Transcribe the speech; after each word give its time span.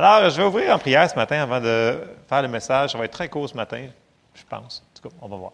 Alors, 0.00 0.30
je 0.30 0.36
vais 0.36 0.46
ouvrir 0.46 0.72
en 0.72 0.78
prière 0.78 1.10
ce 1.10 1.16
matin 1.16 1.42
avant 1.42 1.60
de 1.60 1.98
faire 2.28 2.40
le 2.40 2.46
message. 2.46 2.92
Ça 2.92 2.98
va 2.98 3.06
être 3.06 3.10
très 3.10 3.28
court 3.28 3.48
ce 3.48 3.56
matin, 3.56 3.84
je 4.32 4.42
pense. 4.48 4.84
En 4.84 4.96
tout 4.96 5.08
cas, 5.08 5.14
on 5.20 5.26
va 5.26 5.36
voir. 5.36 5.52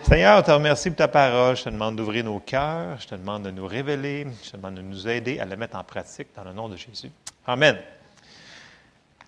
Seigneur, 0.00 0.38
on 0.38 0.42
te 0.42 0.50
remercie 0.50 0.88
pour 0.88 0.96
ta 0.96 1.08
parole. 1.08 1.54
Je 1.54 1.64
te 1.64 1.68
demande 1.68 1.96
d'ouvrir 1.96 2.24
nos 2.24 2.38
cœurs. 2.38 2.98
Je 2.98 3.06
te 3.06 3.14
demande 3.14 3.42
de 3.42 3.50
nous 3.50 3.66
révéler. 3.66 4.26
Je 4.42 4.50
te 4.50 4.56
demande 4.56 4.76
de 4.76 4.80
nous 4.80 5.06
aider 5.06 5.40
à 5.40 5.44
le 5.44 5.56
mettre 5.56 5.76
en 5.76 5.84
pratique 5.84 6.28
dans 6.34 6.42
le 6.42 6.54
nom 6.54 6.70
de 6.70 6.76
Jésus. 6.78 7.10
Amen. 7.46 7.76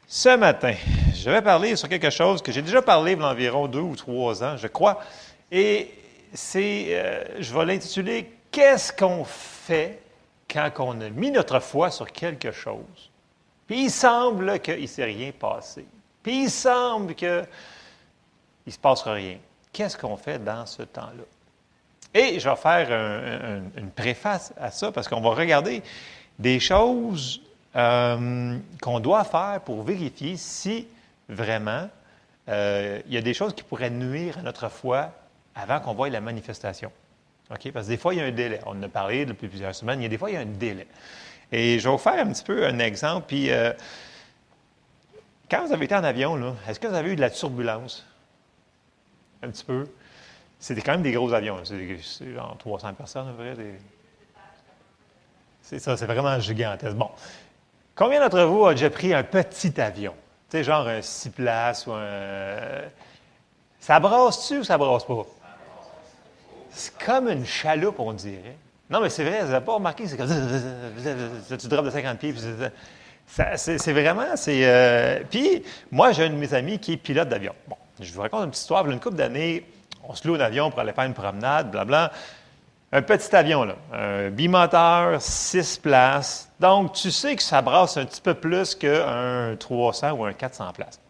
Ce 0.07 0.35
matin, 0.35 0.73
je 1.15 1.29
vais 1.29 1.43
parler 1.43 1.77
sur 1.77 1.87
quelque 1.87 2.09
chose 2.09 2.41
que 2.41 2.53
j'ai 2.53 2.63
déjà 2.63 2.81
parlé 2.81 3.13
il 3.13 3.19
y 3.19 3.23
a 3.23 3.27
environ 3.27 3.69
deux 3.69 3.81
ou 3.81 3.97
trois 3.97 4.43
ans, 4.43 4.57
je 4.57 4.69
crois. 4.69 4.99
Et 5.53 5.93
c'est, 6.33 6.87
euh, 6.89 7.23
je 7.39 7.53
vais 7.53 7.67
l'intituler 7.67 8.33
Qu'est-ce 8.51 8.95
qu'on 8.95 9.25
fait 9.25 10.01
quand 10.51 10.71
on 10.79 11.03
a 11.03 11.11
mis 11.11 11.31
notre 11.31 11.61
foi 11.61 11.91
sur 11.91 12.11
quelque 12.11 12.51
chose? 12.51 13.11
Puis 13.67 13.85
il 13.85 13.91
semble 13.91 14.61
qu'il 14.61 14.81
ne 14.81 14.87
s'est 14.87 15.05
rien 15.05 15.33
passé. 15.33 15.87
Puis 16.23 16.45
il 16.45 16.51
semble 16.51 17.15
qu'il 17.15 17.47
ne 18.67 18.71
se 18.71 18.79
passera 18.79 19.15
rien. 19.15 19.39
Qu'est-ce 19.73 19.97
qu'on 19.97 20.17
fait 20.17 20.43
dans 20.43 20.67
ce 20.67 20.83
temps-là? 20.83 21.25
Et 22.15 22.41
je 22.41 22.49
vais 22.49 22.57
faire 22.57 22.91
une 23.77 23.91
préface 23.91 24.53
à 24.57 24.71
ça 24.71 24.91
parce 24.91 25.09
qu'on 25.09 25.21
va 25.21 25.31
regarder 25.31 25.83
des 26.39 26.61
choses 26.61 27.43
euh, 27.75 28.57
qu'on 28.81 29.01
doit 29.01 29.25
faire 29.25 29.61
pour 29.65 29.83
vérifier 29.83 30.37
si 30.37 30.87
vraiment 31.29 31.91
euh, 32.49 33.01
il 33.07 33.13
y 33.13 33.19
a 33.19 33.21
des 33.21 33.35
choses 33.35 33.55
qui 33.55 33.63
pourraient 33.63 33.91
nuire 33.91 34.39
à 34.39 34.43
notre 34.43 34.71
foi 34.71 35.11
avant 35.55 35.81
qu'on 35.81 35.95
voie 35.95 36.09
la 36.09 36.21
manifestation. 36.21 36.91
OK? 37.51 37.73
Parce 37.73 37.87
que 37.87 37.91
des 37.91 37.97
fois, 37.97 38.15
il 38.15 38.19
y 38.19 38.21
a 38.21 38.25
un 38.25 38.33
délai. 38.33 38.61
On 38.67 38.71
en 38.71 38.83
a 38.83 38.89
parlé 38.89 39.27
depuis 39.27 39.49
plusieurs 39.49 39.75
semaines. 39.75 40.01
Il 40.01 40.05
y 40.05 40.07
a 40.07 40.09
des 40.09 40.19
fois, 40.19 40.31
il 40.31 40.35
y 40.35 40.37
a 40.37 40.41
un 40.41 40.47
délai. 40.47 40.87
Et 41.53 41.79
je 41.79 41.85
vais 41.85 41.91
vous 41.91 41.99
faire 41.99 42.27
un 42.27 42.33
petit 42.33 42.43
peu 42.43 42.67
un 42.67 42.79
exemple. 42.79 43.27
Puis, 43.29 43.51
euh, 43.51 43.73
quand 45.51 45.65
vous 45.65 45.73
avez 45.73 45.85
été 45.85 45.95
en 45.95 46.05
avion, 46.05 46.57
est-ce 46.69 46.81
que 46.81 46.87
vous 46.87 46.95
avez 46.95 47.13
eu 47.13 47.17
de 47.17 47.21
la 47.21 47.31
turbulence? 47.31 48.05
Un 49.43 49.51
petit 49.51 49.65
peu. 49.65 49.87
C'était 50.59 50.81
quand 50.81 50.93
même 50.93 51.03
des 51.03 51.13
gros 51.13 51.33
avions. 51.33 51.61
C'est 51.65 52.33
genre 52.33 52.57
300 52.59 52.95
personnes, 52.95 53.29
à 53.29 53.33
vrai. 53.33 53.55
C'est 55.63 55.79
ça, 55.79 55.97
c'est 55.97 56.07
vraiment 56.07 56.39
gigantesque. 56.41 56.97
Bon. 56.97 57.11
Combien 57.95 58.21
d'entre 58.21 58.43
vous 58.43 58.67
a 58.67 58.75
déjà 58.75 58.91
pris 58.91 59.15
un 59.15 59.23
petit 59.23 59.81
avion? 59.81 60.15
Tu 60.51 60.59
sais, 60.59 60.65
genre 60.65 60.87
un 60.87 61.03
six 61.03 61.31
places 61.31 61.87
ou 61.87 61.93
un. 61.93 62.83
Ça 63.81 64.01
brasse-tu 64.01 64.59
ou 64.59 64.65
ça 64.65 64.77
brasse 64.77 65.05
pas? 65.05 65.27
C'est 66.71 66.99
comme 66.99 67.29
une 67.29 67.47
chaloupe, 67.47 67.99
on 68.01 68.13
dirait. 68.13 68.57
Non, 68.89 69.01
mais 69.01 69.09
c'est 69.09 69.25
vrai, 69.25 69.43
vous 69.43 69.51
n'avez 69.51 69.65
pas 69.65 69.75
remarqué, 69.75 70.07
c'est 70.07 70.17
comme 70.17 70.29
tu 70.29 71.69
drops 71.69 71.87
de 71.87 71.91
50 71.91 72.19
pieds. 72.19 72.35
C'est 73.27 73.93
vraiment, 73.93 74.37
c'est. 74.37 74.61
Euh, 74.63 75.21
puis, 75.29 75.65
moi, 75.91 76.13
j'ai 76.13 76.25
un 76.25 76.31
de 76.31 76.35
mes 76.35 76.55
amis 76.55 76.79
qui 76.79 76.93
est 76.93 76.97
pilote 76.97 77.29
d'avion. 77.29 77.53
Bon, 77.67 77.77
je 78.01 78.13
vous 78.13 78.21
raconte 78.21 78.45
une 78.45 78.51
petite 78.51 78.63
histoire. 78.63 78.85
Il 78.85 78.89
y 78.89 78.91
a 78.91 78.95
une 78.95 79.01
couple 79.01 79.17
d'années, 79.17 79.67
on 80.09 80.15
se 80.15 80.27
loue 80.29 80.37
un 80.37 80.41
avion 80.41 80.71
pour 80.71 80.79
aller 80.79 80.93
faire 80.93 81.05
une 81.05 81.15
promenade, 81.15 81.71
blablabla. 81.71 82.13
Un 82.93 83.03
petit 83.03 83.35
avion, 83.35 83.65
là. 83.65 83.75
Un 83.93 84.31
bimoteur, 84.31 85.21
six 85.21 85.77
places. 85.77 86.49
Donc, 86.61 86.93
tu 86.93 87.11
sais 87.11 87.35
que 87.35 87.43
ça 87.43 87.61
brasse 87.61 87.97
un 87.97 88.05
petit 88.05 88.21
peu 88.21 88.35
plus 88.35 88.77
qu'un 88.77 89.57
300 89.59 90.13
ou 90.13 90.25
un 90.25 90.33
400 90.33 90.73
places. 90.73 91.01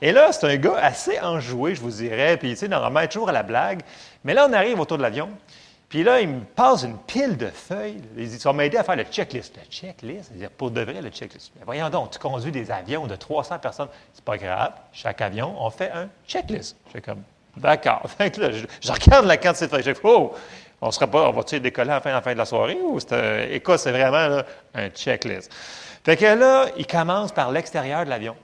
Et 0.00 0.12
là, 0.12 0.30
c'est 0.30 0.46
un 0.46 0.56
gars 0.56 0.76
assez 0.76 1.18
enjoué, 1.20 1.74
je 1.74 1.80
vous 1.80 1.90
dirais. 1.90 2.36
Puis, 2.36 2.50
tu 2.50 2.56
sais, 2.56 2.68
normalement, 2.68 3.00
il 3.00 3.08
toujours 3.08 3.28
à 3.28 3.32
la 3.32 3.42
blague. 3.42 3.80
Mais 4.24 4.34
là, 4.34 4.46
on 4.48 4.52
arrive 4.52 4.78
autour 4.78 4.98
de 4.98 5.02
l'avion. 5.02 5.28
Puis 5.88 6.02
là, 6.02 6.20
il 6.20 6.28
me 6.28 6.40
passe 6.40 6.82
une 6.82 6.98
pile 6.98 7.36
de 7.36 7.46
feuilles. 7.46 8.02
Il 8.16 8.28
dit, 8.28 8.38
ça 8.38 8.48
va 8.48 8.54
m'aider 8.54 8.76
à 8.76 8.82
faire 8.82 8.96
le 8.96 9.04
checklist. 9.04 9.56
Le 9.56 9.70
checklist? 9.70 10.32
Dit, 10.32 10.46
pour 10.56 10.70
de 10.72 10.80
vrai, 10.80 11.00
le 11.00 11.10
checklist. 11.10 11.52
Mais 11.56 11.64
voyons 11.64 11.88
donc, 11.90 12.10
tu 12.10 12.18
conduis 12.18 12.50
des 12.50 12.70
avions 12.70 13.06
de 13.06 13.14
300 13.14 13.60
personnes. 13.60 13.88
C'est 14.12 14.24
pas 14.24 14.36
grave. 14.36 14.72
Chaque 14.92 15.20
avion, 15.20 15.54
on 15.58 15.70
fait 15.70 15.90
un 15.92 16.08
checklist. 16.26 16.76
Je 16.92 16.98
comme, 16.98 17.22
d'accord. 17.56 18.02
je, 18.18 18.92
regarde 18.92 19.26
la 19.26 19.36
quantité 19.36 19.66
de 19.66 19.70
feuilles. 19.70 19.84
Je 19.84 19.94
fais, 19.94 20.00
oh, 20.02 20.34
on 20.80 20.90
sera 20.90 21.06
pas, 21.06 21.28
on 21.28 21.32
va-tu 21.32 21.60
décoller 21.60 21.90
à 21.90 22.00
la 22.02 22.20
fin, 22.20 22.32
de 22.32 22.38
la 22.38 22.44
soirée? 22.44 22.78
Ou 22.82 22.98
c'est, 22.98 23.50
écoute, 23.52 23.78
c'est 23.78 23.92
vraiment 23.92 24.42
un 24.74 24.88
checklist. 24.90 25.52
Fait 26.04 26.16
que 26.16 26.24
là, 26.24 26.66
il 26.76 26.86
commence 26.86 27.30
par 27.30 27.52
l'extérieur 27.52 28.04
de 28.04 28.10
l'avion. 28.10 28.34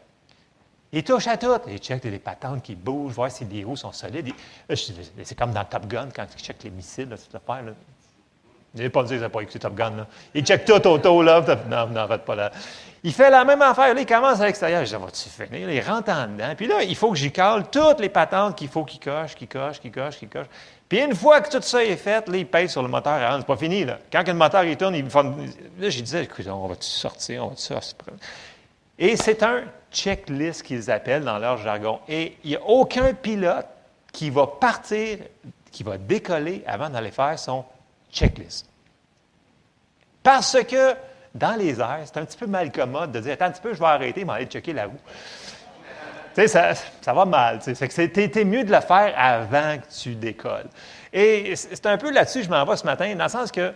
Il 0.92 1.02
touche 1.02 1.26
à 1.26 1.38
tout. 1.38 1.58
Il 1.68 1.78
check 1.78 2.02
des 2.02 2.18
patentes 2.18 2.62
qui 2.62 2.74
bougent, 2.74 3.14
voir 3.14 3.30
si 3.30 3.44
les 3.46 3.64
roues 3.64 3.76
sont 3.76 3.92
solides. 3.92 4.34
C'est 4.74 5.38
comme 5.38 5.52
dans 5.52 5.64
Top 5.64 5.86
Gun 5.86 6.08
quand 6.14 6.26
il 6.36 6.42
check 6.42 6.62
les 6.64 6.70
missiles, 6.70 7.08
cette 7.16 7.34
affaire. 7.34 7.64
Là. 7.64 7.72
Je 8.74 8.88
pas 8.88 9.02
dire 9.02 9.20
que 9.20 9.26
pas 9.26 9.40
écouté 9.40 9.58
Top 9.58 9.74
Gun. 9.74 10.06
Il 10.34 10.44
check 10.44 10.66
tout 10.66 10.86
autour. 10.86 11.22
Là. 11.22 11.42
Non, 11.68 11.88
n'arrête 11.88 12.22
pas 12.22 12.34
là. 12.34 12.52
Il 13.02 13.12
fait 13.12 13.30
la 13.30 13.44
même 13.44 13.62
affaire. 13.62 13.94
Là, 13.94 14.00
il 14.00 14.06
commence 14.06 14.40
à 14.40 14.46
l'extérieur. 14.46 14.84
Je 14.84 14.94
dis, 14.94 15.02
va-tu 15.02 15.28
finir? 15.28 15.70
il 15.70 15.80
rentre 15.80 16.10
en 16.10 16.26
dedans. 16.26 16.54
Puis 16.56 16.66
là, 16.66 16.82
il 16.82 16.94
faut 16.94 17.10
que 17.10 17.16
j'y 17.16 17.32
cale 17.32 17.70
toutes 17.70 18.00
les 18.00 18.10
patentes 18.10 18.56
qu'il 18.56 18.68
faut 18.68 18.84
qu'il 18.84 19.00
coche, 19.00 19.34
qu'il 19.34 19.48
coche, 19.48 19.80
qu'il 19.80 19.90
coche, 19.90 20.18
qu'il 20.18 20.28
coche. 20.28 20.46
Puis 20.88 21.00
une 21.00 21.14
fois 21.14 21.40
que 21.40 21.50
tout 21.50 21.62
ça 21.62 21.82
est 21.82 21.96
fait, 21.96 22.28
là, 22.28 22.36
il 22.36 22.46
pèse 22.46 22.70
sur 22.70 22.82
le 22.82 22.88
moteur. 22.88 23.18
Ah, 23.18 23.36
c'est 23.38 23.46
pas 23.46 23.56
fini. 23.56 23.84
Là. 23.86 23.98
Quand 24.12 24.26
le 24.26 24.34
moteur 24.34 24.64
tourne, 24.76 24.94
il 24.94 25.04
me. 25.04 25.10
Là, 25.10 25.88
j'ai 25.88 26.02
dit, 26.02 26.16
écoute, 26.18 26.46
on 26.46 26.66
va-tu 26.66 26.86
sortir? 26.86 27.46
On 27.46 27.48
va-tu 27.48 27.62
sortir? 27.62 27.96
Et 28.98 29.16
c'est 29.16 29.42
un 29.42 29.64
checklist 29.92 30.62
qu'ils 30.62 30.90
appellent 30.90 31.24
dans 31.24 31.38
leur 31.38 31.58
jargon. 31.58 32.00
Et 32.08 32.36
il 32.44 32.50
n'y 32.50 32.56
a 32.56 32.62
aucun 32.62 33.14
pilote 33.14 33.66
qui 34.12 34.30
va 34.30 34.46
partir, 34.46 35.18
qui 35.70 35.82
va 35.82 35.98
décoller 35.98 36.62
avant 36.66 36.90
d'aller 36.90 37.10
faire 37.10 37.38
son 37.38 37.64
checklist. 38.12 38.68
Parce 40.22 40.56
que 40.64 40.94
dans 41.34 41.58
les 41.58 41.80
airs, 41.80 42.00
c'est 42.04 42.18
un 42.18 42.24
petit 42.24 42.36
peu 42.36 42.46
mal 42.46 42.70
commode 42.70 43.12
de 43.12 43.20
dire 43.20 43.32
Attends 43.32 43.46
un 43.46 43.50
petit 43.50 43.62
peu, 43.62 43.74
je 43.74 43.78
vais 43.78 43.86
arrêter, 43.86 44.20
je 44.20 44.26
vais 44.26 44.32
aller 44.32 44.46
checker 44.46 44.72
la 44.72 44.86
roue. 44.86 45.00
Tu 46.34 46.40
sais, 46.40 46.48
ça, 46.48 46.72
ça, 47.00 47.12
va 47.12 47.24
mal. 47.26 47.58
Tu 47.58 47.74
sais. 47.74 47.88
C'est 47.90 48.44
mieux 48.44 48.64
de 48.64 48.72
le 48.72 48.80
faire 48.80 49.12
avant 49.16 49.76
que 49.78 50.02
tu 50.02 50.14
décolles. 50.14 50.68
Et 51.12 51.54
c'est 51.56 51.84
un 51.86 51.98
peu 51.98 52.10
là-dessus 52.10 52.38
que 52.38 52.44
je 52.46 52.50
m'en 52.50 52.64
vais 52.64 52.76
ce 52.76 52.84
matin, 52.84 53.14
dans 53.14 53.24
le 53.24 53.30
sens 53.30 53.52
que 53.52 53.72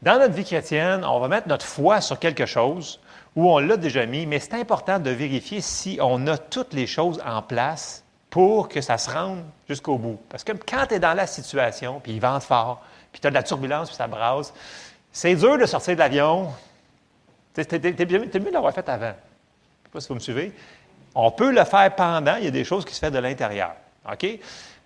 dans 0.00 0.18
notre 0.18 0.32
vie 0.32 0.44
chrétienne, 0.44 1.04
on 1.04 1.18
va 1.18 1.28
mettre 1.28 1.48
notre 1.48 1.66
foi 1.66 2.00
sur 2.00 2.18
quelque 2.18 2.46
chose 2.46 2.98
ou 3.36 3.50
on 3.50 3.58
l'a 3.58 3.76
déjà 3.76 4.06
mis, 4.06 4.26
mais 4.26 4.38
c'est 4.38 4.54
important 4.54 4.98
de 4.98 5.10
vérifier 5.10 5.60
si 5.60 5.98
on 6.02 6.26
a 6.26 6.38
toutes 6.38 6.72
les 6.72 6.86
choses 6.86 7.22
en 7.24 7.42
place 7.42 8.04
pour 8.30 8.68
que 8.68 8.80
ça 8.80 8.98
se 8.98 9.10
rende 9.10 9.42
jusqu'au 9.68 9.96
bout. 9.96 10.18
Parce 10.28 10.44
que 10.44 10.52
quand 10.52 10.86
tu 10.86 10.94
es 10.94 10.98
dans 10.98 11.14
la 11.14 11.26
situation, 11.26 12.00
puis 12.00 12.12
il 12.12 12.20
vente 12.20 12.42
fort, 12.42 12.82
puis 13.12 13.20
tu 13.20 13.26
as 13.26 13.30
de 13.30 13.34
la 13.34 13.42
turbulence, 13.42 13.88
puis 13.88 13.96
ça 13.96 14.06
brasse, 14.06 14.52
c'est 15.12 15.34
dur 15.34 15.58
de 15.58 15.66
sortir 15.66 15.94
de 15.94 16.00
l'avion. 16.00 16.48
C'est 17.54 17.72
mieux 17.82 18.26
de 18.26 18.50
l'avoir 18.52 18.72
fait 18.72 18.88
avant. 18.88 19.06
Je 19.06 19.08
ne 19.08 19.12
sais 19.12 19.90
pas 19.92 20.00
si 20.00 20.08
vous 20.08 20.14
me 20.14 20.20
suivez. 20.20 20.52
On 21.14 21.30
peut 21.30 21.50
le 21.50 21.64
faire 21.64 21.94
pendant, 21.94 22.36
il 22.36 22.44
y 22.44 22.48
a 22.48 22.52
des 22.52 22.64
choses 22.64 22.84
qui 22.84 22.94
se 22.94 23.04
font 23.04 23.10
de 23.10 23.18
l'intérieur. 23.18 23.72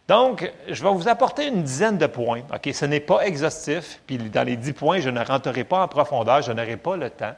Donc, 0.08 0.50
je 0.68 0.82
vais 0.82 0.90
vous 0.90 1.08
apporter 1.08 1.48
une 1.48 1.62
dizaine 1.62 1.98
de 1.98 2.06
points. 2.06 2.42
OK? 2.52 2.70
Ce 2.72 2.84
n'est 2.84 3.00
pas 3.00 3.26
exhaustif, 3.26 4.00
puis 4.06 4.18
dans 4.18 4.42
les 4.42 4.56
dix 4.56 4.72
points, 4.72 5.00
je 5.00 5.10
ne 5.10 5.22
rentrerai 5.24 5.64
pas 5.64 5.82
en 5.82 5.88
profondeur, 5.88 6.42
je 6.42 6.52
n'aurai 6.52 6.76
pas 6.76 6.96
le 6.96 7.10
temps 7.10 7.34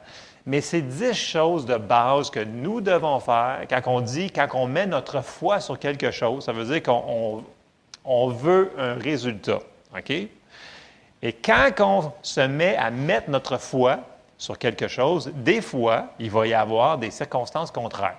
mais 0.46 0.60
c'est 0.60 0.82
dix 0.82 1.14
choses 1.14 1.64
de 1.64 1.76
base 1.76 2.30
que 2.30 2.40
nous 2.40 2.80
devons 2.80 3.18
faire 3.20 3.62
quand 3.68 3.80
on 3.86 4.00
dit, 4.00 4.30
quand 4.30 4.48
on 4.54 4.66
met 4.66 4.86
notre 4.86 5.22
foi 5.22 5.60
sur 5.60 5.78
quelque 5.78 6.10
chose, 6.10 6.44
ça 6.44 6.52
veut 6.52 6.64
dire 6.64 6.82
qu'on 6.82 7.44
on, 8.04 8.28
veut 8.28 8.72
un 8.78 8.94
résultat. 8.94 9.60
OK? 9.96 10.10
Et 10.10 11.32
quand 11.32 11.72
on 11.80 12.12
se 12.22 12.40
met 12.40 12.76
à 12.76 12.90
mettre 12.90 13.30
notre 13.30 13.56
foi 13.56 14.00
sur 14.36 14.58
quelque 14.58 14.88
chose, 14.88 15.32
des 15.34 15.62
fois, 15.62 16.08
il 16.18 16.30
va 16.30 16.46
y 16.46 16.52
avoir 16.52 16.98
des 16.98 17.10
circonstances 17.10 17.70
contraires. 17.70 18.18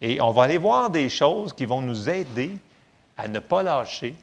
Et 0.00 0.20
on 0.20 0.32
va 0.32 0.44
aller 0.44 0.58
voir 0.58 0.90
des 0.90 1.08
choses 1.08 1.52
qui 1.52 1.66
vont 1.66 1.82
nous 1.82 2.08
aider 2.08 2.56
à 3.16 3.28
ne 3.28 3.38
pas 3.38 3.62
lâcher 3.62 4.16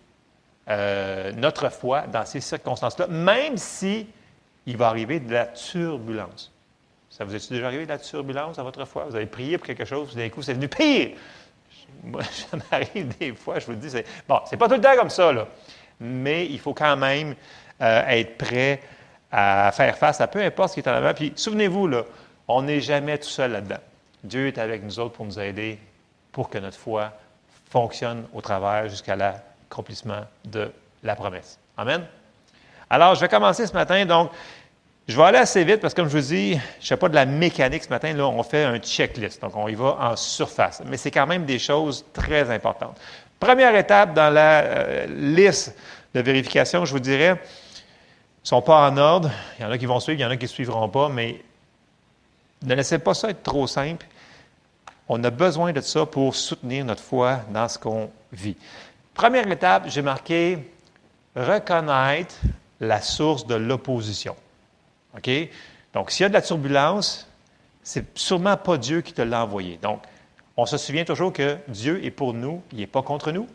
euh, 0.69 1.31
notre 1.33 1.69
foi 1.69 2.01
dans 2.01 2.25
ces 2.25 2.41
circonstances-là, 2.41 3.07
même 3.07 3.55
si 3.55 4.07
va 4.75 4.87
arriver 4.89 5.21
de 5.21 5.31
la 5.31 5.45
turbulence. 5.45 6.51
Ça 7.17 7.23
vous 7.23 7.33
est 7.33 7.51
déjà 7.51 7.65
arrivé 7.65 7.85
de 7.85 7.89
la 7.89 7.97
turbulence 7.97 8.59
à 8.59 8.63
votre 8.63 8.85
foi? 8.85 9.05
Vous 9.09 9.15
avez 9.15 9.25
prié 9.25 9.57
pour 9.57 9.65
quelque 9.65 9.85
chose, 9.85 10.15
d'un 10.15 10.29
coup, 10.29 10.43
c'est 10.43 10.53
venu 10.53 10.67
pire. 10.67 11.17
Moi, 12.03 12.21
ça 12.31 12.57
m'arrive 12.69 13.17
des 13.17 13.33
fois, 13.33 13.57
je 13.57 13.65
vous 13.65 13.71
le 13.71 13.79
dis, 13.79 13.89
c'est, 13.89 14.05
bon, 14.27 14.39
c'est 14.45 14.55
pas 14.55 14.67
tout 14.67 14.75
le 14.75 14.81
temps 14.81 14.95
comme 14.95 15.09
ça, 15.09 15.31
là. 15.31 15.47
Mais 15.99 16.45
il 16.45 16.59
faut 16.59 16.75
quand 16.75 16.95
même 16.95 17.33
euh, 17.81 18.03
être 18.07 18.37
prêt 18.37 18.81
à 19.31 19.71
faire 19.73 19.97
face 19.97 20.21
à 20.21 20.27
peu 20.27 20.39
importe 20.43 20.69
ce 20.69 20.73
qui 20.75 20.79
est 20.81 20.89
en 20.89 20.93
avant. 20.93 21.11
Puis, 21.15 21.33
souvenez-vous, 21.35 21.87
là, 21.87 22.03
on 22.47 22.61
n'est 22.61 22.81
jamais 22.81 23.17
tout 23.17 23.29
seul 23.29 23.53
là-dedans. 23.53 23.79
Dieu 24.23 24.45
est 24.45 24.59
avec 24.59 24.83
nous 24.83 24.99
autres 24.99 25.13
pour 25.13 25.25
nous 25.25 25.39
aider, 25.39 25.79
pour 26.31 26.51
que 26.51 26.59
notre 26.59 26.77
foi 26.77 27.13
fonctionne 27.71 28.27
au 28.31 28.41
travers 28.41 28.89
jusqu'à 28.89 29.15
l'accomplissement 29.15 30.21
de 30.45 30.71
la 31.01 31.15
promesse. 31.15 31.57
Amen? 31.77 32.05
Alors, 32.91 33.15
je 33.15 33.21
vais 33.21 33.27
commencer 33.27 33.65
ce 33.65 33.73
matin. 33.73 34.05
Donc, 34.05 34.29
je 35.07 35.15
vais 35.15 35.23
aller 35.23 35.37
assez 35.37 35.63
vite 35.63 35.77
parce 35.79 35.93
que, 35.93 36.01
comme 36.01 36.09
je 36.09 36.17
vous 36.17 36.27
dis, 36.27 36.51
je 36.51 36.57
ne 36.57 36.85
sais 36.85 36.97
pas 36.97 37.07
de 37.07 37.15
la 37.15 37.25
mécanique 37.25 37.83
ce 37.83 37.89
matin. 37.89 38.11
Là, 38.13 38.27
on 38.27 38.43
fait 38.43 38.65
un 38.65 38.77
checklist. 38.77 39.41
Donc, 39.41 39.55
on 39.55 39.67
y 39.69 39.75
va 39.75 39.97
en 40.01 40.15
surface. 40.17 40.81
Mais 40.85 40.97
c'est 40.97 41.11
quand 41.11 41.25
même 41.25 41.45
des 41.45 41.59
choses 41.59 42.03
très 42.11 42.51
importantes. 42.51 42.99
Première 43.39 43.73
étape 43.75 44.13
dans 44.13 44.29
la 44.33 44.61
euh, 44.63 45.05
liste 45.07 45.77
de 46.13 46.19
vérification, 46.19 46.83
je 46.83 46.91
vous 46.91 46.99
dirais, 46.99 47.31
ne 47.33 47.37
sont 48.43 48.61
pas 48.61 48.89
en 48.89 48.97
ordre. 48.97 49.31
Il 49.57 49.61
y 49.61 49.65
en 49.65 49.71
a 49.71 49.77
qui 49.77 49.85
vont 49.85 49.99
suivre, 50.01 50.19
il 50.19 50.23
y 50.23 50.25
en 50.25 50.29
a 50.29 50.35
qui 50.35 50.45
ne 50.45 50.49
suivront 50.49 50.89
pas, 50.89 51.07
mais 51.07 51.39
ne 52.63 52.75
laissez 52.75 52.99
pas 52.99 53.13
ça 53.13 53.29
être 53.29 53.43
trop 53.43 53.65
simple. 53.65 54.05
On 55.07 55.23
a 55.23 55.29
besoin 55.29 55.71
de 55.71 55.79
ça 55.79 56.05
pour 56.05 56.35
soutenir 56.35 56.83
notre 56.83 57.03
foi 57.03 57.39
dans 57.51 57.69
ce 57.69 57.79
qu'on 57.79 58.09
vit. 58.33 58.57
Première 59.13 59.49
étape, 59.49 59.85
j'ai 59.87 60.01
marqué 60.01 60.69
reconnaître 61.33 62.35
la 62.81 63.01
source 63.01 63.47
de 63.47 63.55
l'opposition. 63.55 64.35
Donc, 65.93 66.11
s'il 66.11 66.23
y 66.23 66.25
a 66.25 66.29
de 66.29 66.33
la 66.33 66.41
turbulence, 66.41 67.27
c'est 67.83 68.17
sûrement 68.17 68.57
pas 68.57 68.77
Dieu 68.77 69.01
qui 69.01 69.13
te 69.13 69.21
l'a 69.21 69.43
envoyé. 69.43 69.79
Donc, 69.81 70.01
on 70.55 70.65
se 70.65 70.77
souvient 70.77 71.05
toujours 71.05 71.31
que 71.31 71.57
Dieu 71.67 72.03
est 72.03 72.11
pour 72.11 72.33
nous, 72.33 72.61
il 72.71 72.79
n'est 72.79 72.87
pas 72.87 73.01
contre 73.01 73.31
nous. 73.31 73.47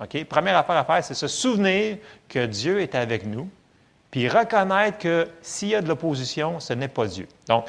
OK? 0.00 0.24
Première 0.24 0.56
affaire 0.56 0.76
à 0.76 0.84
faire, 0.84 1.02
c'est 1.02 1.14
se 1.14 1.28
souvenir 1.28 1.98
que 2.28 2.46
Dieu 2.46 2.80
est 2.80 2.94
avec 2.94 3.26
nous, 3.26 3.48
puis 4.10 4.28
reconnaître 4.28 4.98
que 4.98 5.28
s'il 5.42 5.68
y 5.68 5.74
a 5.74 5.80
de 5.80 5.88
l'opposition, 5.88 6.60
ce 6.60 6.72
n'est 6.72 6.88
pas 6.88 7.06
Dieu. 7.06 7.26
Donc, 7.48 7.66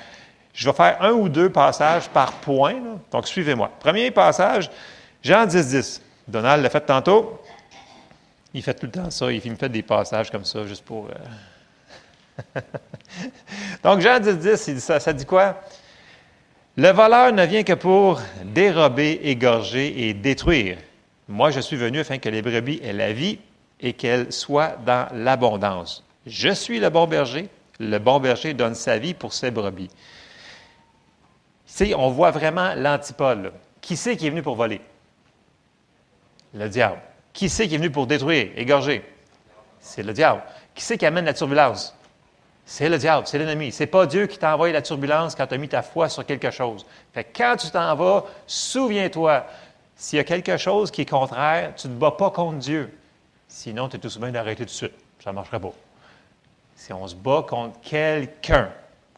je 0.53 0.69
vais 0.69 0.75
faire 0.75 1.01
un 1.01 1.11
ou 1.11 1.27
deux 1.27 1.49
passages 1.49 2.09
par 2.09 2.33
point. 2.33 2.75
Donc, 3.11 3.27
suivez-moi. 3.27 3.71
Premier 3.79 4.11
passage, 4.11 4.69
Jean 5.23 5.45
10, 5.45 5.67
10. 5.67 6.01
Donald 6.27 6.63
l'a 6.63 6.69
fait 6.69 6.81
tantôt. 6.81 7.41
Il 8.53 8.63
fait 8.63 8.73
tout 8.73 8.85
le 8.85 8.91
temps 8.91 9.09
ça. 9.09 9.31
Il 9.31 9.51
me 9.51 9.57
fait 9.57 9.69
des 9.69 9.83
passages 9.83 10.31
comme 10.31 10.45
ça, 10.45 10.65
juste 10.65 10.85
pour. 10.85 11.05
Euh, 11.05 11.13
Donc, 13.83 14.01
Jean 14.01 14.19
10, 14.19 14.37
10, 14.37 14.67
il 14.67 14.75
dit 14.75 14.81
ça. 14.81 14.99
Ça 14.99 15.13
dit 15.13 15.25
quoi? 15.25 15.61
Le 16.77 16.91
voleur 16.91 17.31
ne 17.31 17.45
vient 17.45 17.63
que 17.63 17.73
pour 17.73 18.21
dérober, 18.43 19.21
égorger 19.23 20.07
et 20.09 20.13
détruire. 20.13 20.77
Moi, 21.27 21.49
je 21.51 21.59
suis 21.59 21.77
venu 21.77 21.99
afin 21.99 22.17
que 22.17 22.29
les 22.29 22.41
brebis 22.41 22.81
aient 22.83 22.93
la 22.93 23.13
vie 23.13 23.39
et 23.79 23.93
qu'elles 23.93 24.31
soient 24.33 24.75
dans 24.85 25.07
l'abondance. 25.13 26.03
Je 26.25 26.49
suis 26.49 26.79
le 26.79 26.89
bon 26.89 27.07
berger. 27.07 27.49
Le 27.79 27.97
bon 27.97 28.19
berger 28.19 28.53
donne 28.53 28.75
sa 28.75 28.97
vie 28.97 29.13
pour 29.13 29.33
ses 29.33 29.51
brebis. 29.51 29.89
on 31.95 32.09
voit 32.09 32.31
vraiment 32.31 32.73
l'antipode. 32.75 33.53
Qui 33.81 33.95
c'est 33.95 34.17
qui 34.17 34.27
est 34.27 34.29
venu 34.29 34.41
pour 34.41 34.55
voler? 34.55 34.81
Le 36.53 36.67
diable. 36.67 36.99
Qui 37.33 37.49
c'est 37.49 37.67
qui 37.67 37.75
est 37.75 37.77
venu 37.77 37.91
pour 37.91 38.07
détruire, 38.07 38.49
égorger? 38.55 39.03
C'est 39.79 40.03
le 40.03 40.13
diable. 40.13 40.41
Qui 40.73 40.83
c'est 40.83 40.97
qui 40.97 41.05
amène 41.05 41.25
la 41.25 41.33
turbulence? 41.33 41.95
C'est 42.65 42.89
le 42.89 42.97
diable, 42.97 43.27
c'est 43.27 43.37
l'ennemi. 43.37 43.71
C'est 43.71 43.85
pas 43.85 44.07
Dieu 44.07 44.25
qui 44.25 44.39
t'a 44.39 44.53
envoyé 44.53 44.73
la 44.73 44.81
turbulence 44.81 45.35
quand 45.35 45.45
tu 45.45 45.53
as 45.53 45.57
mis 45.57 45.69
ta 45.69 45.83
foi 45.83 46.09
sur 46.09 46.25
quelque 46.25 46.49
chose. 46.49 46.85
Fait 47.13 47.23
quand 47.23 47.55
tu 47.57 47.69
t'en 47.69 47.95
vas, 47.95 48.25
souviens-toi, 48.47 49.45
s'il 49.95 50.17
y 50.17 50.19
a 50.19 50.23
quelque 50.23 50.57
chose 50.57 50.89
qui 50.89 51.01
est 51.01 51.09
contraire, 51.09 51.73
tu 51.77 51.87
ne 51.87 51.93
te 51.93 51.99
bats 51.99 52.11
pas 52.11 52.31
contre 52.31 52.57
Dieu. 52.57 52.91
Sinon, 53.47 53.87
tu 53.87 53.97
es 53.97 53.99
tout 53.99 54.09
souvent 54.09 54.29
d'arrêter 54.31 54.63
tout 54.63 54.65
de 54.65 54.69
suite. 54.69 54.93
Ça 55.23 55.29
ne 55.29 55.35
marcherait 55.35 55.59
pas. 55.59 55.73
Si 56.75 56.91
on 56.91 57.07
se 57.07 57.15
bat 57.15 57.45
contre 57.47 57.79
quelqu'un, 57.81 58.69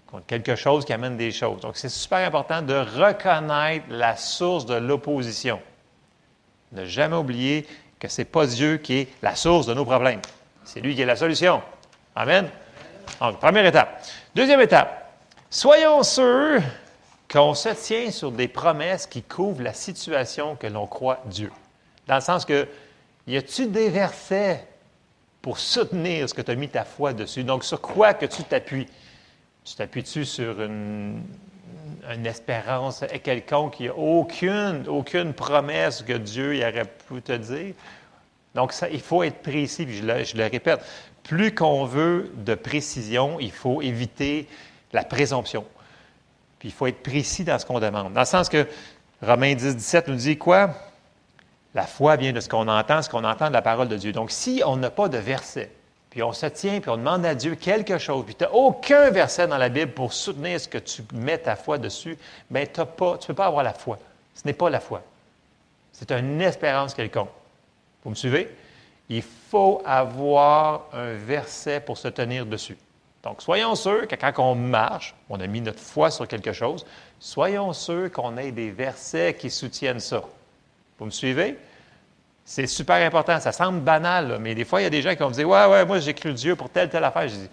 contre 0.07 0.25
quelque 0.25 0.55
chose 0.55 0.83
qui 0.83 0.93
amène 0.93 1.15
des 1.15 1.31
choses. 1.31 1.61
Donc, 1.61 1.77
c'est 1.77 1.89
super 1.89 2.19
important 2.19 2.61
de 2.61 2.75
reconnaître 2.75 3.85
la 3.89 4.17
source 4.17 4.65
de 4.65 4.75
l'opposition. 4.75 5.59
Ne 6.73 6.85
jamais 6.85 7.15
oublier 7.15 7.65
que 7.97 8.09
ce 8.09 8.21
n'est 8.21 8.25
pas 8.25 8.45
Dieu 8.45 8.77
qui 8.77 8.99
est 8.99 9.07
la 9.21 9.35
source 9.35 9.65
de 9.65 9.73
nos 9.73 9.85
problèmes. 9.85 10.21
C'est 10.65 10.81
lui 10.81 10.95
qui 10.95 11.01
est 11.01 11.05
la 11.05 11.15
solution. 11.15 11.61
Amen. 12.15 12.49
Donc, 13.19 13.39
première 13.39 13.65
étape. 13.65 14.03
Deuxième 14.35 14.61
étape. 14.61 15.11
Soyons 15.49 16.03
sûrs 16.03 16.61
qu'on 17.31 17.53
se 17.53 17.69
tient 17.69 18.11
sur 18.11 18.31
des 18.31 18.47
promesses 18.47 19.07
qui 19.07 19.23
couvrent 19.23 19.63
la 19.63 19.73
situation 19.73 20.55
que 20.55 20.67
l'on 20.67 20.85
croit 20.85 21.21
Dieu. 21.25 21.51
Dans 22.07 22.15
le 22.15 22.21
sens 22.21 22.45
que, 22.45 22.67
y 23.25 23.35
a-tu 23.35 23.67
des 23.67 23.89
versets 23.89 24.65
pour 25.41 25.57
soutenir 25.57 26.29
ce 26.29 26.33
que 26.33 26.41
tu 26.41 26.51
as 26.51 26.55
mis 26.55 26.69
ta 26.69 26.83
foi 26.83 27.13
dessus? 27.13 27.43
Donc, 27.43 27.63
sur 27.63 27.81
quoi 27.81 28.13
que 28.13 28.25
tu 28.25 28.43
t'appuies? 28.43 28.87
Tu 29.65 29.75
t'appuies-tu 29.75 30.23
sur 30.23 30.61
une, 30.61 31.23
espérance 32.23 33.03
quelconque? 33.23 33.79
Il 33.79 33.83
n'y 33.83 33.89
a 33.89 33.95
aucune, 33.95 34.87
aucune 34.87 35.33
promesse 35.33 36.03
que 36.03 36.13
Dieu 36.13 36.55
y 36.55 36.61
aurait 36.61 36.85
pu 36.85 37.21
te 37.21 37.33
dire? 37.33 37.73
Donc, 38.53 38.73
ça, 38.73 38.89
il 38.89 39.01
faut 39.01 39.23
être 39.23 39.41
précis, 39.41 39.85
puis 39.85 39.97
je 39.97 40.37
le 40.37 40.43
répète. 40.43 40.81
Plus 41.27 41.53
qu'on 41.53 41.85
veut 41.85 42.31
de 42.35 42.55
précision, 42.55 43.37
il 43.39 43.51
faut 43.51 43.81
éviter 43.81 44.47
la 44.93 45.03
présomption. 45.03 45.65
Puis 46.59 46.69
il 46.69 46.71
faut 46.71 46.87
être 46.87 47.03
précis 47.03 47.43
dans 47.43 47.59
ce 47.59 47.65
qu'on 47.65 47.79
demande. 47.79 48.13
Dans 48.13 48.21
le 48.21 48.25
sens 48.25 48.49
que 48.49 48.65
Romains 49.21 49.53
10, 49.53 49.75
17 49.75 50.07
nous 50.07 50.15
dit 50.15 50.37
quoi? 50.37 50.73
La 51.75 51.85
foi 51.85 52.15
vient 52.15 52.31
de 52.31 52.39
ce 52.39 52.47
qu'on 52.47 52.67
entend, 52.67 53.01
ce 53.01 53.09
qu'on 53.09 53.23
entend 53.23 53.49
de 53.49 53.53
la 53.53 53.61
parole 53.61 53.89
de 53.89 53.97
Dieu. 53.97 54.11
Donc, 54.11 54.31
si 54.31 54.61
on 54.65 54.77
n'a 54.77 54.89
pas 54.89 55.09
de 55.09 55.17
verset, 55.17 55.69
puis 56.09 56.23
on 56.23 56.31
se 56.31 56.45
tient, 56.45 56.79
puis 56.79 56.89
on 56.89 56.97
demande 56.97 57.25
à 57.25 57.35
Dieu 57.35 57.55
quelque 57.55 57.97
chose, 57.97 58.23
puis 58.25 58.33
tu 58.33 58.45
n'as 58.45 58.51
aucun 58.51 59.09
verset 59.11 59.47
dans 59.47 59.57
la 59.57 59.69
Bible 59.69 59.91
pour 59.91 60.13
soutenir 60.13 60.59
ce 60.59 60.67
que 60.67 60.77
tu 60.77 61.03
mets 61.13 61.37
ta 61.37 61.55
foi 61.55 61.77
dessus, 61.77 62.17
bien, 62.49 62.65
tu 62.65 62.79
ne 62.79 62.85
peux 62.85 63.33
pas 63.33 63.45
avoir 63.45 63.63
la 63.63 63.73
foi. 63.73 63.99
Ce 64.33 64.41
n'est 64.45 64.53
pas 64.53 64.69
la 64.69 64.79
foi. 64.79 65.03
C'est 65.91 66.11
une 66.11 66.41
espérance 66.41 66.93
quelconque. 66.93 67.29
Vous 68.03 68.11
me 68.11 68.15
suivez? 68.15 68.49
Il 69.09 69.21
faut 69.21 69.81
avoir 69.85 70.85
un 70.93 71.13
verset 71.13 71.79
pour 71.79 71.97
se 71.97 72.09
tenir 72.09 72.45
dessus. 72.45 72.77
Donc, 73.23 73.41
soyons 73.41 73.75
sûrs 73.75 74.07
que 74.07 74.15
quand 74.15 74.33
on 74.37 74.55
marche, 74.55 75.15
on 75.29 75.39
a 75.39 75.47
mis 75.47 75.61
notre 75.61 75.79
foi 75.79 76.11
sur 76.11 76.27
quelque 76.27 76.53
chose, 76.53 76.85
soyons 77.19 77.73
sûrs 77.73 78.11
qu'on 78.11 78.37
ait 78.37 78.51
des 78.51 78.71
versets 78.71 79.33
qui 79.33 79.49
soutiennent 79.49 79.99
ça. 79.99 80.23
Vous 80.99 81.05
me 81.05 81.11
suivez? 81.11 81.57
C'est 82.45 82.67
super 82.67 83.05
important. 83.05 83.39
Ça 83.39 83.51
semble 83.51 83.81
banal, 83.81 84.37
mais 84.39 84.55
des 84.55 84.63
fois, 84.63 84.79
il 84.81 84.85
y 84.85 84.87
a 84.87 84.89
des 84.89 85.01
gens 85.01 85.11
qui 85.11 85.17
vont 85.17 85.29
me 85.29 85.33
dire 85.33 85.49
Ouais, 85.49 85.65
ouais, 85.65 85.85
moi, 85.85 85.99
j'ai 85.99 86.13
cru 86.13 86.33
Dieu 86.33 86.55
pour 86.55 86.69
telle, 86.69 86.89
telle 86.89 87.03
affaire. 87.03 87.27
Je 87.27 87.35
dis 87.35 87.49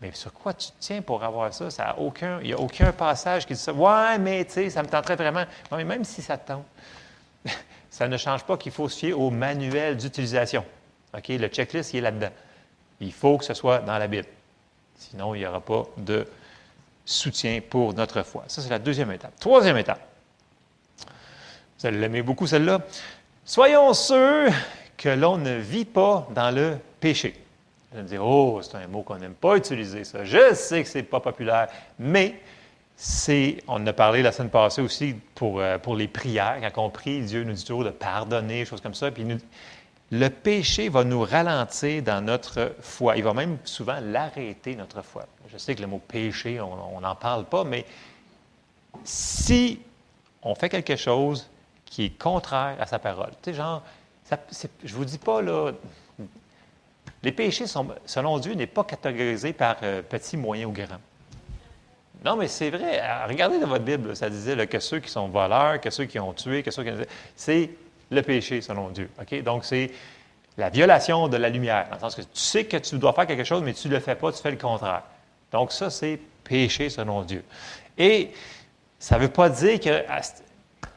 Mais 0.00 0.12
sur 0.12 0.32
quoi 0.32 0.54
tu 0.54 0.68
tiens 0.78 1.02
pour 1.02 1.24
avoir 1.24 1.52
ça? 1.52 1.70
ça 1.70 1.96
il 1.98 2.46
n'y 2.46 2.52
a 2.52 2.60
aucun 2.60 2.92
passage 2.92 3.46
qui 3.46 3.54
dit 3.54 3.58
ça. 3.58 3.72
Ouais, 3.72 4.16
mais 4.18 4.44
tu 4.44 4.52
sais, 4.52 4.70
ça 4.70 4.82
me 4.82 4.88
tenterait 4.88 5.16
vraiment. 5.16 5.44
mais 5.72 5.84
même 5.84 6.04
si 6.04 6.22
ça 6.22 6.38
te 6.38 6.52
tente, 6.52 6.64
ça 7.94 8.08
ne 8.08 8.16
change 8.16 8.42
pas 8.42 8.56
qu'il 8.56 8.72
faut 8.72 8.88
se 8.88 8.98
fier 8.98 9.12
au 9.12 9.30
manuel 9.30 9.96
d'utilisation. 9.96 10.64
OK? 11.16 11.28
Le 11.28 11.46
checklist, 11.46 11.94
il 11.94 11.98
est 11.98 12.00
là-dedans. 12.00 12.32
Il 12.98 13.12
faut 13.12 13.38
que 13.38 13.44
ce 13.44 13.54
soit 13.54 13.78
dans 13.78 13.96
la 13.98 14.08
Bible. 14.08 14.26
Sinon, 14.96 15.32
il 15.36 15.38
n'y 15.38 15.46
aura 15.46 15.60
pas 15.60 15.84
de 15.96 16.26
soutien 17.04 17.60
pour 17.60 17.94
notre 17.94 18.24
foi. 18.24 18.42
Ça, 18.48 18.62
c'est 18.62 18.68
la 18.68 18.80
deuxième 18.80 19.12
étape. 19.12 19.38
Troisième 19.38 19.76
étape. 19.76 20.00
Vous 21.78 21.86
allez 21.86 21.98
l'aimer 21.98 22.22
beaucoup, 22.22 22.48
celle-là. 22.48 22.80
Soyons 23.44 23.94
sûrs 23.94 24.50
que 24.96 25.10
l'on 25.10 25.38
ne 25.38 25.54
vit 25.54 25.84
pas 25.84 26.26
dans 26.34 26.52
le 26.52 26.78
péché. 26.98 27.40
Vous 27.92 27.98
allez 27.98 28.02
me 28.02 28.08
dire, 28.08 28.26
oh, 28.26 28.60
c'est 28.60 28.76
un 28.76 28.88
mot 28.88 29.02
qu'on 29.02 29.18
n'aime 29.18 29.34
pas 29.34 29.56
utiliser, 29.56 30.02
ça. 30.02 30.24
Je 30.24 30.52
sais 30.54 30.82
que 30.82 30.88
ce 30.88 30.98
n'est 30.98 31.04
pas 31.04 31.20
populaire, 31.20 31.68
mais 32.00 32.40
c'est, 32.96 33.58
on 33.66 33.84
a 33.86 33.92
parlé 33.92 34.22
la 34.22 34.32
semaine 34.32 34.50
passée 34.50 34.80
aussi 34.80 35.14
pour, 35.34 35.60
euh, 35.60 35.78
pour 35.78 35.96
les 35.96 36.08
prières. 36.08 36.58
Quand 36.74 36.84
on 36.84 36.90
prie, 36.90 37.22
Dieu 37.22 37.44
nous 37.44 37.52
dit 37.52 37.64
toujours 37.64 37.84
de 37.84 37.90
pardonner, 37.90 38.64
choses 38.64 38.80
comme 38.80 38.94
ça. 38.94 39.10
Puis 39.10 39.26
le 40.10 40.30
péché 40.30 40.88
va 40.88 41.04
nous 41.04 41.22
ralentir 41.22 42.02
dans 42.02 42.24
notre 42.24 42.74
foi. 42.80 43.16
Il 43.16 43.24
va 43.24 43.34
même 43.34 43.58
souvent 43.64 43.98
l'arrêter, 44.00 44.76
notre 44.76 45.02
foi. 45.02 45.26
Je 45.52 45.58
sais 45.58 45.74
que 45.74 45.80
le 45.80 45.88
mot 45.88 45.98
péché, 45.98 46.60
on 46.60 47.00
n'en 47.00 47.14
parle 47.16 47.44
pas, 47.44 47.64
mais 47.64 47.84
si 49.02 49.80
on 50.42 50.54
fait 50.54 50.68
quelque 50.68 50.96
chose 50.96 51.48
qui 51.84 52.04
est 52.04 52.18
contraire 52.18 52.76
à 52.78 52.86
sa 52.86 52.98
parole, 52.98 53.30
tu 53.42 53.50
sais, 53.50 53.54
genre, 53.54 53.82
je 54.30 54.92
ne 54.92 54.98
vous 54.98 55.04
dis 55.04 55.18
pas, 55.18 55.42
là, 55.42 55.72
les 57.22 57.32
péchés, 57.32 57.66
sont, 57.66 57.88
selon 58.06 58.38
Dieu, 58.38 58.54
n'est 58.54 58.66
pas 58.66 58.84
catégorisé 58.84 59.52
par 59.52 59.76
euh, 59.82 60.02
petit, 60.02 60.36
moyen 60.36 60.66
ou 60.66 60.72
grand. 60.72 61.00
Non, 62.24 62.36
mais 62.36 62.48
c'est 62.48 62.70
vrai. 62.70 63.02
Regardez 63.28 63.58
dans 63.58 63.66
votre 63.66 63.84
Bible, 63.84 64.16
ça 64.16 64.30
disait 64.30 64.66
que 64.66 64.78
ceux 64.80 64.98
qui 64.98 65.10
sont 65.10 65.28
voleurs, 65.28 65.78
que 65.80 65.90
ceux 65.90 66.06
qui 66.06 66.18
ont 66.18 66.32
tué, 66.32 66.62
que 66.62 66.70
ceux 66.70 66.82
qui 66.82 66.90
ont... 66.90 66.96
C'est 67.36 67.70
le 68.10 68.22
péché 68.22 68.62
selon 68.62 68.88
Dieu. 68.88 69.10
Donc, 69.44 69.64
c'est 69.64 69.90
la 70.56 70.70
violation 70.70 71.28
de 71.28 71.36
la 71.36 71.50
lumière, 71.50 71.86
dans 71.88 71.96
le 71.96 72.00
sens 72.00 72.14
que 72.14 72.22
tu 72.22 72.28
sais 72.32 72.64
que 72.64 72.78
tu 72.78 72.96
dois 72.96 73.12
faire 73.12 73.26
quelque 73.26 73.44
chose, 73.44 73.62
mais 73.62 73.74
tu 73.74 73.88
ne 73.88 73.94
le 73.94 74.00
fais 74.00 74.14
pas, 74.14 74.32
tu 74.32 74.40
fais 74.40 74.52
le 74.52 74.56
contraire. 74.56 75.02
Donc, 75.52 75.70
ça, 75.72 75.90
c'est 75.90 76.18
péché 76.42 76.88
selon 76.88 77.22
Dieu. 77.22 77.44
Et 77.98 78.30
ça 78.98 79.16
ne 79.16 79.22
veut 79.22 79.30
pas 79.30 79.50
dire 79.50 79.78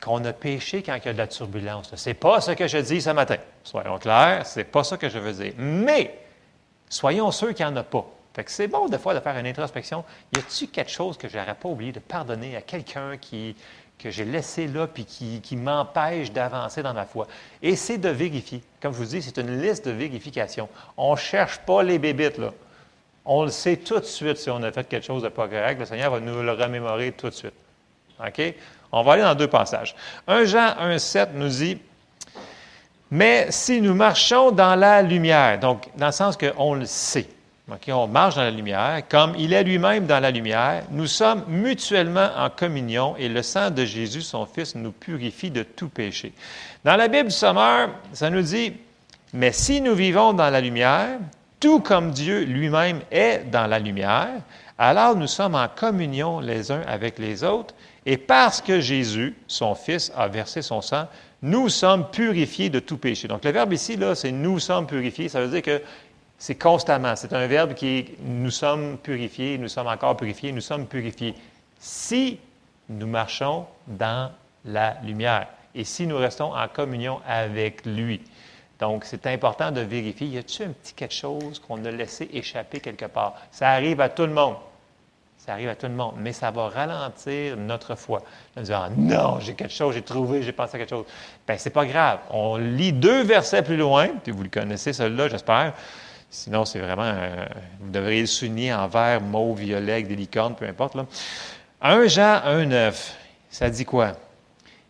qu'on 0.01 0.23
a 0.23 0.33
péché 0.33 0.81
quand 0.81 0.95
il 0.95 1.05
y 1.05 1.09
a 1.09 1.13
de 1.13 1.17
la 1.17 1.27
turbulence. 1.27 1.93
Ce 1.93 2.09
n'est 2.09 2.13
pas 2.13 2.39
ce 2.39 2.51
que 2.51 2.67
je 2.67 2.77
dis 2.77 3.01
ce 3.01 3.09
matin. 3.09 3.37
Soyons 3.63 3.97
clairs, 3.97 4.45
ce 4.45 4.59
n'est 4.59 4.65
pas 4.65 4.85
ça 4.85 4.95
que 4.95 5.09
je 5.09 5.19
veux 5.19 5.33
dire. 5.33 5.53
Mais, 5.57 6.19
soyons 6.87 7.31
sûrs 7.31 7.53
qu'il 7.53 7.65
n'y 7.65 7.71
en 7.73 7.75
a 7.75 7.83
pas. 7.83 8.05
Fait 8.37 8.43
que 8.43 8.51
c'est 8.51 8.67
bon, 8.67 8.87
des 8.87 8.99
fois, 8.99 9.15
de 9.15 9.19
faire 9.19 9.35
une 9.35 9.47
introspection. 9.47 10.05
Y 10.35 10.37
a-t-il 10.37 10.69
quelque 10.69 10.91
chose 10.91 11.17
que 11.17 11.27
je 11.27 11.35
n'aurais 11.35 11.55
pas 11.55 11.69
oublié 11.69 11.91
de 11.91 11.97
pardonner 11.97 12.55
à 12.55 12.61
quelqu'un 12.61 13.17
qui, 13.17 13.55
que 13.97 14.11
j'ai 14.11 14.25
laissé 14.25 14.67
là 14.67 14.85
puis 14.85 15.05
qui, 15.05 15.55
m'empêche 15.55 16.31
d'avancer 16.31 16.83
dans 16.83 16.93
ma 16.93 17.05
foi? 17.05 17.25
Et 17.63 17.75
c'est 17.75 17.97
de 17.97 18.09
vérifier. 18.09 18.61
Comme 18.79 18.93
je 18.93 18.99
vous 18.99 19.05
dis, 19.05 19.23
c'est 19.23 19.39
une 19.39 19.59
liste 19.59 19.87
de 19.87 19.91
vérification. 19.91 20.69
On 20.97 21.13
ne 21.13 21.17
cherche 21.17 21.57
pas 21.57 21.81
les 21.81 21.97
bébites, 21.97 22.37
là. 22.37 22.53
On 23.25 23.43
le 23.43 23.49
sait 23.49 23.77
tout 23.77 23.99
de 23.99 24.05
suite 24.05 24.37
si 24.37 24.51
on 24.51 24.61
a 24.61 24.71
fait 24.71 24.87
quelque 24.87 25.07
chose 25.07 25.23
de 25.23 25.29
pas 25.29 25.47
correct. 25.47 25.79
Le 25.79 25.85
Seigneur 25.87 26.11
va 26.11 26.19
nous 26.19 26.43
le 26.43 26.51
remémorer 26.51 27.13
tout 27.13 27.29
de 27.29 27.33
suite. 27.33 27.55
OK? 28.23 28.53
On 28.91 29.01
va 29.01 29.13
aller 29.13 29.23
dans 29.23 29.33
deux 29.33 29.47
passages. 29.47 29.95
1 30.27 30.45
Jean 30.45 30.75
1,7 30.79 31.29
nous 31.33 31.49
dit 31.49 31.79
Mais 33.09 33.47
si 33.49 33.81
nous 33.81 33.95
marchons 33.95 34.51
dans 34.51 34.75
la 34.75 35.01
lumière, 35.01 35.59
donc 35.59 35.89
dans 35.97 36.05
le 36.05 36.11
sens 36.11 36.37
qu'on 36.37 36.75
le 36.75 36.85
sait, 36.85 37.27
on 37.89 38.07
marche 38.07 38.35
dans 38.35 38.43
la 38.43 38.51
lumière, 38.51 39.01
comme 39.09 39.33
il 39.37 39.53
est 39.53 39.63
lui-même 39.63 40.05
dans 40.05 40.21
la 40.21 40.31
lumière, 40.31 40.83
nous 40.89 41.07
sommes 41.07 41.43
mutuellement 41.47 42.29
en 42.37 42.49
communion 42.49 43.15
et 43.17 43.27
le 43.27 43.41
sang 43.43 43.71
de 43.71 43.83
Jésus, 43.83 44.21
son 44.21 44.45
Fils, 44.45 44.75
nous 44.75 44.91
purifie 44.91 45.51
de 45.51 45.63
tout 45.63 45.89
péché. 45.89 46.33
Dans 46.85 46.95
la 46.95 47.07
Bible 47.07 47.29
du 47.29 47.35
Sommeur, 47.35 47.89
ça 48.13 48.29
nous 48.29 48.41
dit, 48.41 48.73
mais 49.33 49.51
si 49.51 49.81
nous 49.81 49.95
vivons 49.95 50.33
dans 50.33 50.49
la 50.49 50.61
lumière, 50.61 51.19
tout 51.59 51.79
comme 51.81 52.11
Dieu 52.11 52.43
lui-même 52.43 53.01
est 53.11 53.49
dans 53.51 53.67
la 53.67 53.79
lumière, 53.79 54.41
alors 54.77 55.15
nous 55.15 55.27
sommes 55.27 55.55
en 55.55 55.67
communion 55.67 56.39
les 56.39 56.71
uns 56.71 56.83
avec 56.87 57.19
les 57.19 57.43
autres, 57.43 57.73
et 58.05 58.15
parce 58.15 58.61
que 58.61 58.79
Jésus, 58.79 59.35
son 59.47 59.75
Fils, 59.75 60.13
a 60.15 60.29
versé 60.29 60.61
son 60.61 60.81
sang, 60.81 61.07
nous 61.41 61.69
sommes 61.69 62.09
purifiés 62.09 62.69
de 62.69 62.79
tout 62.79 62.97
péché. 62.97 63.27
Donc 63.27 63.43
le 63.43 63.51
verbe 63.51 63.73
ici, 63.73 63.95
là, 63.95 64.15
c'est 64.15 64.31
nous 64.31 64.59
sommes 64.59 64.87
purifiés. 64.87 65.29
Ça 65.29 65.41
veut 65.41 65.49
dire 65.49 65.61
que 65.61 65.81
c'est 66.37 66.55
constamment. 66.55 67.15
C'est 67.15 67.33
un 67.33 67.47
verbe 67.47 67.73
qui 67.73 67.87
est 67.87 68.15
nous 68.23 68.51
sommes 68.51 68.97
purifiés, 68.97 69.57
nous 69.57 69.67
sommes 69.67 69.87
encore 69.87 70.17
purifiés, 70.17 70.51
nous 70.51 70.61
sommes 70.61 70.85
purifiés. 70.85 71.35
Si 71.79 72.39
nous 72.89 73.07
marchons 73.07 73.65
dans 73.87 74.31
la 74.65 74.97
lumière 75.03 75.47
et 75.73 75.83
si 75.83 76.07
nous 76.07 76.17
restons 76.17 76.55
en 76.55 76.67
communion 76.67 77.19
avec 77.27 77.85
lui. 77.85 78.21
Donc, 78.79 79.05
c'est 79.05 79.25
important 79.25 79.71
de 79.71 79.81
vérifier, 79.81 80.27
y 80.27 80.37
a-t-il 80.37 80.69
un 80.69 80.71
petit 80.71 80.93
quelque 80.93 81.13
chose 81.13 81.59
qu'on 81.59 81.83
a 81.85 81.91
laissé 81.91 82.29
échapper 82.31 82.79
quelque 82.79 83.05
part? 83.05 83.35
Ça 83.51 83.69
arrive 83.69 84.01
à 84.01 84.09
tout 84.09 84.25
le 84.25 84.33
monde. 84.33 84.55
Ça 85.39 85.53
arrive 85.53 85.69
à 85.69 85.75
tout 85.75 85.87
le 85.87 85.93
monde, 85.93 86.15
mais 86.17 86.33
ça 86.33 86.51
va 86.51 86.67
ralentir 86.67 87.57
notre 87.57 87.95
foi. 87.95 88.21
On 88.55 88.61
dit, 88.61 88.73
ah, 88.73 88.89
non, 88.95 89.39
j'ai 89.39 89.53
quelque 89.53 89.73
chose, 89.73 89.95
j'ai 89.95 90.01
trouvé, 90.01 90.43
j'ai 90.43 90.51
pensé 90.51 90.75
à 90.75 90.79
quelque 90.79 90.89
chose. 90.89 91.05
Bien, 91.47 91.57
c'est 91.57 91.69
pas 91.69 91.85
grave. 91.85 92.19
On 92.31 92.57
lit 92.57 92.91
deux 92.91 93.23
versets 93.23 93.61
plus 93.61 93.77
loin, 93.77 94.09
puis 94.23 94.31
vous 94.31 94.43
le 94.43 94.49
connaissez, 94.49 94.93
celui-là, 94.93 95.29
j'espère. 95.29 95.73
Sinon, 96.37 96.65
c'est 96.65 96.77
vraiment, 96.77 97.11
vous 97.79 97.89
devriez 97.89 98.21
le 98.21 98.27
souligner 98.27 98.71
en 98.71 98.87
vert, 98.87 99.21
mauve, 99.21 99.59
violet, 99.59 99.93
avec 99.93 100.07
des 100.07 100.15
licornes, 100.15 100.55
peu 100.55 100.67
importe. 100.67 100.93
Là. 100.93 101.07
1 101.81 102.05
Jean 102.05 102.41
1,9, 102.45 103.13
ça 103.49 103.71
dit 103.71 103.85
quoi? 103.85 104.11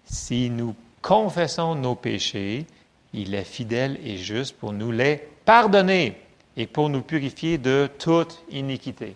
Si 0.04 0.50
nous 0.50 0.76
confessons 1.02 1.74
nos 1.74 1.96
péchés, 1.96 2.66
il 3.14 3.34
est 3.34 3.46
fidèle 3.46 3.98
et 4.04 4.18
juste 4.18 4.58
pour 4.58 4.74
nous 4.74 4.92
les 4.92 5.26
pardonner 5.46 6.22
et 6.58 6.68
pour 6.68 6.90
nous 6.90 7.02
purifier 7.02 7.58
de 7.58 7.90
toute 7.98 8.44
iniquité. 8.52 9.16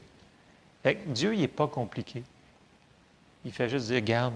Dieu, 1.07 1.33
il 1.33 1.41
n'est 1.41 1.49
pas 1.49 1.67
compliqué. 1.67 2.23
Il 3.43 3.51
fait 3.51 3.67
juste 3.67 3.87
dire, 3.87 3.99
garde, 3.99 4.33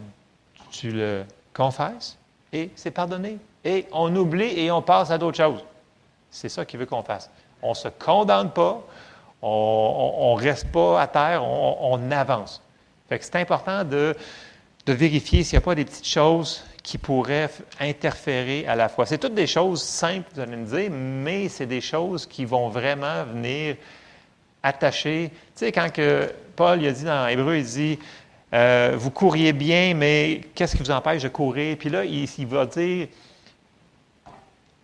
tu 0.69 0.91
le 0.91 1.23
confesses 1.53 2.17
et 2.51 2.71
c'est 2.75 2.91
pardonné. 2.91 3.37
Et 3.63 3.85
on 3.93 4.13
oublie 4.17 4.59
et 4.59 4.69
on 4.69 4.81
passe 4.81 5.11
à 5.11 5.17
d'autres 5.17 5.37
choses. 5.37 5.63
C'est 6.29 6.49
ça 6.49 6.65
qu'il 6.65 6.77
veut 6.77 6.85
qu'on 6.85 7.01
fasse 7.01 7.31
on 7.61 7.69
ne 7.69 7.75
se 7.75 7.87
condamne 7.87 8.51
pas, 8.51 8.81
on 9.41 10.35
ne 10.37 10.41
reste 10.41 10.67
pas 10.71 11.01
à 11.01 11.07
terre, 11.07 11.43
on, 11.43 12.11
avance. 12.11 12.61
c'est 13.09 13.35
important 13.35 13.83
de, 13.83 14.15
vérifier 14.87 15.43
s'il 15.43 15.57
n'y 15.57 15.63
a 15.63 15.65
pas 15.65 15.75
des 15.75 15.85
petites 15.85 16.07
choses 16.07 16.63
qui 16.83 16.97
pourraient 16.97 17.49
interférer 17.79 18.67
à 18.67 18.75
la 18.75 18.89
fois. 18.89 19.05
C'est 19.05 19.17
toutes 19.17 19.33
des 19.33 19.47
choses 19.47 19.81
simples, 19.81 20.27
vous 20.33 20.39
allez 20.39 20.55
me 20.55 20.65
dire, 20.65 20.89
mais 20.91 21.49
c'est 21.49 21.65
des 21.65 21.81
choses 21.81 22.25
qui 22.25 22.45
vont 22.45 22.69
vraiment 22.69 23.23
venir 23.23 23.75
attacher. 24.61 25.31
Tu 25.55 25.65
sais, 25.65 25.71
quand 25.71 25.89
Paul 26.55 26.81
il 26.81 26.87
a 26.87 26.91
dit 26.91 27.03
dans 27.03 27.27
Hébreu, 27.27 27.57
il 27.57 27.65
dit 27.65 27.99
euh, 28.53 28.95
Vous 28.97 29.11
couriez 29.11 29.53
bien, 29.53 29.93
mais 29.95 30.41
qu'est-ce 30.53 30.75
qui 30.75 30.83
vous 30.83 30.91
empêche 30.91 31.23
de 31.23 31.29
courir? 31.29 31.77
Puis 31.77 31.89
là, 31.89 32.05
il, 32.05 32.27
il 32.37 32.47
va 32.47 32.65
dire 32.65 33.07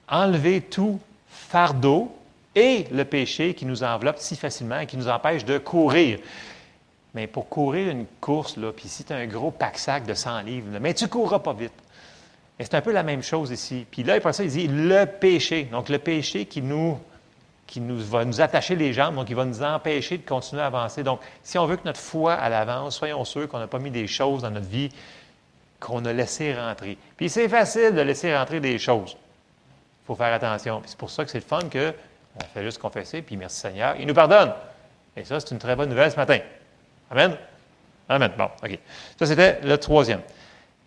Enlevez 0.08 0.62
tout 0.62 1.00
fardeau 1.30 2.12
et 2.56 2.86
le 2.92 3.06
péché 3.06 3.54
qui 3.54 3.66
nous 3.66 3.84
enveloppe 3.84 4.18
si 4.18 4.36
facilement 4.36 4.80
et 4.80 4.88
qui 4.88 4.98
nous 4.98 5.08
empêche 5.08 5.46
de 5.46 5.58
courir. 5.58 6.20
Mais 7.14 7.28
pour 7.28 7.50
courir 7.50 7.90
une 7.90 8.06
course, 8.20 8.58
là, 8.58 8.72
puis 8.72 8.88
si 8.88 9.04
tu 9.04 9.14
as 9.14 9.18
un 9.18 9.28
gros 9.28 9.52
pack-sac 9.52 10.06
de 10.06 10.14
100 10.14 10.42
livres, 10.42 10.68
mais 10.80 10.94
tu 10.94 11.06
ne 11.06 11.10
courras 11.10 11.40
pas 11.40 11.54
vite. 11.54 11.74
Et 12.58 12.64
c'est 12.64 12.76
un 12.76 12.82
peu 12.82 12.92
la 12.92 13.04
même 13.04 13.24
chose 13.24 13.52
ici. 13.52 13.86
Puis 13.90 14.04
là, 14.04 14.14
après 14.14 14.34
ça, 14.34 14.44
il 14.44 14.50
dit 14.50 14.68
le 14.68 15.06
péché. 15.06 15.64
Donc, 15.72 15.90
le 15.90 15.98
péché 15.98 16.46
qui 16.46 16.62
nous, 16.62 16.98
qui 17.66 17.82
nous 17.82 17.98
va 17.98 18.24
nous 18.24 18.40
attacher 18.40 18.76
les 18.76 18.94
jambes, 18.94 19.16
donc 19.16 19.30
il 19.30 19.36
va 19.36 19.46
nous 19.46 19.64
empêcher 19.64 20.18
de 20.20 20.28
continuer 20.28 20.62
à 20.62 20.68
avancer. 20.68 21.04
Donc, 21.04 21.22
si 21.44 21.58
on 21.58 21.66
veut 21.66 21.76
que 21.76 21.86
notre 21.86 22.00
foi 22.00 22.34
à 22.34 22.50
l'avance, 22.50 22.98
soyons 22.98 23.26
sûrs 23.26 23.48
qu'on 23.48 23.60
n'a 23.60 23.68
pas 23.68 23.80
mis 23.80 23.92
des 23.92 24.08
choses 24.08 24.44
dans 24.44 24.52
notre 24.52 24.68
vie 24.68 24.90
qu'on 25.80 26.06
a 26.06 26.14
laissé 26.14 26.54
rentrer. 26.54 26.98
Puis 27.18 27.30
c'est 27.30 27.50
facile 27.50 27.96
de 27.96 28.02
laisser 28.02 28.36
rentrer 28.36 28.60
des 28.60 28.78
choses. 28.78 29.18
Il 30.04 30.06
faut 30.08 30.16
faire 30.16 30.34
attention. 30.34 30.80
Puis 30.80 30.92
c'est 30.92 31.00
pour 31.00 31.10
ça 31.10 31.26
que 31.26 31.32
c'est 31.32 31.40
le 31.40 31.44
fun 31.44 31.68
que 31.70 31.94
on 32.36 32.46
fait 32.54 32.64
juste 32.64 32.80
confesser, 32.80 33.22
puis 33.22 33.38
merci 33.38 33.60
Seigneur. 33.60 33.96
Il 34.00 34.08
nous 34.08 34.14
pardonne. 34.14 34.54
Et 35.16 35.24
ça, 35.24 35.40
c'est 35.40 35.52
une 35.52 35.60
très 35.60 35.76
bonne 35.76 35.90
nouvelle 35.90 36.12
ce 36.12 36.16
matin. 36.16 36.40
Amen? 37.10 37.36
Amen. 38.08 38.32
Bon, 38.38 38.50
OK. 38.64 38.80
Ça, 39.20 39.26
c'était 39.26 39.60
le 39.62 39.78
troisième. 39.78 40.22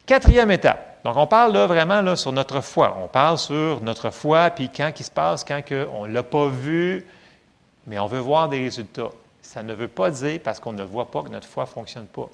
Quatrième 0.06 0.50
étape. 0.50 1.00
Donc, 1.04 1.16
on 1.16 1.26
parle 1.26 1.52
là 1.52 1.66
vraiment 1.66 2.00
là, 2.00 2.16
sur 2.16 2.32
notre 2.32 2.60
foi. 2.60 2.96
On 3.02 3.08
parle 3.08 3.38
sur 3.38 3.82
notre 3.82 4.10
foi, 4.10 4.50
puis 4.50 4.70
quand 4.74 4.90
il 4.98 5.04
se 5.04 5.10
passe, 5.10 5.44
quand 5.44 5.62
on 5.92 6.06
ne 6.06 6.12
l'a 6.12 6.22
pas 6.22 6.48
vu, 6.48 7.06
mais 7.86 7.98
on 7.98 8.06
veut 8.06 8.18
voir 8.18 8.48
des 8.48 8.60
résultats. 8.60 9.10
Ça 9.42 9.62
ne 9.62 9.74
veut 9.74 9.88
pas 9.88 10.10
dire, 10.10 10.40
parce 10.42 10.60
qu'on 10.60 10.72
ne 10.72 10.82
voit 10.82 11.10
pas, 11.10 11.22
que 11.22 11.28
notre 11.28 11.46
foi 11.46 11.64
ne 11.64 11.68
fonctionne 11.68 12.06
pas. 12.06 12.28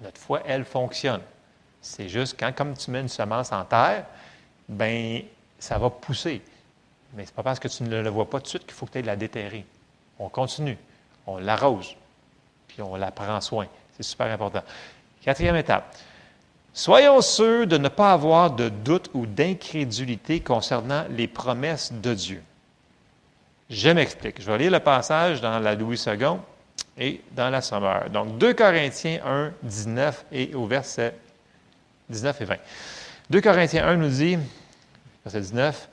Notre 0.00 0.20
foi, 0.20 0.42
elle 0.44 0.64
fonctionne. 0.64 1.22
C'est 1.80 2.08
juste 2.08 2.36
quand, 2.38 2.52
comme 2.52 2.76
tu 2.76 2.90
mets 2.90 3.00
une 3.00 3.08
semence 3.08 3.52
en 3.52 3.64
terre, 3.64 4.04
bien, 4.68 5.22
ça 5.58 5.78
va 5.78 5.88
pousser. 5.88 6.42
Mais 7.16 7.24
ce 7.24 7.30
n'est 7.30 7.34
pas 7.34 7.42
parce 7.42 7.58
que 7.58 7.68
tu 7.68 7.82
ne 7.82 8.02
le 8.02 8.10
vois 8.10 8.28
pas 8.28 8.38
tout 8.38 8.44
de 8.44 8.48
suite 8.48 8.66
qu'il 8.66 8.74
faut 8.74 8.86
que 8.86 8.92
tu 8.92 8.98
ailles 8.98 9.04
la 9.04 9.16
déterrer. 9.16 9.64
On 10.18 10.28
continue, 10.28 10.76
on 11.26 11.38
l'arrose, 11.38 11.96
puis 12.68 12.82
on 12.82 12.94
la 12.96 13.10
prend 13.10 13.40
soin. 13.40 13.66
C'est 13.96 14.02
super 14.02 14.26
important. 14.26 14.62
Quatrième 15.22 15.56
étape. 15.56 15.96
Soyons 16.74 17.22
sûrs 17.22 17.66
de 17.66 17.78
ne 17.78 17.88
pas 17.88 18.12
avoir 18.12 18.50
de 18.50 18.68
doute 18.68 19.08
ou 19.14 19.24
d'incrédulité 19.24 20.40
concernant 20.40 21.04
les 21.08 21.26
promesses 21.26 21.90
de 21.90 22.12
Dieu. 22.12 22.42
Je 23.70 23.88
m'explique. 23.88 24.42
Je 24.42 24.50
vais 24.50 24.58
lire 24.58 24.70
le 24.70 24.80
passage 24.80 25.40
dans 25.40 25.58
la 25.58 25.74
Louis 25.74 25.98
II 26.06 26.36
et 26.98 27.22
dans 27.32 27.48
la 27.48 27.62
Sommeur. 27.62 28.10
Donc, 28.10 28.36
2 28.36 28.52
Corinthiens 28.52 29.20
1, 29.24 29.52
19 29.62 30.26
et 30.32 30.54
au 30.54 30.66
verset 30.66 31.14
19 32.10 32.42
et 32.42 32.44
20. 32.44 32.56
2 33.30 33.40
Corinthiens 33.40 33.88
1 33.88 33.96
nous 33.96 34.10
dit, 34.10 34.38
verset 35.24 35.40
19, 35.40 35.88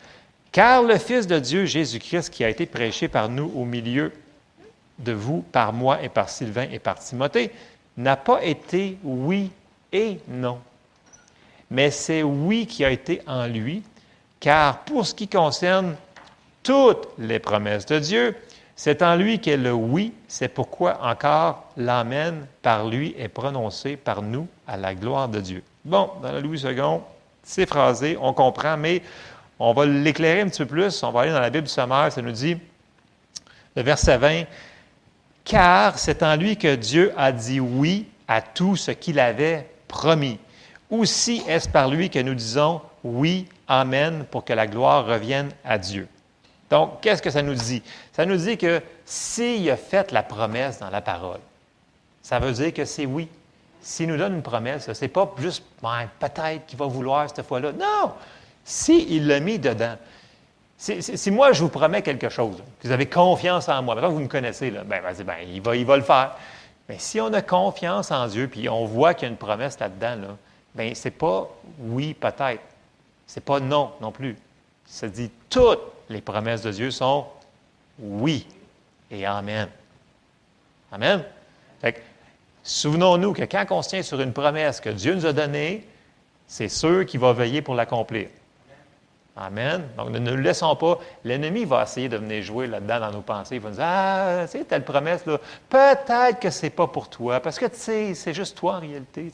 car 0.54 0.84
le 0.84 0.98
Fils 0.98 1.28
de 1.28 1.40
Dieu, 1.40 1.66
Jésus-Christ, 1.66 2.30
qui 2.30 2.46
a 2.46 2.50
été 2.50 2.66
prêché 2.66 3.10
par 3.10 3.28
nous 3.28 3.52
au 3.56 3.66
milieu 3.66 4.14
de 5.00 5.12
vous, 5.12 5.44
par 5.52 5.74
moi 5.74 6.02
et 6.02 6.10
par 6.10 6.30
Sylvain 6.30 6.68
et 6.72 6.80
par 6.80 7.00
Timothée, 7.00 7.52
n'a 7.98 8.16
pas 8.16 8.42
été 8.44 8.98
oui 9.04 9.52
et 9.92 10.20
non. 10.28 10.60
Mais 11.70 11.90
c'est 11.90 12.24
oui 12.24 12.68
qui 12.68 12.86
a 12.86 12.92
été 12.92 13.22
en 13.28 13.48
lui, 13.48 13.82
car 14.40 14.80
pour 14.80 15.08
ce 15.08 15.16
qui 15.16 15.28
concerne 15.28 15.96
toutes 16.62 17.08
les 17.18 17.40
promesses 17.40 17.88
de 17.88 17.98
Dieu, 17.98 18.36
c'est 18.76 19.02
en 19.02 19.16
lui 19.16 19.40
qu'est 19.40 19.58
le 19.58 19.74
oui, 19.74 20.14
c'est 20.28 20.48
pourquoi 20.48 21.00
encore 21.04 21.64
l'Amen 21.78 22.46
par 22.62 22.88
lui 22.88 23.16
est 23.18 23.28
prononcé 23.28 23.98
par 23.98 24.22
nous 24.22 24.48
à 24.68 24.78
la 24.78 24.94
gloire 24.94 25.30
de 25.30 25.40
Dieu. 25.40 25.64
Bon, 25.84 26.12
dans 26.22 26.32
la 26.32 26.40
Louis 26.40 26.62
II, 26.62 27.00
c'est 27.44 27.66
phrasé, 27.66 28.18
on 28.22 28.34
comprend, 28.34 28.78
mais 28.78 29.02
on 29.66 29.72
va 29.72 29.86
l'éclairer 29.86 30.42
un 30.42 30.50
petit 30.50 30.62
peu 30.64 30.66
plus. 30.66 31.04
On 31.04 31.12
va 31.12 31.22
aller 31.22 31.32
dans 31.32 31.40
la 31.40 31.50
Bible 31.50 31.64
du 31.64 31.74
sommaire. 31.74 32.12
Ça 32.12 32.22
nous 32.22 32.34
dit, 32.34 32.58
le 33.78 33.82
verset 33.82 34.18
20, 34.18 34.44
Car 35.46 35.98
c'est 35.98 36.22
en 36.22 36.36
lui 36.36 36.58
que 36.58 36.76
Dieu 36.76 37.14
a 37.16 37.32
dit 37.32 37.62
oui 37.62 38.06
à 38.28 38.42
tout 38.42 38.76
ce 38.76 38.92
qu'il 38.92 39.22
avait 39.22 39.70
promis. 39.88 40.38
Aussi 40.90 41.44
est-ce 41.48 41.70
par 41.70 41.88
lui 41.88 42.10
que 42.10 42.20
nous 42.20 42.36
disons 42.36 42.82
oui, 43.06 43.48
Amen, 43.66 44.26
pour 44.30 44.44
que 44.44 44.52
la 44.52 44.68
gloire 44.68 45.06
revienne 45.06 45.50
à 45.64 45.78
Dieu. 45.78 46.10
Donc, 46.70 47.00
qu'est-ce 47.00 47.22
que 47.22 47.30
ça 47.30 47.42
nous 47.42 47.54
dit? 47.54 47.82
Ça 48.12 48.26
nous 48.26 48.36
dit 48.36 48.58
que 48.58 48.82
s'il 49.06 49.70
a 49.72 49.78
fait 49.78 50.12
la 50.12 50.24
promesse 50.24 50.80
dans 50.80 50.90
la 50.90 51.02
parole, 51.02 51.40
ça 52.22 52.38
veut 52.38 52.52
dire 52.52 52.74
que 52.74 52.84
c'est 52.84 53.06
oui. 53.06 53.30
S'il 53.82 54.10
nous 54.10 54.18
donne 54.18 54.36
une 54.36 54.42
promesse, 54.42 54.92
ce 54.92 55.02
n'est 55.02 55.10
pas 55.10 55.34
juste 55.38 55.64
ben, 55.82 56.10
peut-être 56.20 56.66
qu'il 56.66 56.78
va 56.78 56.86
vouloir 56.86 57.30
cette 57.30 57.46
fois-là. 57.46 57.72
Non! 57.72 58.12
S'il 58.66 59.28
l'a 59.28 59.40
mis 59.40 59.60
dedans, 59.60 59.98
si, 60.78 61.32
moi 61.32 61.54
je 61.54 61.62
vous 61.62 61.70
promets 61.70 62.02
quelque 62.02 62.30
chose, 62.30 62.58
que 62.80 62.88
vous 62.88 62.94
avez 62.94 63.06
confiance 63.06 63.70
en 63.70 63.82
moi, 63.82 63.96
maintenant 63.96 64.12
vous 64.12 64.20
me 64.20 64.28
connaissez, 64.28 64.70
là, 64.70 64.84
ben, 64.84 65.02
ben, 65.02 65.36
il, 65.48 65.62
va, 65.62 65.76
il 65.76 65.86
va 65.86 65.98
le 65.98 66.04
faire. 66.04 66.36
Mais 66.90 66.98
si 67.00 67.22
on 67.22 67.32
a 67.34 67.42
confiance 67.42 68.12
en 68.12 68.28
Dieu, 68.28 68.48
puis 68.48 68.68
on 68.68 68.86
voit 68.86 69.14
qu'il 69.14 69.24
y 69.24 69.26
a 69.28 69.32
une 69.32 69.38
promesse 69.38 69.80
là-dedans, 69.80 70.16
là, 70.16 70.38
bien, 70.76 70.92
c'est 70.94 71.12
pas 71.12 71.50
oui, 71.80 72.14
peut-être. 72.14 72.62
C'est 73.26 73.44
pas 73.44 73.60
non 73.60 73.92
non 74.02 74.12
plus. 74.12 74.36
Ça 74.86 75.08
dit 75.08 75.32
toutes 75.50 75.82
les 76.10 76.22
promesses 76.22 76.62
de 76.62 76.72
Dieu 76.72 76.92
sont 76.92 77.26
oui 78.00 78.46
et 79.10 79.26
Amen. 79.26 79.70
Amen? 80.92 81.24
souvenons-nous 82.64 83.34
que 83.34 83.44
quand 83.44 83.66
on 83.72 83.82
se 83.82 83.90
tient 83.90 84.02
sur 84.04 84.22
une 84.22 84.32
promesse 84.32 84.80
que 84.80 84.90
Dieu 84.90 85.16
nous 85.16 85.26
a 85.26 85.34
donnée, 85.34 85.86
c'est 86.48 86.70
sûr 86.70 87.06
qu'il 87.06 87.20
va 87.20 87.34
veiller 87.34 87.62
pour 87.62 87.76
l'accomplir. 87.76 88.28
Amen. 89.36 89.90
Donc, 89.98 90.10
ne 90.12 90.20
nous 90.20 90.36
laissons 90.38 90.76
pas. 90.76 91.00
L'ennemi 91.24 91.66
va 91.66 91.84
essayer 91.84 92.08
de 92.08 92.18
venir 92.18 92.44
jouer 92.44 92.68
là-dedans 92.68 93.00
dans 93.00 93.12
nos 93.12 93.22
pensées. 93.22 93.56
Il 93.56 93.62
va 93.62 93.70
nous 93.70 93.76
dire 93.76 93.86
Ah, 93.86 94.40
tu 94.44 94.60
sais, 94.60 94.64
telle 94.64 94.84
promesse, 94.84 95.26
là, 95.26 95.40
peut-être 95.70 96.40
que 96.40 96.52
ce 96.52 96.64
n'est 96.64 96.70
pas 96.70 96.86
pour 96.86 97.10
toi. 97.10 97.40
Parce 97.40 97.58
que, 97.58 97.66
tu 97.66 97.78
sais, 97.78 98.14
c'est 98.14 98.34
juste 98.34 98.56
toi 98.56 98.76
en 98.76 98.80
réalité. 98.82 99.32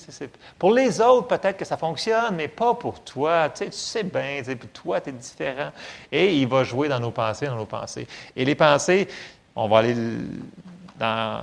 Pour 0.58 0.74
les 0.74 1.02
autres, 1.02 1.28
peut-être 1.28 1.58
que 1.58 1.66
ça 1.66 1.76
fonctionne, 1.76 2.36
mais 2.36 2.48
pas 2.48 2.76
pour 2.76 3.02
toi. 3.04 3.50
Tu 3.50 3.66
sais, 3.66 3.70
tu 3.72 3.78
sais 3.78 4.04
bien, 4.04 4.42
tu 4.42 4.58
toi, 4.70 5.02
tu 5.02 5.10
es 5.10 5.14
différent. 5.14 5.72
Et 6.10 6.34
il 6.34 6.48
va 6.48 6.64
jouer 6.64 6.88
dans 6.88 7.00
nos 7.02 7.12
pensées, 7.12 7.48
dans 7.48 7.58
nos 7.58 7.66
pensées. 7.66 8.08
Et 8.38 8.46
les 8.46 8.56
pensées, 8.56 9.06
on 9.54 9.68
va 9.68 9.80
aller 9.80 9.96
dans. 10.98 11.42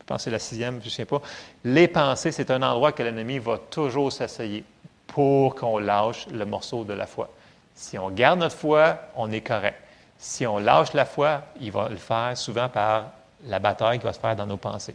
Je 0.00 0.04
pense 0.04 0.26
la 0.26 0.38
sixième, 0.40 0.80
je 0.80 0.86
ne 0.86 0.90
sais 0.90 1.04
pas. 1.04 1.22
Les 1.64 1.86
pensées, 1.86 2.32
c'est 2.32 2.50
un 2.50 2.62
endroit 2.62 2.90
que 2.90 3.02
l'ennemi 3.04 3.38
va 3.38 3.58
toujours 3.58 4.12
s'essayer 4.12 4.64
pour 5.06 5.54
qu'on 5.54 5.78
lâche 5.78 6.26
le 6.32 6.44
morceau 6.44 6.82
de 6.82 6.92
la 6.92 7.06
foi. 7.06 7.28
Si 7.76 7.98
on 7.98 8.10
garde 8.10 8.40
notre 8.40 8.56
foi, 8.56 8.98
on 9.14 9.30
est 9.30 9.42
correct. 9.42 9.76
Si 10.18 10.46
on 10.46 10.58
lâche 10.58 10.94
la 10.94 11.04
foi, 11.04 11.42
il 11.60 11.70
va 11.70 11.90
le 11.90 11.96
faire 11.96 12.32
souvent 12.34 12.70
par 12.70 13.10
la 13.44 13.58
bataille 13.58 13.98
qui 13.98 14.04
va 14.04 14.14
se 14.14 14.18
faire 14.18 14.34
dans 14.34 14.46
nos 14.46 14.56
pensées. 14.56 14.94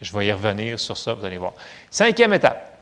Je 0.00 0.16
vais 0.16 0.26
y 0.26 0.32
revenir 0.32 0.78
sur 0.78 0.96
ça, 0.96 1.14
vous 1.14 1.24
allez 1.24 1.36
voir. 1.36 1.52
Cinquième 1.90 2.32
étape. 2.32 2.78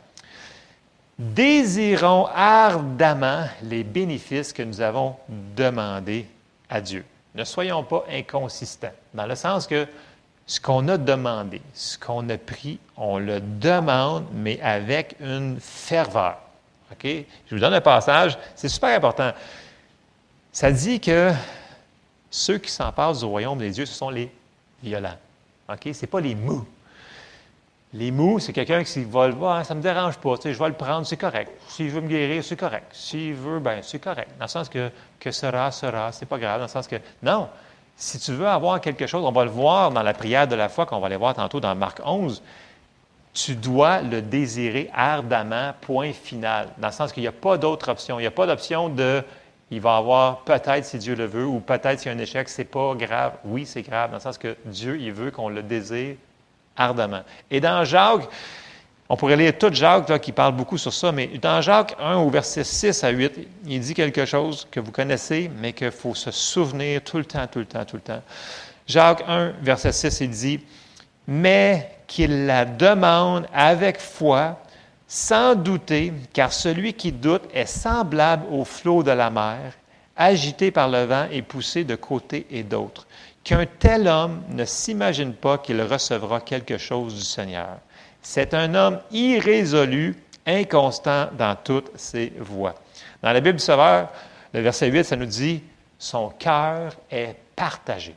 Désirons 1.18 2.28
ardemment 2.34 3.46
les 3.62 3.82
bénéfices 3.82 4.52
que 4.52 4.62
nous 4.62 4.80
avons 4.80 5.16
demandés 5.56 6.26
à 6.68 6.80
Dieu. 6.80 7.04
Ne 7.34 7.44
soyons 7.44 7.82
pas 7.82 8.04
inconsistants, 8.10 8.92
dans 9.14 9.26
le 9.26 9.36
sens 9.36 9.66
que 9.66 9.86
ce 10.46 10.60
qu'on 10.60 10.88
a 10.88 10.98
demandé, 10.98 11.62
ce 11.72 11.96
qu'on 11.96 12.28
a 12.28 12.36
pris, 12.36 12.78
on 12.96 13.18
le 13.18 13.40
demande, 13.40 14.26
mais 14.32 14.60
avec 14.60 15.16
une 15.20 15.58
ferveur. 15.60 16.38
Je 17.02 17.24
vous 17.50 17.58
donne 17.58 17.74
un 17.74 17.80
passage, 17.80 18.38
c'est 18.54 18.68
super 18.68 18.96
important. 18.96 19.32
Ça 20.52 20.70
dit 20.70 21.00
que 21.00 21.32
ceux 22.30 22.58
qui 22.58 22.70
s'emparent 22.70 23.14
du 23.14 23.24
royaume 23.24 23.58
des 23.58 23.70
dieux, 23.70 23.86
ce 23.86 23.94
sont 23.94 24.10
les 24.10 24.30
violents. 24.82 25.16
OK? 25.68 25.80
Ce 25.92 26.02
n'est 26.02 26.08
pas 26.08 26.20
les 26.20 26.34
mous. 26.34 26.66
Les 27.92 28.10
mous, 28.10 28.40
c'est 28.40 28.52
quelqu'un 28.52 28.82
qui 28.82 29.04
va 29.04 29.28
le 29.28 29.34
voir, 29.34 29.64
ça 29.64 29.72
ne 29.72 29.78
me 29.78 29.82
dérange 29.82 30.18
pas, 30.18 30.34
je 30.42 30.48
vais 30.48 30.68
le 30.68 30.74
prendre, 30.74 31.06
c'est 31.06 31.16
correct. 31.16 31.52
S'il 31.68 31.90
veut 31.90 32.00
me 32.00 32.08
guérir, 32.08 32.42
c'est 32.42 32.56
correct. 32.56 32.86
S'il 32.92 33.34
veut, 33.34 33.60
ben 33.60 33.80
c'est 33.82 34.00
correct. 34.00 34.30
Dans 34.36 34.46
le 34.46 34.50
sens 34.50 34.68
que, 34.68 34.90
que 35.20 35.30
sera, 35.30 35.70
sera, 35.70 36.10
c'est 36.10 36.26
pas 36.26 36.38
grave. 36.38 36.58
Dans 36.58 36.64
le 36.64 36.70
sens 36.70 36.88
que, 36.88 36.96
non, 37.22 37.48
si 37.96 38.18
tu 38.18 38.32
veux 38.32 38.48
avoir 38.48 38.80
quelque 38.80 39.06
chose, 39.06 39.24
on 39.24 39.30
va 39.30 39.44
le 39.44 39.50
voir 39.50 39.92
dans 39.92 40.02
la 40.02 40.12
prière 40.12 40.48
de 40.48 40.56
la 40.56 40.68
foi, 40.68 40.86
qu'on 40.86 40.98
va 40.98 41.06
aller 41.06 41.16
voir 41.16 41.34
tantôt 41.34 41.60
dans 41.60 41.74
Marc 41.76 42.00
11, 42.04 42.42
tu 43.34 43.56
dois 43.56 44.00
le 44.00 44.22
désirer 44.22 44.88
ardemment, 44.94 45.72
point 45.80 46.12
final. 46.12 46.68
Dans 46.78 46.88
le 46.88 46.92
sens 46.92 47.12
qu'il 47.12 47.22
n'y 47.22 47.28
a 47.28 47.32
pas 47.32 47.58
d'autre 47.58 47.90
option. 47.90 48.18
Il 48.18 48.22
n'y 48.22 48.28
a 48.28 48.30
pas 48.30 48.46
d'option 48.46 48.88
de 48.88 49.22
il 49.70 49.80
va 49.80 49.96
avoir 49.96 50.40
peut-être 50.42 50.84
si 50.84 50.98
Dieu 50.98 51.16
le 51.16 51.24
veut 51.24 51.44
ou 51.44 51.58
peut-être 51.58 51.98
s'il 51.98 52.12
y 52.12 52.14
a 52.14 52.16
un 52.16 52.20
échec, 52.20 52.48
c'est 52.48 52.64
pas 52.64 52.94
grave. 52.94 53.32
Oui, 53.44 53.66
c'est 53.66 53.82
grave, 53.82 54.10
dans 54.10 54.16
le 54.16 54.22
sens 54.22 54.38
que 54.38 54.56
Dieu, 54.66 54.98
il 55.00 55.12
veut 55.12 55.32
qu'on 55.32 55.48
le 55.48 55.62
désire 55.62 56.14
ardemment. 56.76 57.22
Et 57.50 57.60
dans 57.60 57.84
Jacques, 57.84 58.28
on 59.08 59.16
pourrait 59.16 59.36
lire 59.36 59.56
tout 59.58 59.72
Jacques 59.72 60.08
là, 60.08 60.18
qui 60.18 60.32
parle 60.32 60.54
beaucoup 60.54 60.78
sur 60.78 60.92
ça, 60.92 61.10
mais 61.12 61.26
dans 61.26 61.60
Jacques 61.60 61.96
1 61.98 62.18
au 62.18 62.30
verset 62.30 62.62
6 62.62 63.02
à 63.04 63.08
8, 63.10 63.48
il 63.66 63.80
dit 63.80 63.94
quelque 63.94 64.24
chose 64.24 64.66
que 64.70 64.80
vous 64.80 64.92
connaissez, 64.92 65.50
mais 65.60 65.72
qu'il 65.72 65.90
faut 65.90 66.14
se 66.14 66.30
souvenir 66.30 67.02
tout 67.02 67.18
le 67.18 67.24
temps, 67.24 67.46
tout 67.46 67.58
le 67.58 67.66
temps, 67.66 67.84
tout 67.84 67.96
le 67.96 68.02
temps. 68.02 68.22
Jacques 68.86 69.24
1, 69.26 69.54
verset 69.60 69.92
6, 69.92 70.20
il 70.20 70.30
dit, 70.30 70.60
mais 71.26 71.93
qu'il 72.06 72.46
la 72.46 72.64
demande 72.64 73.46
avec 73.52 73.98
foi, 73.98 74.58
sans 75.06 75.54
douter, 75.54 76.12
car 76.32 76.52
celui 76.52 76.94
qui 76.94 77.12
doute 77.12 77.42
est 77.52 77.66
semblable 77.66 78.46
au 78.50 78.64
flot 78.64 79.02
de 79.02 79.10
la 79.10 79.30
mer, 79.30 79.72
agité 80.16 80.70
par 80.70 80.88
le 80.88 81.04
vent 81.04 81.26
et 81.30 81.42
poussé 81.42 81.84
de 81.84 81.94
côté 81.94 82.46
et 82.50 82.62
d'autre. 82.62 83.06
Qu'un 83.42 83.66
tel 83.66 84.08
homme 84.08 84.42
ne 84.50 84.64
s'imagine 84.64 85.34
pas 85.34 85.58
qu'il 85.58 85.80
recevra 85.82 86.40
quelque 86.40 86.78
chose 86.78 87.14
du 87.14 87.20
Seigneur. 87.22 87.78
C'est 88.22 88.54
un 88.54 88.74
homme 88.74 89.00
irrésolu, 89.10 90.16
inconstant 90.46 91.28
dans 91.36 91.56
toutes 91.62 91.90
ses 91.96 92.32
voies. 92.38 92.74
Dans 93.22 93.32
la 93.32 93.40
Bible 93.40 93.58
du 93.58 93.64
Sauveur, 93.64 94.08
le 94.52 94.60
verset 94.60 94.88
8, 94.88 95.04
ça 95.04 95.16
nous 95.16 95.26
dit 95.26 95.62
Son 95.98 96.30
cœur 96.30 96.92
est 97.10 97.36
partagé 97.54 98.14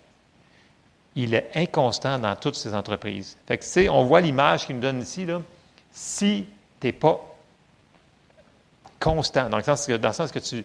il 1.18 1.34
est 1.34 1.50
inconstant 1.56 2.20
dans 2.20 2.36
toutes 2.36 2.56
ses 2.56 2.76
entreprises. 2.76 3.38
Fait 3.48 3.90
on 3.90 4.06
voit 4.06 4.22
l'image 4.22 4.68
qu'il 4.68 4.76
nous 4.76 4.82
donne 4.84 5.02
ici. 5.02 5.26
Si 5.92 6.46
tu 6.80 6.88
n'es 6.88 6.94
pas 6.94 7.20
constant, 9.00 9.50
dans 9.50 9.58
le 9.58 9.64
sens 9.64 9.88
que, 9.88 10.40
tu, 10.40 10.64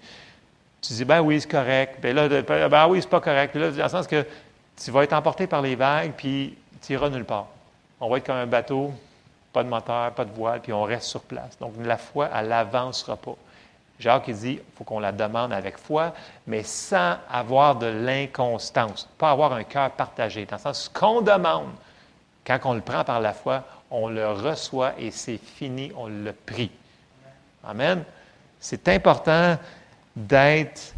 dis, 0.83 1.05
ben 1.07 1.23
oui, 1.23 1.41
c'est 1.41 1.51
correct, 1.51 2.01
ben 2.03 2.15
là, 2.15 2.29
ben 2.69 2.87
oui, 2.87 3.01
c'est 3.01 3.09
pas 3.09 3.21
correct, 3.21 3.57
dans 3.57 3.83
le 3.83 3.89
sens 3.89 4.07
que 4.07 4.27
tu 4.77 4.91
vas 4.91 5.05
être 5.05 5.15
emporté 5.15 5.47
par 5.47 5.63
les 5.63 5.75
vagues, 5.75 6.13
puis 6.15 6.55
tu 6.83 6.93
iras 6.93 7.09
nulle 7.09 7.25
part. 7.25 7.47
On 7.99 8.11
va 8.11 8.19
être 8.19 8.27
comme 8.27 8.37
un 8.37 8.47
bateau, 8.47 8.93
pas 9.55 9.65
de 9.65 9.71
moteur, 9.71 10.13
pas 10.13 10.27
de 10.27 10.33
voile, 10.33 10.61
puis 10.61 10.75
on 10.75 10.83
reste 10.83 11.07
sur 11.07 11.23
place. 11.23 11.59
Donc, 11.61 11.73
la 11.83 11.97
foi, 11.97 12.29
elle 12.35 12.49
n'avancera 12.49 13.17
pas. 13.17 13.37
Jacques 14.03 14.25
il 14.27 14.35
dit, 14.35 14.53
il 14.55 14.77
faut 14.77 14.83
qu'on 14.83 14.99
la 14.99 15.13
demande 15.13 15.53
avec 15.53 15.79
foi, 15.79 16.13
mais 16.47 16.65
sans 16.65 17.17
avoir 17.31 17.77
de 17.77 17.87
l'inconstance, 17.87 19.09
pas 19.17 19.31
avoir 19.31 19.53
un 19.53 19.63
cœur 19.63 19.91
partagé. 19.93 20.45
Dans 20.45 20.57
le 20.57 20.63
sens, 20.63 20.85
ce 20.85 20.91
qu'on 20.91 21.21
demande, 21.21 21.69
quand 22.45 22.59
on 22.65 22.75
le 22.75 22.81
prend 22.81 23.05
par 23.05 23.21
la 23.21 23.33
foi, 23.33 23.63
on 23.93 24.09
le 24.09 24.29
reçoit 24.29 24.95
et 24.99 25.13
c'est 25.13 25.39
fini, 25.39 25.93
on 25.97 26.09
le 26.09 26.33
prie. 26.33 26.73
Amen. 27.63 28.03
C'est 28.59 28.89
important 28.89 29.57
d'être 30.17 30.95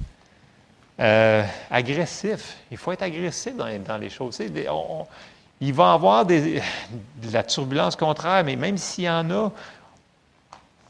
euh, 0.99 1.45
agressif. 1.71 2.57
Il 2.71 2.79
faut 2.79 2.93
être 2.93 3.03
agressif 3.03 3.55
dans, 3.55 3.99
les 3.99 4.09
choses. 4.09 4.41
il 5.61 5.75
va 5.75 5.85
y 5.85 5.95
avoir 5.95 6.25
de 6.27 6.61
la 7.33 7.43
turbulence 7.43 7.97
contraire, 7.97 8.45
mais 8.45 8.57
même 8.57 8.79
s'il 8.79 9.05
y 9.05 9.11
en 9.11 9.31
a, 9.31 9.53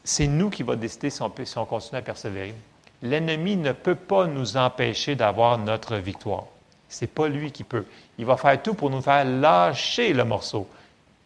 c'est 0.05 0.27
nous 0.27 0.51
qui 0.51 0.63
va 0.63 0.75
décider 0.75 1.09
si 1.09 1.21
on, 1.21 1.65
continue 1.65 1.97
à 1.97 2.01
persévérer. 2.01 2.53
L'ennemi 3.01 3.57
ne 3.57 3.71
peut 3.71 3.95
pas 3.95 4.27
nous 4.27 4.55
empêcher 4.55 5.15
d'avoir 5.15 5.57
notre 5.57 5.97
victoire. 5.97 6.45
Ce 6.87 7.03
n'est 7.03 7.09
pas 7.09 7.27
lui 7.27 7.51
qui 7.51 7.63
peut. 7.63 7.85
Il 8.19 8.25
va 8.25 8.37
faire 8.37 8.61
tout 8.61 8.75
pour 8.75 8.91
nous 8.91 9.01
faire 9.01 9.25
lâcher 9.25 10.13
le 10.13 10.23
morceau. 10.23 10.67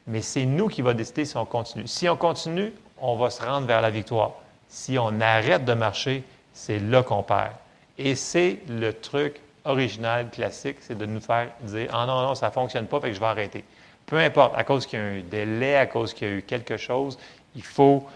Mais 0.08 0.22
c'est 0.22 0.46
nous 0.46 0.70
qui 0.70 0.82
va 0.82 0.94
décider 0.94 1.26
si 1.26 1.36
on 1.36 1.46
continue. 1.46 1.88
Si 1.88 2.08
on 2.08 2.16
continue, 2.16 2.72
on 2.98 3.18
va 3.18 3.30
se 3.30 3.44
rendre 3.44 3.68
vers 3.68 3.82
la 3.82 3.90
victoire. 3.90 4.32
Si 4.70 4.98
on 4.98 5.20
arrête 5.20 5.66
de 5.66 5.74
marcher, 5.74 6.24
c'est 6.54 6.80
là 6.80 7.04
qu'on 7.04 7.22
perd. 7.22 7.52
Et 7.98 8.16
c'est 8.16 8.60
le 8.70 8.94
truc 8.94 9.42
original, 9.66 10.30
classique, 10.30 10.78
c'est 10.80 10.98
de 10.98 11.06
nous 11.06 11.20
faire 11.20 11.50
dire 11.64 11.90
Ah 11.94 12.06
non, 12.06 12.22
non, 12.22 12.34
ça 12.34 12.48
ne 12.48 12.54
fonctionne 12.54 12.88
pas, 12.88 13.02
fait 13.02 13.10
que 13.10 13.16
je 13.16 13.20
vais 13.20 13.26
arrêter. 13.26 13.66
Peu 14.06 14.18
importe, 14.18 14.54
à 14.56 14.64
cause 14.64 14.86
qu'il 14.86 15.00
y 15.00 15.02
a 15.02 15.06
eu 15.06 15.20
un 15.20 15.24
délai, 15.24 15.76
à 15.76 15.86
cause 15.86 16.14
qu'il 16.14 16.28
y 16.28 16.32
a 16.32 16.34
eu 16.36 16.42
quelque 16.42 16.78
chose, 16.78 17.20
il 17.56 17.62
faut 17.62 18.08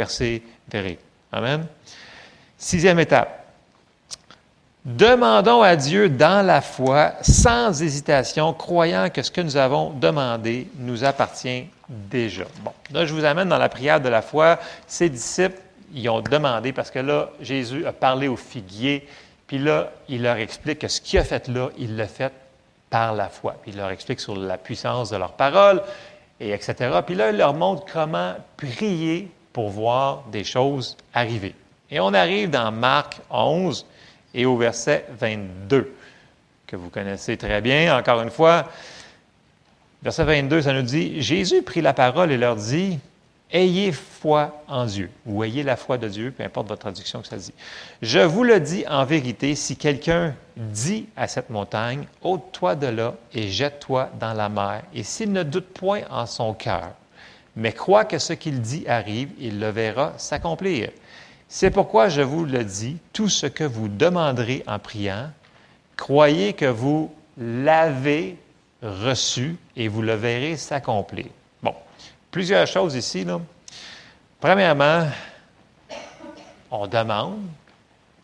persévérer. 0.00 0.98
Amen. 1.30 1.66
Sixième 2.56 2.98
étape. 2.98 3.44
Demandons 4.82 5.60
à 5.60 5.76
Dieu 5.76 6.08
dans 6.08 6.44
la 6.44 6.62
foi, 6.62 7.12
sans 7.20 7.82
hésitation, 7.82 8.54
croyant 8.54 9.10
que 9.10 9.22
ce 9.22 9.30
que 9.30 9.42
nous 9.42 9.58
avons 9.58 9.90
demandé 9.90 10.68
nous 10.78 11.04
appartient 11.04 11.66
déjà. 11.86 12.44
Bon, 12.64 12.72
là, 12.90 13.04
je 13.04 13.12
vous 13.12 13.26
amène 13.26 13.50
dans 13.50 13.58
la 13.58 13.68
prière 13.68 14.00
de 14.00 14.08
la 14.08 14.22
foi. 14.22 14.58
Ces 14.86 15.10
disciples, 15.10 15.60
ils 15.92 16.08
ont 16.08 16.22
demandé, 16.22 16.72
parce 16.72 16.90
que 16.90 17.00
là, 17.00 17.28
Jésus 17.42 17.84
a 17.84 17.92
parlé 17.92 18.26
aux 18.26 18.36
figuiers, 18.36 19.06
puis 19.46 19.58
là, 19.58 19.90
il 20.08 20.22
leur 20.22 20.36
explique 20.36 20.78
que 20.78 20.88
ce 20.88 21.02
qu'il 21.02 21.18
a 21.18 21.24
fait 21.24 21.46
là, 21.48 21.68
il 21.76 21.96
l'a 21.96 22.06
fait 22.06 22.32
par 22.88 23.12
la 23.12 23.28
foi. 23.28 23.56
Puis 23.60 23.72
il 23.72 23.76
leur 23.76 23.90
explique 23.90 24.20
sur 24.20 24.34
la 24.34 24.56
puissance 24.56 25.10
de 25.10 25.18
leur 25.18 25.32
parole, 25.32 25.82
et 26.40 26.52
etc. 26.52 26.74
Puis 27.04 27.16
là, 27.16 27.30
il 27.30 27.36
leur 27.36 27.52
montre 27.52 27.84
comment 27.92 28.34
prier 28.56 29.30
pour 29.52 29.70
voir 29.70 30.24
des 30.30 30.44
choses 30.44 30.96
arriver. 31.14 31.54
Et 31.90 32.00
on 32.00 32.14
arrive 32.14 32.50
dans 32.50 32.70
Marc 32.70 33.20
11 33.30 33.84
et 34.34 34.46
au 34.46 34.56
verset 34.56 35.06
22, 35.18 35.92
que 36.66 36.76
vous 36.76 36.88
connaissez 36.88 37.36
très 37.36 37.60
bien. 37.60 37.96
Encore 37.96 38.22
une 38.22 38.30
fois, 38.30 38.68
verset 40.02 40.24
22, 40.24 40.62
ça 40.62 40.72
nous 40.72 40.82
dit, 40.82 41.20
Jésus 41.20 41.62
prit 41.62 41.80
la 41.80 41.92
parole 41.92 42.30
et 42.30 42.36
leur 42.36 42.56
dit, 42.56 42.98
Ayez 43.52 43.90
foi 43.90 44.62
en 44.68 44.86
Dieu, 44.86 45.10
ou 45.26 45.42
ayez 45.42 45.64
la 45.64 45.74
foi 45.74 45.98
de 45.98 46.06
Dieu, 46.06 46.30
peu 46.30 46.44
importe 46.44 46.68
votre 46.68 46.82
traduction 46.82 47.20
que 47.20 47.26
ça 47.26 47.36
dit. 47.36 47.52
Je 48.00 48.20
vous 48.20 48.44
le 48.44 48.60
dis 48.60 48.84
en 48.88 49.04
vérité, 49.04 49.56
si 49.56 49.76
quelqu'un 49.76 50.36
dit 50.56 51.08
à 51.16 51.26
cette 51.26 51.50
montagne, 51.50 52.06
ôte-toi 52.22 52.76
de 52.76 52.86
là 52.86 53.14
et 53.34 53.48
jette-toi 53.48 54.10
dans 54.20 54.34
la 54.34 54.48
mer, 54.48 54.82
et 54.94 55.02
s'il 55.02 55.32
ne 55.32 55.42
doute 55.42 55.66
point 55.66 56.02
en 56.10 56.26
son 56.26 56.54
cœur, 56.54 56.90
mais 57.56 57.72
croit 57.72 58.04
que 58.04 58.18
ce 58.18 58.32
qu'il 58.32 58.60
dit 58.60 58.84
arrive, 58.86 59.30
il 59.38 59.60
le 59.60 59.70
verra 59.70 60.14
s'accomplir. 60.16 60.90
C'est 61.48 61.70
pourquoi 61.70 62.08
je 62.08 62.22
vous 62.22 62.44
le 62.44 62.64
dis, 62.64 62.98
tout 63.12 63.28
ce 63.28 63.46
que 63.46 63.64
vous 63.64 63.88
demanderez 63.88 64.62
en 64.66 64.78
priant, 64.78 65.30
croyez 65.96 66.52
que 66.52 66.66
vous 66.66 67.12
l'avez 67.36 68.36
reçu 68.82 69.56
et 69.76 69.88
vous 69.88 70.02
le 70.02 70.14
verrez 70.14 70.56
s'accomplir. 70.56 71.26
Bon, 71.62 71.74
plusieurs 72.30 72.66
choses 72.66 72.94
ici. 72.94 73.24
Là. 73.24 73.40
Premièrement, 74.40 75.06
on 76.70 76.86
demande 76.86 77.40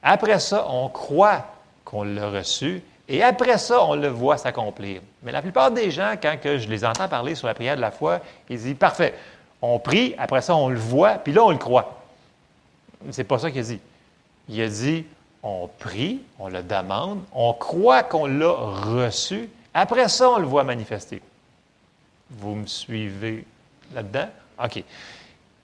Après 0.03 0.39
ça, 0.39 0.67
on 0.71 0.89
croit 0.89 1.47
qu'on 1.85 2.05
l'a 2.05 2.31
reçu. 2.31 2.83
Et 3.09 3.23
après 3.23 3.59
ça, 3.59 3.83
on 3.85 3.95
le 3.95 4.09
voit 4.09 4.37
s'accomplir. 4.37 5.01
Mais 5.23 5.33
la 5.33 5.43
plupart 5.43 5.71
des 5.71 5.91
gens, 5.91 6.15
quand 6.21 6.37
que 6.43 6.59
je 6.59 6.69
les 6.69 6.85
entends 6.85 7.09
parler 7.09 7.35
sur 7.35 7.47
la 7.47 7.55
prière 7.55 7.77
de 7.77 7.81
la 7.81 7.91
foi, 7.91 8.21
ils 8.49 8.59
disent 8.59 8.75
Parfait, 8.75 9.15
on 9.63 9.79
prie, 9.79 10.15
après 10.19 10.43
ça, 10.43 10.57
on 10.57 10.69
le 10.69 10.79
voit, 10.79 11.15
puis 11.15 11.33
là, 11.33 11.45
on 11.45 11.51
le 11.51 11.59
croit. 11.59 12.03
C'est 13.11 13.25
pas 13.25 13.39
ça 13.39 13.51
qu'il 13.51 13.63
dit. 13.63 13.81
Il 14.49 14.61
a 14.61 14.69
dit 14.69 15.05
on 15.43 15.69
prie, 15.79 16.23
on 16.41 16.49
le 16.49 16.63
demande, 16.63 17.23
on 17.33 17.53
croit 17.53 18.03
qu'on 18.03 18.27
l'a 18.27 18.51
reçu, 18.51 19.49
après 19.73 20.09
ça, 20.09 20.31
on 20.31 20.39
le 20.39 20.47
voit 20.47 20.65
manifester. 20.65 21.23
Vous 22.31 22.57
me 22.57 22.67
suivez 22.67 23.45
là-dedans? 23.95 24.29
OK. 24.63 24.83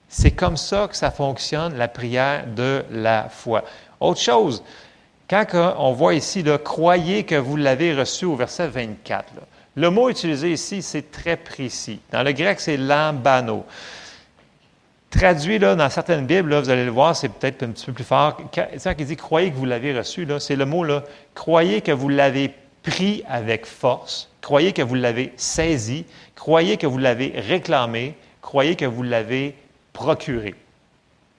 C'est 0.07 0.31
comme 0.31 0.55
ça 0.55 0.87
que 0.87 0.95
ça 0.95 1.11
fonctionne, 1.11 1.75
la 1.75 1.89
prière 1.89 2.45
de 2.47 2.85
la 2.91 3.27
foi. 3.27 3.63
Autre 3.99 4.21
chose, 4.21 4.63
quand 5.29 5.75
on 5.77 5.93
voit 5.93 6.15
ici, 6.15 6.43
le 6.43 6.57
croyez 6.57 7.23
que 7.23 7.35
vous 7.35 7.55
l'avez 7.55 7.93
reçu 7.93 8.25
au 8.25 8.35
verset 8.35 8.67
24. 8.67 9.25
le 9.75 9.89
mot 9.89 10.09
utilisé 10.09 10.51
ici, 10.51 10.81
c'est 10.81 11.11
très 11.11 11.37
précis. 11.37 11.99
Dans 12.11 12.23
le 12.23 12.31
grec, 12.33 12.59
c'est 12.59 12.77
lambano. 12.77 13.65
Traduit 15.09 15.59
là, 15.59 15.75
dans 15.75 15.89
certaines 15.89 16.25
Bibles, 16.25 16.55
vous 16.55 16.69
allez 16.69 16.85
le 16.85 16.91
voir, 16.91 17.15
c'est 17.15 17.29
peut-être 17.29 17.63
un 17.63 17.69
petit 17.69 17.85
peu 17.85 17.93
plus 17.93 18.03
fort. 18.03 18.37
Quand, 18.53 18.67
il 18.97 19.05
dit 19.05 19.15
croyez 19.15 19.51
que 19.51 19.55
vous 19.55 19.65
l'avez 19.65 19.95
reçu, 19.95 20.27
c'est 20.39 20.55
le 20.55 20.65
mot 20.65 20.83
là, 20.83 21.03
croyez 21.35 21.81
que 21.81 21.91
vous 21.91 22.09
l'avez 22.09 22.51
pris 22.81 23.23
avec 23.29 23.65
force, 23.65 24.29
croyez 24.41 24.73
que 24.73 24.81
vous 24.81 24.95
l'avez 24.95 25.31
saisi, 25.37 26.05
croyez 26.35 26.77
que 26.77 26.87
vous 26.87 26.97
l'avez 26.97 27.33
réclamé, 27.47 28.15
croyez 28.41 28.75
que 28.75 28.85
vous 28.85 29.03
l'avez 29.03 29.55
procuré. 29.93 30.55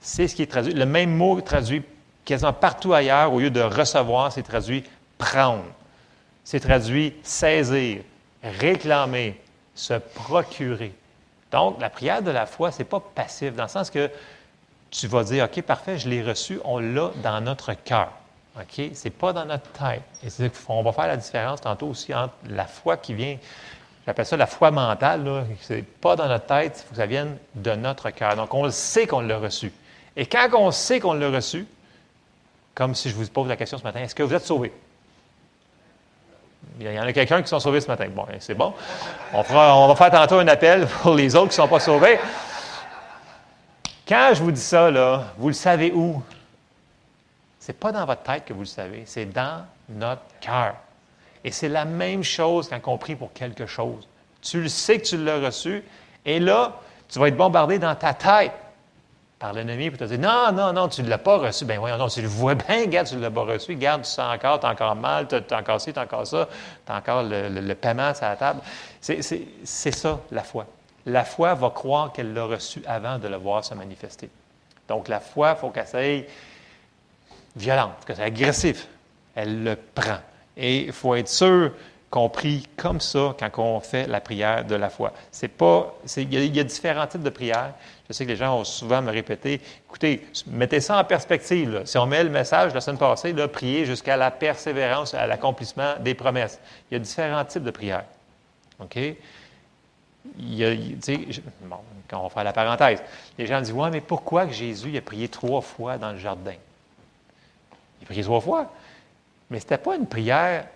C'est 0.00 0.28
ce 0.28 0.36
qui 0.36 0.42
est 0.42 0.46
traduit. 0.46 0.72
Le 0.72 0.86
même 0.86 1.10
mot 1.10 1.40
traduit 1.40 1.82
quasiment 2.24 2.52
partout 2.52 2.92
ailleurs, 2.92 3.32
au 3.32 3.40
lieu 3.40 3.50
de 3.50 3.60
recevoir, 3.60 4.32
c'est 4.32 4.42
traduit 4.42 4.84
prendre. 5.18 5.64
C'est 6.44 6.60
traduit 6.60 7.14
saisir, 7.22 8.02
réclamer, 8.42 9.40
se 9.74 9.94
procurer. 9.94 10.92
Donc, 11.52 11.80
la 11.80 11.90
prière 11.90 12.22
de 12.22 12.30
la 12.30 12.46
foi, 12.46 12.72
ce 12.72 12.80
n'est 12.80 12.84
pas 12.84 13.00
passif, 13.00 13.54
dans 13.54 13.64
le 13.64 13.68
sens 13.68 13.90
que 13.90 14.10
tu 14.90 15.06
vas 15.06 15.24
dire, 15.24 15.44
OK, 15.44 15.62
parfait, 15.62 15.98
je 15.98 16.08
l'ai 16.08 16.22
reçu, 16.22 16.60
on 16.64 16.78
l'a 16.78 17.10
dans 17.22 17.40
notre 17.40 17.72
cœur. 17.72 18.10
OK? 18.56 18.90
Ce 18.94 19.04
n'est 19.04 19.10
pas 19.10 19.32
dans 19.32 19.44
notre 19.44 19.70
tête. 19.72 20.02
Et 20.22 20.50
on 20.68 20.82
va 20.82 20.92
faire 20.92 21.06
la 21.06 21.16
différence 21.16 21.60
tantôt 21.60 21.88
aussi 21.88 22.14
entre 22.14 22.34
la 22.48 22.66
foi 22.66 22.96
qui 22.96 23.14
vient, 23.14 23.36
j'appelle 24.06 24.26
ça 24.26 24.36
la 24.36 24.46
foi 24.46 24.70
mentale, 24.70 25.46
ce 25.60 25.74
n'est 25.74 25.82
pas 25.82 26.16
dans 26.16 26.28
notre 26.28 26.46
tête, 26.46 26.78
il 26.78 26.82
faut 26.82 26.90
que 26.90 26.96
ça 26.96 27.06
vienne 27.06 27.36
de 27.54 27.72
notre 27.72 28.10
cœur. 28.10 28.36
Donc, 28.36 28.52
on 28.54 28.64
le 28.64 28.70
sait 28.70 29.06
qu'on 29.06 29.20
l'a 29.20 29.38
reçu. 29.38 29.72
Et 30.16 30.26
quand 30.26 30.48
on 30.54 30.70
sait 30.70 31.00
qu'on 31.00 31.14
l'a 31.14 31.30
reçu, 31.30 31.66
comme 32.74 32.94
si 32.94 33.08
je 33.08 33.14
vous 33.14 33.26
pose 33.26 33.48
la 33.48 33.56
question 33.56 33.78
ce 33.78 33.84
matin, 33.84 34.00
est-ce 34.00 34.14
que 34.14 34.22
vous 34.22 34.34
êtes 34.34 34.44
sauvés? 34.44 34.72
Il 36.80 36.90
y 36.90 36.98
en 36.98 37.02
a 37.02 37.12
quelqu'un 37.12 37.40
qui 37.40 37.48
sont 37.48 37.60
sauvés 37.60 37.80
ce 37.80 37.86
matin. 37.86 38.08
Bon, 38.08 38.26
c'est 38.40 38.54
bon. 38.54 38.74
On, 39.32 39.42
va 39.42 39.94
faire 39.94 40.10
tantôt 40.10 40.38
un 40.38 40.48
appel 40.48 40.86
pour 40.86 41.14
les 41.14 41.36
autres 41.36 41.50
qui 41.50 41.60
ne 41.60 41.62
sont 41.64 41.68
pas 41.68 41.78
sauvés. 41.78 42.18
Quand 44.08 44.32
je 44.34 44.42
vous 44.42 44.50
dis 44.50 44.60
ça, 44.60 44.90
là, 44.90 45.24
vous 45.38 45.48
le 45.48 45.54
savez 45.54 45.92
où? 45.92 46.20
Ce 47.60 47.68
n'est 47.68 47.78
pas 47.78 47.92
dans 47.92 48.04
votre 48.04 48.22
tête 48.22 48.44
que 48.44 48.52
vous 48.52 48.60
le 48.60 48.66
savez, 48.66 49.04
c'est 49.06 49.26
dans 49.26 49.64
notre 49.88 50.22
cœur. 50.40 50.74
Et 51.44 51.52
c'est 51.52 51.68
la 51.68 51.84
même 51.84 52.24
chose 52.24 52.68
quand 52.68 52.92
on 52.92 52.98
prie 52.98 53.14
pour 53.14 53.32
quelque 53.32 53.66
chose. 53.66 54.08
Tu 54.42 54.60
le 54.60 54.68
sais 54.68 54.98
que 54.98 55.06
tu 55.06 55.16
l'as 55.16 55.38
reçu, 55.38 55.82
et 56.26 56.40
là, 56.40 56.72
tu 57.08 57.18
vas 57.18 57.28
être 57.28 57.36
bombardé 57.36 57.78
dans 57.78 57.94
ta 57.94 58.12
tête 58.12 58.52
par 59.44 59.52
l'ennemi 59.52 59.90
pour 59.90 59.98
te 59.98 60.04
dire 60.04 60.18
Non, 60.18 60.52
non, 60.52 60.72
non, 60.72 60.88
tu 60.88 61.02
ne 61.02 61.08
l'as 61.10 61.18
pas 61.18 61.36
reçu. 61.36 61.66
Ben 61.66 61.78
voyons, 61.78 61.98
non, 61.98 62.08
tu 62.08 62.22
le 62.22 62.28
vois 62.28 62.54
bien, 62.66 62.80
regarde, 62.80 63.06
tu 63.06 63.16
ne 63.16 63.20
l'as 63.20 63.30
pas 63.30 63.42
reçu. 63.42 63.76
Garde, 63.76 64.00
tu 64.00 64.08
sens 64.08 64.34
encore, 64.34 64.58
tu 64.58 64.64
as 64.64 64.70
encore 64.70 64.96
mal, 64.96 65.28
tu 65.28 65.34
as, 65.34 65.58
encore 65.58 65.82
ci, 65.82 65.92
tu 65.92 65.98
encore 65.98 66.26
ça, 66.26 66.48
tu 66.86 66.90
as 66.90 66.96
encore 66.96 67.22
le, 67.24 67.74
paiement 67.74 68.14
sur 68.14 68.24
la 68.24 68.36
table. 68.36 68.60
C'est 69.02 69.90
ça, 69.90 70.18
la 70.32 70.42
foi. 70.42 70.64
La 71.04 71.24
foi 71.24 71.52
va 71.52 71.68
croire 71.68 72.10
qu'elle 72.10 72.32
l'a 72.32 72.46
reçu 72.46 72.82
avant 72.86 73.18
de 73.18 73.28
le 73.28 73.36
voir 73.36 73.62
se 73.62 73.74
manifester. 73.74 74.30
Donc, 74.88 75.08
la 75.08 75.20
foi, 75.20 75.50
il 75.50 75.60
faut 75.60 75.68
qu'elle 75.68 75.88
soit 75.88 76.26
violente, 77.54 77.92
qu'elle 78.06 78.16
soit 78.16 78.24
agressive. 78.24 78.82
Elle 79.34 79.62
le 79.62 79.76
prend. 79.76 80.20
Et 80.56 80.84
il 80.84 80.92
faut 80.92 81.14
être 81.14 81.28
sûr 81.28 81.72
qu'on 82.14 82.28
prie 82.28 82.68
comme 82.76 83.00
ça 83.00 83.34
quand 83.36 83.58
on 83.58 83.80
fait 83.80 84.06
la 84.06 84.20
prière 84.20 84.64
de 84.64 84.76
la 84.76 84.88
foi. 84.88 85.12
C'est 85.32 85.48
pas, 85.48 85.96
il 86.16 86.56
y, 86.56 86.60
a 86.60 86.62
différents 86.62 87.08
types 87.08 87.24
de 87.24 87.30
prières. 87.30 87.74
Je 88.06 88.12
sais 88.12 88.24
que 88.24 88.30
les 88.30 88.36
gens 88.36 88.60
ont 88.60 88.62
souvent 88.62 89.02
me 89.02 89.10
répété, 89.10 89.60
écoutez, 89.88 90.24
mettez 90.46 90.78
ça 90.78 91.00
en 91.00 91.02
perspective. 91.02 91.82
Si 91.86 91.98
on 91.98 92.06
met 92.06 92.22
le 92.22 92.30
message 92.30 92.72
la 92.72 92.80
semaine 92.80 92.98
passée, 92.98 93.32
là, 93.32 93.48
prier 93.48 93.84
jusqu'à 93.84 94.16
la 94.16 94.30
persévérance, 94.30 95.12
à 95.12 95.26
l'accomplissement 95.26 95.94
des 95.98 96.14
promesses. 96.14 96.60
Il 96.88 96.94
y 96.94 96.96
a 96.98 97.00
différents 97.00 97.44
types 97.44 97.64
de 97.64 97.72
prières. 97.72 98.04
OK? 98.78 98.94
Il 98.96 100.54
y 100.54 100.64
a, 100.64 100.72
bon, 101.62 101.78
quand 102.06 102.24
on 102.24 102.28
faire 102.28 102.44
la 102.44 102.52
parenthèse, 102.52 103.02
les 103.36 103.46
gens 103.46 103.60
disent, 103.60 103.72
ouais, 103.72 103.90
mais 103.90 104.00
pourquoi 104.00 104.46
Jésus 104.46 104.96
a 104.96 105.00
prié 105.00 105.26
trois 105.26 105.62
fois 105.62 105.98
dans 105.98 106.12
le 106.12 106.18
jardin? 106.18 106.54
Il 108.00 108.04
a 108.04 108.06
prié 108.06 108.22
trois 108.22 108.40
fois. 108.40 108.70
Mais 109.50 109.58
ce 109.58 109.64
n'était 109.64 109.78
pas 109.78 109.96
une 109.96 110.06
prière 110.06 110.66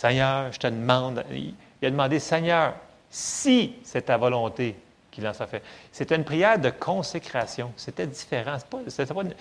Seigneur, 0.00 0.50
je 0.50 0.58
te 0.58 0.66
demande. 0.66 1.22
Il 1.30 1.54
a 1.82 1.90
demandé, 1.90 2.18
Seigneur, 2.20 2.72
si 3.10 3.74
c'est 3.84 4.06
ta 4.06 4.16
volonté 4.16 4.74
qu'il 5.10 5.28
en 5.28 5.34
soit 5.34 5.46
fait. 5.46 5.62
C'était 5.92 6.16
une 6.16 6.24
prière 6.24 6.58
de 6.58 6.70
consécration. 6.70 7.70
C'était 7.76 8.06
différent. 8.06 8.56
Pas, 8.70 8.78
Il 8.86 9.34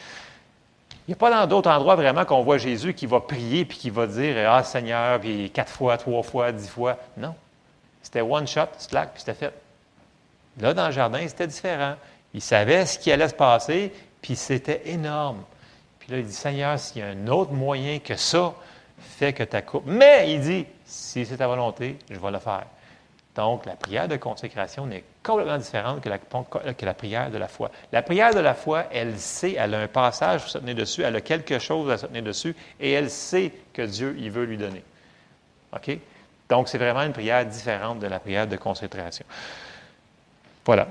n'y 1.07 1.13
a 1.13 1.15
pas 1.15 1.31
dans 1.31 1.47
d'autres 1.47 1.69
endroits 1.69 1.95
vraiment 1.95 2.25
qu'on 2.25 2.43
voit 2.43 2.57
Jésus 2.57 2.93
qui 2.93 3.05
va 3.05 3.21
prier 3.21 3.63
puis 3.63 3.77
qui 3.77 3.89
va 3.89 4.05
dire 4.05 4.51
Ah 4.51 4.61
Seigneur, 4.65 5.21
puis 5.21 5.49
quatre 5.49 5.71
fois, 5.71 5.97
trois 5.97 6.23
fois, 6.23 6.51
dix 6.51 6.67
fois. 6.67 6.97
Non. 7.15 7.35
C'était 8.03 8.19
one 8.19 8.45
shot, 8.45 8.67
slack, 8.79 9.13
puis 9.13 9.21
c'était 9.21 9.35
fait. 9.35 9.53
Là, 10.59 10.73
dans 10.73 10.87
le 10.87 10.91
jardin, 10.91 11.25
c'était 11.25 11.47
différent. 11.47 11.95
Il 12.33 12.41
savait 12.41 12.85
ce 12.85 12.99
qui 12.99 13.13
allait 13.13 13.29
se 13.29 13.33
passer, 13.33 13.93
puis 14.21 14.35
c'était 14.35 14.81
énorme. 14.89 15.41
Puis 15.99 16.11
là, 16.11 16.17
il 16.17 16.25
dit 16.25 16.33
Seigneur, 16.33 16.77
s'il 16.77 17.01
y 17.01 17.05
a 17.05 17.07
un 17.07 17.27
autre 17.27 17.53
moyen 17.53 17.99
que 17.99 18.17
ça, 18.17 18.53
fait 18.99 19.33
que 19.33 19.43
ta 19.43 19.62
coupe. 19.62 19.83
Mais 19.85 20.31
il 20.33 20.41
dit, 20.41 20.65
si 20.85 21.25
c'est 21.25 21.38
ta 21.38 21.47
volonté, 21.47 21.97
je 22.09 22.19
vais 22.19 22.31
le 22.31 22.39
faire. 22.39 22.65
Donc, 23.35 23.65
la 23.65 23.75
prière 23.75 24.07
de 24.07 24.17
consécration 24.17 24.85
n'est 24.85 25.03
complètement 25.23 25.57
différente 25.57 26.01
que 26.01 26.09
la, 26.09 26.17
que 26.17 26.85
la, 26.85 26.93
prière 26.93 27.29
de 27.29 27.38
la 27.38 27.47
foi. 27.47 27.71
La 27.91 28.01
prière 28.01 28.33
de 28.33 28.39
la 28.39 28.53
foi, 28.53 28.85
elle 28.91 29.17
sait, 29.17 29.53
elle 29.53 29.75
a 29.75 29.79
un 29.79 29.88
passage 29.88 30.41
pour 30.41 30.49
se 30.49 30.57
tenir 30.57 30.75
dessus, 30.75 31.03
elle 31.03 31.15
a 31.15 31.21
quelque 31.21 31.59
chose 31.59 31.89
à 31.89 31.97
se 31.97 32.05
tenir 32.07 32.23
dessus, 32.23 32.55
et 32.79 32.91
elle 32.91 33.09
sait 33.09 33.53
que 33.71 33.83
Dieu, 33.83 34.15
il 34.19 34.31
veut 34.31 34.45
lui 34.45 34.57
donner. 34.57 34.83
OK? 35.73 35.97
Donc, 36.49 36.67
c'est 36.67 36.79
vraiment 36.79 37.03
une 37.03 37.13
prière 37.13 37.45
différente 37.45 37.99
de 37.99 38.07
la 38.07 38.19
prière 38.19 38.47
de 38.47 38.57
consécration. 38.57 39.25
Voilà. 40.65 40.88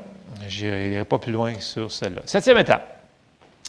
Je 0.48 0.66
n'irai 0.66 1.04
pas 1.04 1.18
plus 1.18 1.32
loin 1.32 1.58
sur 1.60 1.90
celle-là. 1.90 2.22
Septième 2.24 2.58
étape. 2.58 2.97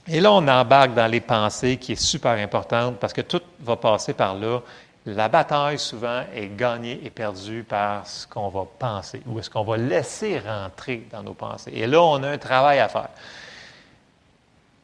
Et 0.08 0.22
là, 0.22 0.32
on 0.32 0.48
embarque 0.48 0.94
dans 0.94 1.08
les 1.08 1.22
pensées 1.22 1.78
qui 1.78 1.94
est 1.94 2.02
super 2.02 2.32
importante 2.32 2.98
parce 2.98 3.14
que 3.14 3.22
tout 3.22 3.42
va 3.60 3.76
passer 3.76 4.14
par 4.14 4.36
là. 4.36 4.62
La 5.06 5.28
bataille, 5.28 5.80
souvent, 5.80 6.24
est 6.34 6.56
gagnée 6.56 7.00
et 7.04 7.10
perdue 7.10 7.64
par 7.64 8.06
ce 8.06 8.28
qu'on 8.28 8.50
va 8.50 8.66
penser 8.78 9.22
ou 9.26 9.40
est-ce 9.40 9.50
qu'on 9.50 9.64
va 9.64 9.78
laisser 9.78 10.40
rentrer 10.40 11.08
dans 11.12 11.24
nos 11.24 11.34
pensées. 11.34 11.72
Et 11.74 11.88
là, 11.88 12.02
on 12.02 12.22
a 12.24 12.30
un 12.30 12.38
travail 12.38 12.80
à 12.80 12.90
faire. 12.90 13.10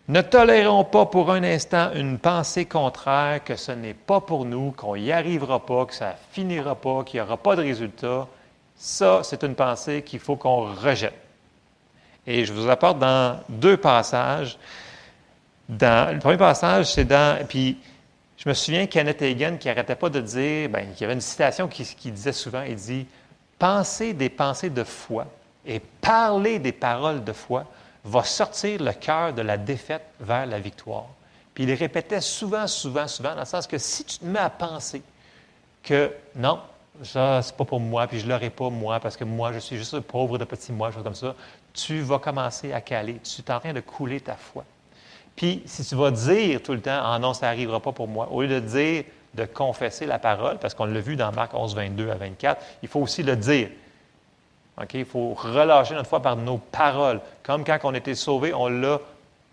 Ne 0.07 0.21
tolérons 0.21 0.83
pas 0.83 1.07
pour 1.07 1.31
un 1.31 1.43
instant 1.43 1.91
une 1.95 2.19
pensée 2.19 2.65
contraire 2.65 3.43
que 3.43 3.55
ce 3.55 3.71
n'est 3.71 3.95
pas 3.95 4.21
pour 4.21 4.45
nous, 4.45 4.71
qu'on 4.71 4.95
n'y 4.95 5.11
arrivera 5.11 5.65
pas, 5.65 5.85
que 5.85 5.95
ça 5.95 6.15
finira 6.31 6.75
pas, 6.75 7.03
qu'il 7.03 7.19
n'y 7.19 7.25
aura 7.25 7.37
pas 7.37 7.55
de 7.55 7.63
résultat. 7.63 8.27
Ça, 8.77 9.21
c'est 9.23 9.43
une 9.43 9.55
pensée 9.55 10.03
qu'il 10.03 10.19
faut 10.19 10.35
qu'on 10.35 10.73
rejette. 10.75 11.19
Et 12.27 12.45
je 12.45 12.53
vous 12.53 12.69
apporte 12.69 12.99
dans 12.99 13.39
deux 13.49 13.77
passages 13.77 14.59
le 15.69 16.19
premier 16.19 16.37
passage, 16.37 16.93
c'est 16.93 17.05
dans. 17.05 17.45
Puis, 17.47 17.77
je 18.37 18.49
me 18.49 18.53
souviens 18.53 18.85
Kenneth 18.85 19.21
Hagan 19.21 19.57
qui 19.57 19.67
n'arrêtait 19.67 19.95
pas 19.95 20.09
de 20.09 20.21
dire, 20.21 20.69
bien, 20.69 20.81
il 20.81 20.99
y 20.99 21.03
avait 21.03 21.13
une 21.13 21.21
citation 21.21 21.67
qui, 21.67 22.11
disait 22.11 22.33
souvent 22.33 22.61
il 22.61 22.75
dit, 22.75 23.07
Pensez 23.57 24.13
des 24.13 24.29
pensées 24.29 24.69
de 24.69 24.83
foi 24.83 25.25
et 25.65 25.79
parler 25.79 26.59
des 26.59 26.73
paroles 26.73 27.23
de 27.23 27.31
foi 27.31 27.65
va 28.03 28.23
sortir 28.23 28.83
le 28.83 28.91
cœur 28.91 29.33
de 29.33 29.41
la 29.41 29.57
défaite 29.57 30.05
vers 30.19 30.45
la 30.45 30.59
victoire. 30.59 31.07
Puis 31.53 31.63
il 31.63 31.73
répétait 31.73 32.21
souvent, 32.21 32.67
souvent, 32.67 33.07
souvent, 33.07 33.33
dans 33.33 33.39
le 33.39 33.45
sens 33.45 33.65
que 33.65 33.77
si 33.77 34.03
tu 34.03 34.19
te 34.19 34.25
mets 34.25 34.39
à 34.39 34.49
penser 34.49 35.01
que 35.81 36.11
non, 36.35 36.59
ça, 37.01 37.41
c'est 37.41 37.55
pas 37.55 37.65
pour 37.65 37.79
moi, 37.79 38.07
puis 38.07 38.19
je 38.19 38.27
l'aurai 38.27 38.49
pas 38.49 38.69
moi, 38.69 38.99
parce 38.99 39.15
que 39.17 39.23
moi, 39.23 39.53
je 39.53 39.59
suis 39.59 39.77
juste 39.77 39.99
pauvre 40.01 40.37
de 40.37 40.43
petit 40.43 40.71
moi, 40.71 40.91
chose 40.91 41.03
comme 41.03 41.15
ça, 41.15 41.33
tu 41.73 42.01
vas 42.01 42.19
commencer 42.19 42.73
à 42.73 42.81
caler. 42.81 43.19
Tu 43.23 43.41
es 43.41 43.51
en 43.51 43.59
train 43.59 43.73
de 43.73 43.79
couler 43.79 44.19
ta 44.19 44.35
foi. 44.35 44.65
Puis, 45.35 45.61
si 45.65 45.83
tu 45.83 45.95
vas 45.95 46.11
dire 46.11 46.61
tout 46.63 46.73
le 46.73 46.81
temps, 46.81 47.01
ah 47.03 47.19
non, 47.19 47.33
ça 47.33 47.47
n'arrivera 47.47 47.79
pas 47.79 47.91
pour 47.91 48.07
moi, 48.07 48.29
au 48.31 48.41
lieu 48.41 48.47
de 48.47 48.59
dire, 48.59 49.03
de 49.33 49.45
confesser 49.45 50.05
la 50.05 50.17
parole, 50.17 50.57
parce 50.59 50.73
qu'on 50.73 50.85
l'a 50.85 51.01
vu 51.01 51.15
dans 51.15 51.31
Marc 51.31 51.53
11, 51.53 51.75
22 51.75 52.09
à 52.09 52.15
24, 52.15 52.61
il 52.83 52.87
faut 52.87 53.01
aussi 53.01 53.21
le 53.21 53.35
dire. 53.35 53.69
OK? 54.81 54.93
Il 54.93 55.05
faut 55.05 55.33
relâcher 55.33 55.93
notre 55.93 56.09
foi 56.09 56.21
par 56.21 56.35
nos 56.35 56.57
paroles. 56.57 57.19
Comme 57.43 57.63
quand 57.63 57.77
on 57.83 57.93
était 57.93 58.15
sauvé, 58.15 58.53
on 58.53 58.67
l'a 58.67 58.99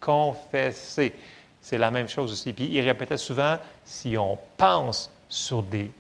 confessé. 0.01 1.15
c'est 1.61 1.79
la 1.79 1.91
même 1.91 2.09
chose 2.09 2.33
aussi. 2.33 2.53
Puis 2.53 2.67
il 2.67 2.81
répétait 2.81 3.17
souvent, 3.17 3.57
si 3.85 4.17
on 4.17 4.39
pense 4.57 5.11
sur 5.29 5.63
des 5.63 5.91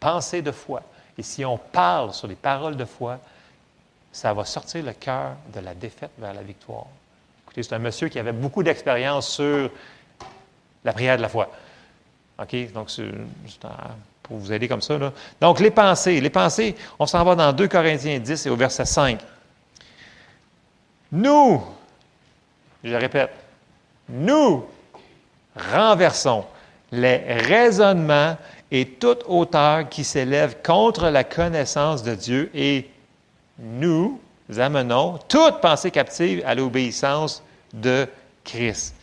pensées 0.00 0.42
de 0.42 0.52
foi 0.52 0.82
et 1.16 1.22
si 1.22 1.44
on 1.44 1.58
parle 1.58 2.12
sur 2.12 2.28
des 2.28 2.34
paroles 2.34 2.76
de 2.76 2.84
foi, 2.84 3.18
ça 4.12 4.32
va 4.32 4.44
sortir 4.44 4.84
le 4.84 4.92
cœur 4.92 5.32
de 5.52 5.60
la 5.60 5.74
défaite 5.74 6.10
vers 6.18 6.34
la 6.34 6.42
victoire. 6.42 6.86
Écoutez, 7.54 7.68
c'est 7.68 7.74
un 7.76 7.78
monsieur 7.78 8.08
qui 8.08 8.18
avait 8.18 8.32
beaucoup 8.32 8.64
d'expérience 8.64 9.28
sur 9.28 9.70
la 10.84 10.92
prière 10.92 11.16
de 11.16 11.22
la 11.22 11.28
foi. 11.28 11.48
OK? 12.36 12.72
Donc, 12.72 12.90
c'est 12.90 13.04
pour 14.24 14.38
vous 14.38 14.52
aider 14.52 14.66
comme 14.66 14.82
ça. 14.82 14.98
Donc, 15.40 15.60
les 15.60 15.70
pensées. 15.70 16.20
Les 16.20 16.30
pensées, 16.30 16.74
on 16.98 17.06
s'en 17.06 17.22
va 17.22 17.36
dans 17.36 17.52
2 17.52 17.68
Corinthiens 17.68 18.18
10 18.18 18.46
et 18.46 18.50
au 18.50 18.56
verset 18.56 18.86
5. 18.86 19.20
Nous, 21.12 21.62
je 22.82 22.94
répète, 22.96 23.30
nous 24.08 24.64
renversons 25.54 26.44
les 26.90 27.18
raisonnements 27.34 28.36
et 28.72 28.84
toute 28.84 29.22
hauteur 29.28 29.88
qui 29.88 30.02
s'élève 30.02 30.56
contre 30.66 31.08
la 31.08 31.22
connaissance 31.22 32.02
de 32.02 32.16
Dieu 32.16 32.50
et 32.52 32.90
nous 33.60 34.20
amenons 34.58 35.18
toute 35.28 35.60
pensée 35.60 35.90
captive 35.90 36.42
à 36.46 36.54
l'obéissance 36.54 37.42
de 37.72 38.06
Christ. 38.44 38.94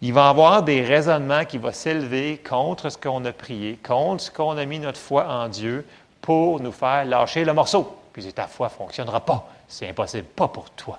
Il 0.00 0.12
va 0.12 0.26
y 0.26 0.28
avoir 0.28 0.62
des 0.62 0.82
raisonnements 0.82 1.44
qui 1.44 1.58
vont 1.58 1.72
s'élever 1.72 2.40
contre 2.48 2.88
ce 2.88 2.96
qu'on 2.96 3.24
a 3.24 3.32
prié, 3.32 3.78
contre 3.82 4.22
ce 4.22 4.30
qu'on 4.30 4.56
a 4.56 4.64
mis 4.64 4.78
notre 4.78 4.98
foi 4.98 5.26
en 5.28 5.48
Dieu 5.48 5.84
pour 6.20 6.60
nous 6.60 6.72
faire 6.72 7.04
lâcher 7.04 7.44
le 7.44 7.52
morceau. 7.52 7.96
Puis 8.12 8.32
ta 8.32 8.46
foi 8.46 8.68
ne 8.68 8.72
fonctionnera 8.72 9.20
pas. 9.20 9.48
C'est 9.66 9.88
impossible, 9.88 10.26
pas 10.26 10.48
pour 10.48 10.70
toi. 10.70 10.98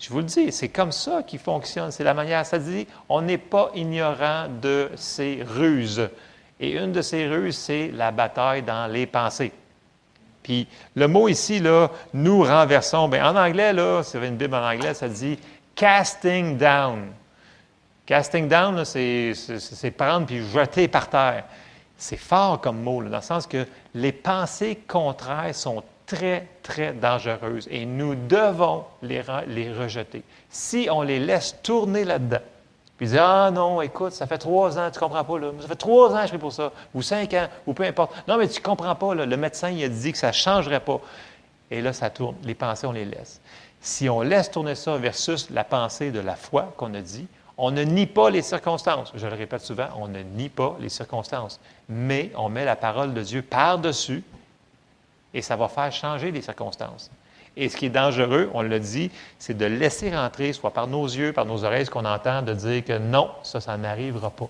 Je 0.00 0.10
vous 0.10 0.18
le 0.18 0.24
dis, 0.24 0.52
c'est 0.52 0.68
comme 0.68 0.92
ça 0.92 1.22
qu'il 1.22 1.38
fonctionne. 1.38 1.90
C'est 1.90 2.04
la 2.04 2.14
manière. 2.14 2.44
Ça 2.44 2.58
dit, 2.58 2.86
on 3.08 3.22
n'est 3.22 3.38
pas 3.38 3.70
ignorant 3.74 4.48
de 4.60 4.90
ces 4.96 5.42
ruses. 5.42 6.08
Et 6.60 6.72
une 6.72 6.92
de 6.92 7.02
ces 7.02 7.26
ruses, 7.26 7.56
c'est 7.56 7.88
la 7.88 8.10
bataille 8.10 8.62
dans 8.62 8.90
les 8.90 9.06
pensées. 9.06 9.52
Puis 10.44 10.68
le 10.94 11.08
mot 11.08 11.26
ici, 11.26 11.58
là, 11.58 11.90
nous 12.12 12.44
renversons, 12.44 13.08
bien, 13.08 13.28
en 13.28 13.34
anglais, 13.34 13.72
là, 13.72 14.02
c'est 14.04 14.24
une 14.24 14.36
Bible 14.36 14.54
en 14.54 14.70
anglais, 14.70 14.94
ça 14.94 15.08
dit 15.08 15.38
casting 15.74 16.56
down. 16.56 17.06
Casting 18.06 18.46
down, 18.46 18.84
c'est 18.84 19.94
prendre 19.96 20.26
puis 20.26 20.46
jeter 20.46 20.86
par 20.86 21.08
terre. 21.08 21.44
C'est 21.96 22.18
fort 22.18 22.60
comme 22.60 22.82
mot, 22.82 23.02
dans 23.02 23.16
le 23.16 23.22
sens 23.22 23.46
que 23.46 23.66
les 23.94 24.12
pensées 24.12 24.78
contraires 24.86 25.54
sont 25.54 25.82
très, 26.06 26.46
très 26.62 26.92
dangereuses 26.92 27.66
et 27.70 27.86
nous 27.86 28.14
devons 28.14 28.84
les, 29.00 29.22
les 29.46 29.72
rejeter. 29.72 30.22
Si 30.50 30.88
on 30.90 31.00
les 31.00 31.18
laisse 31.18 31.56
tourner 31.62 32.04
là-dedans, 32.04 32.42
puis 32.96 33.08
dire 33.08 33.24
Ah 33.24 33.50
non, 33.50 33.80
écoute, 33.80 34.12
ça 34.12 34.26
fait 34.26 34.38
trois 34.38 34.78
ans, 34.78 34.90
tu 34.90 34.98
ne 34.98 35.00
comprends 35.00 35.24
pas, 35.24 35.38
là. 35.38 35.48
ça 35.60 35.68
fait 35.68 35.74
trois 35.76 36.14
ans 36.14 36.20
que 36.20 36.26
je 36.26 36.32
fais 36.32 36.38
pour 36.38 36.52
ça, 36.52 36.72
ou 36.94 37.02
cinq 37.02 37.34
ans, 37.34 37.48
ou 37.66 37.74
peu 37.74 37.84
importe. 37.84 38.12
Non, 38.28 38.36
mais 38.36 38.48
tu 38.48 38.60
ne 38.60 38.64
comprends 38.64 38.94
pas, 38.94 39.14
le 39.14 39.36
médecin 39.36 39.70
il 39.70 39.82
a 39.84 39.88
dit 39.88 40.12
que 40.12 40.18
ça 40.18 40.28
ne 40.28 40.32
changerait 40.32 40.80
pas. 40.80 41.00
Et 41.70 41.80
là, 41.82 41.92
ça 41.92 42.10
tourne. 42.10 42.36
Les 42.44 42.54
pensées, 42.54 42.86
on 42.86 42.92
les 42.92 43.04
laisse. 43.04 43.40
Si 43.80 44.08
on 44.08 44.22
laisse 44.22 44.50
tourner 44.50 44.74
ça 44.74 44.96
versus 44.96 45.50
la 45.50 45.64
pensée 45.64 46.10
de 46.10 46.20
la 46.20 46.36
foi 46.36 46.72
qu'on 46.76 46.94
a 46.94 47.00
dit, 47.00 47.26
on 47.56 47.70
ne 47.70 47.82
nie 47.82 48.06
pas 48.06 48.30
les 48.30 48.42
circonstances. 48.42 49.12
Je 49.14 49.26
le 49.26 49.34
répète 49.34 49.60
souvent, 49.60 49.88
on 49.96 50.08
ne 50.08 50.20
nie 50.20 50.48
pas 50.48 50.76
les 50.80 50.88
circonstances, 50.88 51.60
mais 51.88 52.32
on 52.36 52.48
met 52.48 52.64
la 52.64 52.76
parole 52.76 53.14
de 53.14 53.22
Dieu 53.22 53.42
par-dessus 53.42 54.24
et 55.32 55.42
ça 55.42 55.56
va 55.56 55.68
faire 55.68 55.92
changer 55.92 56.30
les 56.30 56.42
circonstances. 56.42 57.10
Et 57.56 57.68
ce 57.68 57.76
qui 57.76 57.86
est 57.86 57.90
dangereux, 57.90 58.50
on 58.52 58.62
l'a 58.62 58.78
dit, 58.78 59.10
c'est 59.38 59.56
de 59.56 59.66
laisser 59.66 60.14
rentrer, 60.14 60.52
soit 60.52 60.72
par 60.72 60.88
nos 60.88 61.06
yeux, 61.06 61.32
par 61.32 61.46
nos 61.46 61.64
oreilles, 61.64 61.86
ce 61.86 61.90
qu'on 61.90 62.04
entend, 62.04 62.42
de 62.42 62.52
dire 62.52 62.84
que 62.84 62.98
non, 62.98 63.30
ça, 63.42 63.60
ça 63.60 63.76
n'arrivera 63.76 64.30
pas. 64.30 64.48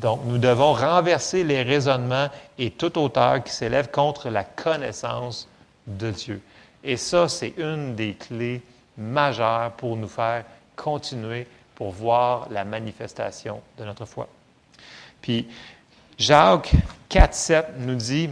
Donc, 0.00 0.22
nous 0.24 0.38
devons 0.38 0.72
renverser 0.72 1.44
les 1.44 1.62
raisonnements 1.62 2.28
et 2.58 2.70
toute 2.70 2.96
hauteur 2.96 3.44
qui 3.44 3.52
s'élève 3.52 3.90
contre 3.90 4.30
la 4.30 4.44
connaissance 4.44 5.46
de 5.86 6.10
Dieu. 6.10 6.42
Et 6.82 6.96
ça, 6.96 7.28
c'est 7.28 7.54
une 7.58 7.94
des 7.94 8.14
clés 8.14 8.62
majeures 8.96 9.72
pour 9.72 9.96
nous 9.96 10.08
faire 10.08 10.44
continuer 10.74 11.46
pour 11.74 11.92
voir 11.92 12.48
la 12.50 12.64
manifestation 12.64 13.60
de 13.78 13.84
notre 13.84 14.06
foi. 14.06 14.28
Puis, 15.20 15.46
Jacques 16.18 16.72
4, 17.08 17.34
7 17.34 17.66
nous 17.78 17.94
dit, 17.94 18.30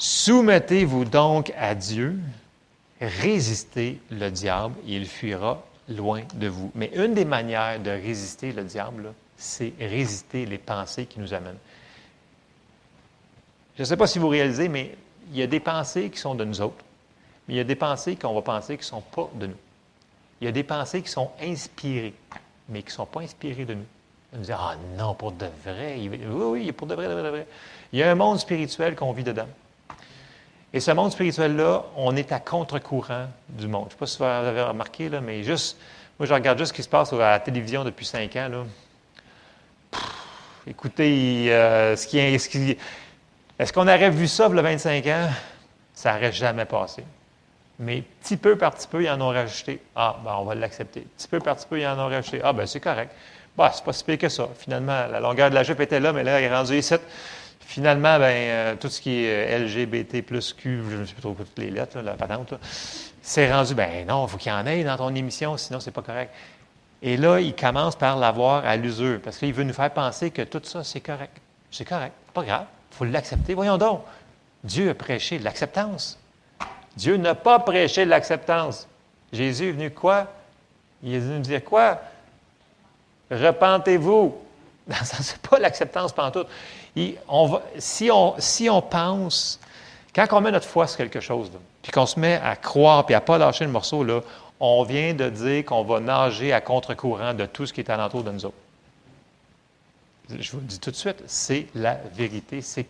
Soumettez-vous 0.00 1.04
donc 1.04 1.52
à 1.58 1.74
Dieu, 1.74 2.18
résistez 3.02 4.00
le 4.10 4.30
diable 4.30 4.74
et 4.88 4.96
il 4.96 5.06
fuira 5.06 5.62
loin 5.90 6.22
de 6.36 6.48
vous. 6.48 6.72
Mais 6.74 6.90
une 6.94 7.12
des 7.12 7.26
manières 7.26 7.78
de 7.78 7.90
résister 7.90 8.52
le 8.52 8.64
diable, 8.64 9.12
c'est 9.36 9.74
résister 9.78 10.46
les 10.46 10.56
pensées 10.56 11.04
qui 11.04 11.20
nous 11.20 11.34
amènent. 11.34 11.58
Je 13.76 13.82
ne 13.82 13.84
sais 13.84 13.96
pas 13.98 14.06
si 14.06 14.18
vous 14.18 14.28
réalisez, 14.28 14.70
mais 14.70 14.96
il 15.32 15.38
y 15.38 15.42
a 15.42 15.46
des 15.46 15.60
pensées 15.60 16.08
qui 16.08 16.18
sont 16.18 16.34
de 16.34 16.46
nous 16.46 16.62
autres, 16.62 16.82
mais 17.46 17.52
il 17.52 17.56
y 17.58 17.60
a 17.60 17.64
des 17.64 17.76
pensées 17.76 18.16
qu'on 18.16 18.32
va 18.32 18.40
penser 18.40 18.78
qui 18.78 18.84
ne 18.84 18.86
sont 18.86 19.02
pas 19.02 19.28
de 19.34 19.48
nous. 19.48 19.58
Il 20.40 20.46
y 20.46 20.48
a 20.48 20.52
des 20.52 20.64
pensées 20.64 21.02
qui 21.02 21.10
sont 21.10 21.30
inspirées, 21.42 22.14
mais 22.70 22.80
qui 22.80 22.88
ne 22.88 22.92
sont 22.92 23.04
pas 23.04 23.20
inspirées 23.20 23.66
de 23.66 23.74
nous. 23.74 23.86
On 24.32 24.38
nous 24.38 24.44
dit 24.44 24.52
Ah 24.52 24.76
non, 24.96 25.12
pour 25.12 25.32
de 25.32 25.46
vrai. 25.62 25.96
Oui, 25.98 26.08
oui, 26.26 26.72
pour 26.72 26.86
de 26.86 26.94
vrai, 26.94 27.06
de 27.06 27.12
vrai, 27.12 27.22
de 27.22 27.28
vrai. 27.28 27.46
Il 27.92 27.98
y 27.98 28.02
a 28.02 28.10
un 28.10 28.14
monde 28.14 28.38
spirituel 28.38 28.96
qu'on 28.96 29.12
vit 29.12 29.24
dedans. 29.24 29.48
Et 30.72 30.78
ce 30.80 30.92
monde 30.92 31.10
spirituel-là, 31.10 31.84
on 31.96 32.14
est 32.14 32.30
à 32.30 32.38
contre-courant 32.38 33.26
du 33.48 33.66
monde. 33.66 33.86
Je 33.88 33.88
ne 33.88 33.90
sais 33.90 33.96
pas 33.98 34.06
si 34.06 34.18
vous 34.18 34.48
avez 34.48 34.62
remarqué, 34.62 35.08
là, 35.08 35.20
mais 35.20 35.42
juste, 35.42 35.76
moi, 36.18 36.26
je 36.26 36.34
regarde 36.34 36.58
juste 36.58 36.68
ce 36.68 36.74
qui 36.74 36.82
se 36.82 36.88
passe 36.88 37.12
à 37.12 37.16
la 37.16 37.40
télévision 37.40 37.82
depuis 37.82 38.06
cinq 38.06 38.36
ans. 38.36 38.66
Écoutez, 40.66 41.52
euh, 41.52 41.96
ce 41.96 42.06
qui 42.06 42.18
est, 42.18 42.78
est-ce 43.58 43.72
qu'on 43.72 43.88
aurait 43.88 44.10
vu 44.10 44.28
ça 44.28 44.46
a 44.46 44.48
25 44.48 45.06
ans? 45.06 45.28
Ça 45.92 46.14
n'aurait 46.14 46.32
jamais 46.32 46.64
passé. 46.64 47.04
Mais 47.78 48.02
petit 48.22 48.36
peu 48.36 48.56
par 48.56 48.74
petit 48.74 48.86
peu, 48.86 49.02
ils 49.02 49.10
en 49.10 49.20
ont 49.20 49.28
rajouté. 49.28 49.80
Ah, 49.96 50.16
ben, 50.24 50.36
on 50.38 50.44
va 50.44 50.54
l'accepter. 50.54 51.06
Petit 51.16 51.28
peu 51.28 51.40
par 51.40 51.56
petit 51.56 51.66
peu, 51.66 51.80
ils 51.80 51.86
en 51.86 51.98
ont 51.98 52.08
rajouté. 52.08 52.40
Ah, 52.44 52.52
ben, 52.52 52.66
c'est 52.66 52.78
correct. 52.78 53.10
Bah, 53.56 53.72
c'est 53.74 53.84
pas 53.84 53.92
si 53.92 54.04
pire 54.04 54.18
que 54.18 54.28
ça. 54.28 54.48
Finalement, 54.56 55.06
la 55.10 55.18
longueur 55.18 55.50
de 55.50 55.54
la 55.54 55.62
jupe 55.62 55.80
était 55.80 55.98
là, 55.98 56.12
mais 56.12 56.22
là, 56.22 56.38
elle 56.38 56.44
est 56.44 56.54
rendue 56.54 56.78
ici. 56.78 56.94
Finalement, 57.70 58.18
ben, 58.18 58.24
euh, 58.24 58.74
tout 58.74 58.88
ce 58.88 59.00
qui 59.00 59.22
est 59.22 59.54
euh, 59.54 59.64
LGBT 59.64 60.22
plus 60.22 60.52
Q, 60.52 60.82
je 60.90 60.96
ne 60.96 61.04
sais 61.06 61.12
plus 61.12 61.22
trop 61.22 61.34
toutes 61.34 61.56
les 61.56 61.70
lettres, 61.70 62.00
la 62.00 62.14
patente, 62.14 62.54
c'est 63.22 63.52
rendu, 63.52 63.76
ben 63.76 64.04
non, 64.08 64.26
il 64.26 64.28
faut 64.28 64.38
qu'il 64.38 64.50
y 64.50 64.54
en 64.56 64.66
ait 64.66 64.82
dans 64.82 64.96
ton 64.96 65.14
émission, 65.14 65.56
sinon 65.56 65.78
c'est 65.78 65.92
pas 65.92 66.02
correct. 66.02 66.34
Et 67.00 67.16
là, 67.16 67.38
il 67.38 67.54
commence 67.54 67.94
par 67.94 68.18
l'avoir 68.18 68.66
à 68.66 68.74
l'usure, 68.74 69.20
parce 69.22 69.38
qu'il 69.38 69.54
veut 69.54 69.62
nous 69.62 69.72
faire 69.72 69.92
penser 69.92 70.32
que 70.32 70.42
tout 70.42 70.60
ça, 70.64 70.82
c'est 70.82 71.00
correct. 71.00 71.36
C'est 71.70 71.84
correct, 71.84 72.12
pas 72.34 72.42
grave, 72.42 72.66
il 72.90 72.96
faut 72.96 73.04
l'accepter. 73.04 73.54
Voyons 73.54 73.78
donc, 73.78 74.02
Dieu 74.64 74.90
a 74.90 74.94
prêché 74.94 75.38
l'acceptance. 75.38 76.18
Dieu 76.96 77.18
n'a 77.18 77.36
pas 77.36 77.60
prêché 77.60 78.04
l'acceptance. 78.04 78.88
Jésus 79.32 79.68
est 79.68 79.72
venu 79.72 79.92
quoi? 79.92 80.26
Il 81.04 81.14
est 81.14 81.20
venu 81.20 81.36
nous 81.36 81.42
dire 81.42 81.62
quoi? 81.62 82.00
Repentez-vous. 83.30 84.36
Ce 85.04 85.16
n'est 85.16 85.48
pas 85.48 85.60
l'acceptance 85.60 86.12
pantoute 86.12 86.48
on 87.28 87.60
si, 87.78 88.10
on, 88.10 88.34
si 88.38 88.68
on 88.68 88.82
pense, 88.82 89.60
quand 90.14 90.26
on 90.32 90.40
met 90.40 90.50
notre 90.50 90.66
foi 90.66 90.86
sur 90.86 90.98
quelque 90.98 91.20
chose, 91.20 91.50
puis 91.82 91.92
qu'on 91.92 92.06
se 92.06 92.18
met 92.18 92.40
à 92.42 92.56
croire, 92.56 93.06
puis 93.06 93.14
à 93.14 93.20
ne 93.20 93.24
pas 93.24 93.38
lâcher 93.38 93.64
le 93.64 93.70
morceau, 93.70 94.04
là, 94.04 94.20
on 94.58 94.82
vient 94.84 95.14
de 95.14 95.30
dire 95.30 95.64
qu'on 95.64 95.82
va 95.82 96.00
nager 96.00 96.52
à 96.52 96.60
contre-courant 96.60 97.32
de 97.32 97.46
tout 97.46 97.66
ce 97.66 97.72
qui 97.72 97.80
est 97.80 97.90
alentour 97.90 98.22
de 98.22 98.30
nous 98.30 98.44
autres. 98.44 98.56
Je 100.38 100.52
vous 100.52 100.58
le 100.58 100.64
dis 100.64 100.78
tout 100.78 100.90
de 100.90 100.96
suite, 100.96 101.22
c'est 101.26 101.66
la 101.74 101.94
vérité, 102.14 102.60
c'est 102.62 102.84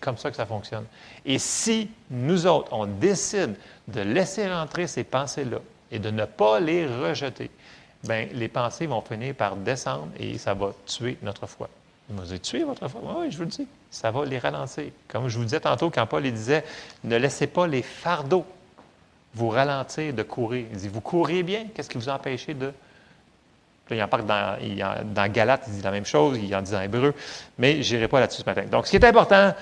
comme 0.00 0.16
ça 0.16 0.30
que 0.30 0.36
ça 0.36 0.46
fonctionne. 0.46 0.86
Et 1.24 1.38
si 1.38 1.90
nous 2.10 2.46
autres, 2.46 2.72
on 2.72 2.86
décide 2.86 3.56
de 3.88 4.00
laisser 4.00 4.50
rentrer 4.50 4.86
ces 4.86 5.04
pensées-là 5.04 5.58
et 5.90 5.98
de 5.98 6.10
ne 6.10 6.24
pas 6.24 6.60
les 6.60 6.86
rejeter, 6.86 7.50
bien, 8.04 8.28
les 8.32 8.48
pensées 8.48 8.86
vont 8.86 9.02
finir 9.02 9.34
par 9.34 9.56
descendre 9.56 10.08
et 10.18 10.38
ça 10.38 10.54
va 10.54 10.72
tuer 10.86 11.18
notre 11.20 11.46
foi. 11.46 11.68
Vous 12.08 12.30
avez 12.30 12.38
tué 12.38 12.62
votre 12.62 12.86
foi. 12.88 13.00
Oui, 13.18 13.30
je 13.30 13.36
vous 13.36 13.44
le 13.44 13.50
dis. 13.50 13.66
Ça 13.90 14.10
va 14.10 14.24
les 14.24 14.38
ralentir. 14.38 14.84
Comme 15.08 15.28
je 15.28 15.38
vous 15.38 15.44
disais 15.44 15.60
tantôt, 15.60 15.90
quand 15.90 16.06
Paul 16.06 16.22
disait 16.22 16.64
Ne 17.04 17.16
laissez 17.16 17.46
pas 17.46 17.66
les 17.66 17.82
fardeaux 17.82 18.46
vous 19.34 19.48
ralentir 19.48 20.14
de 20.14 20.22
courir. 20.22 20.66
Il 20.70 20.78
dit 20.78 20.88
Vous 20.88 21.00
courez 21.00 21.42
bien. 21.42 21.66
Qu'est-ce 21.74 21.90
qui 21.90 21.98
vous 21.98 22.08
empêche 22.08 22.46
de. 22.46 22.72
Là, 23.88 23.96
il 23.96 24.02
en 24.02 24.08
parle 24.08 24.26
dans, 24.26 24.58
il 24.60 24.84
dans 25.14 25.32
Galate, 25.32 25.64
il 25.68 25.74
dit 25.74 25.82
la 25.82 25.92
même 25.92 26.04
chose, 26.06 26.38
il 26.42 26.54
en 26.56 26.62
dit 26.62 26.74
en 26.74 26.80
hébreu, 26.80 27.14
mais 27.56 27.84
je 27.84 27.94
n'irai 27.94 28.08
pas 28.08 28.18
là-dessus 28.18 28.42
ce 28.42 28.46
matin. 28.46 28.64
Donc, 28.64 28.86
ce 28.86 28.90
qui 28.90 28.96
est 28.96 29.04
important, 29.04 29.54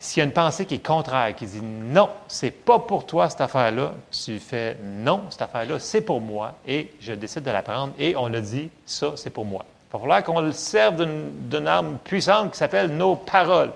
s'il 0.00 0.20
y 0.20 0.22
a 0.22 0.24
une 0.24 0.32
pensée 0.32 0.66
qui 0.66 0.74
est 0.74 0.84
contraire, 0.84 1.34
qui 1.34 1.46
dit 1.46 1.62
non, 1.62 2.10
c'est 2.26 2.50
pas 2.50 2.80
pour 2.80 3.06
toi 3.06 3.30
cette 3.30 3.40
affaire-là, 3.40 3.94
tu 4.10 4.40
fais 4.40 4.76
non, 4.82 5.22
cette 5.30 5.42
affaire-là, 5.42 5.78
c'est 5.78 6.00
pour 6.00 6.20
moi, 6.20 6.56
et 6.66 6.92
je 7.00 7.12
décide 7.12 7.44
de 7.44 7.50
la 7.50 7.62
prendre, 7.62 7.92
et 7.98 8.16
on 8.16 8.26
a 8.34 8.40
dit, 8.40 8.68
ça, 8.84 9.12
c'est 9.14 9.30
pour 9.30 9.44
moi. 9.44 9.64
Il 9.94 9.98
va 9.98 10.00
falloir 10.00 10.24
qu'on 10.24 10.40
le 10.40 10.50
serve 10.50 11.06
d'une 11.06 11.68
arme 11.68 11.98
puissante 12.02 12.50
qui 12.50 12.58
s'appelle 12.58 12.96
nos 12.96 13.14
paroles. 13.14 13.72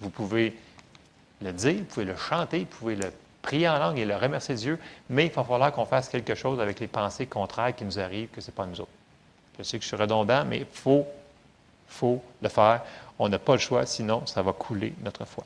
Vous 0.00 0.08
pouvez 0.08 0.56
le 1.42 1.52
dire, 1.52 1.74
vous 1.74 1.84
pouvez 1.84 2.06
le 2.06 2.16
chanter, 2.16 2.60
vous 2.60 2.78
pouvez 2.78 2.96
le 2.96 3.12
prier 3.42 3.68
en 3.68 3.78
langue 3.78 3.98
et 3.98 4.06
le 4.06 4.16
remercier 4.16 4.54
Dieu, 4.54 4.78
mais 5.10 5.26
il 5.26 5.30
va 5.30 5.44
falloir 5.44 5.70
qu'on 5.70 5.84
fasse 5.84 6.08
quelque 6.08 6.34
chose 6.34 6.58
avec 6.58 6.80
les 6.80 6.86
pensées 6.86 7.26
contraires 7.26 7.76
qui 7.76 7.84
nous 7.84 7.98
arrivent, 7.98 8.30
que 8.30 8.40
ce 8.40 8.46
n'est 8.46 8.54
pas 8.54 8.64
nous 8.64 8.80
autres. 8.80 8.88
Je 9.58 9.62
sais 9.62 9.76
que 9.76 9.82
je 9.82 9.88
suis 9.88 9.96
redondant, 9.96 10.42
mais 10.46 10.60
il 10.60 10.66
faut, 10.72 11.06
faut 11.86 12.22
le 12.40 12.48
faire. 12.48 12.80
On 13.18 13.28
n'a 13.28 13.38
pas 13.38 13.52
le 13.52 13.58
choix, 13.58 13.84
sinon 13.84 14.24
ça 14.24 14.40
va 14.40 14.54
couler 14.54 14.94
notre 15.04 15.26
foi. 15.26 15.44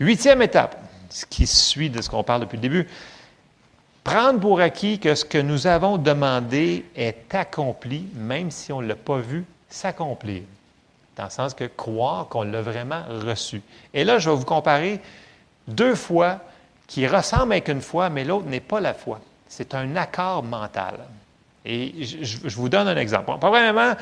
Huitième 0.00 0.42
étape, 0.42 0.76
ce 1.08 1.26
qui 1.26 1.46
suit 1.46 1.90
de 1.90 2.02
ce 2.02 2.10
qu'on 2.10 2.24
parle 2.24 2.40
depuis 2.40 2.56
le 2.56 2.62
début, 2.62 2.88
prendre 4.04 4.40
pour 4.40 4.60
acquis 4.60 4.98
que 4.98 5.14
ce 5.14 5.24
que 5.24 5.38
nous 5.38 5.66
avons 5.66 5.98
demandé 5.98 6.84
est 6.96 7.34
accompli, 7.34 8.06
même 8.14 8.50
si 8.50 8.72
on 8.72 8.82
ne 8.82 8.88
l'a 8.88 8.96
pas 8.96 9.18
vu 9.18 9.44
s'accomplir. 9.68 10.42
Dans 11.16 11.24
le 11.24 11.30
sens 11.30 11.54
que 11.54 11.64
croire 11.64 12.28
qu'on 12.28 12.42
l'a 12.42 12.62
vraiment 12.62 13.02
reçu. 13.08 13.62
Et 13.92 14.04
là, 14.04 14.18
je 14.18 14.30
vais 14.30 14.36
vous 14.36 14.44
comparer 14.44 15.00
deux 15.68 15.94
fois 15.94 16.40
qui 16.86 17.06
ressemblent 17.06 17.52
avec 17.52 17.68
une 17.68 17.82
foi, 17.82 18.08
mais 18.10 18.24
l'autre 18.24 18.46
n'est 18.46 18.60
pas 18.60 18.80
la 18.80 18.94
foi. 18.94 19.20
C'est 19.48 19.74
un 19.74 19.96
accord 19.96 20.42
mental. 20.42 20.98
Et 21.64 22.04
je, 22.04 22.56
vous 22.56 22.68
donne 22.68 22.88
un 22.88 22.96
exemple. 22.96 23.30
Premièrement, 23.38 23.94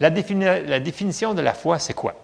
la, 0.00 0.10
la 0.10 0.80
définition 0.80 1.34
de 1.34 1.40
la 1.40 1.54
foi, 1.54 1.78
c'est 1.78 1.94
quoi? 1.94 2.14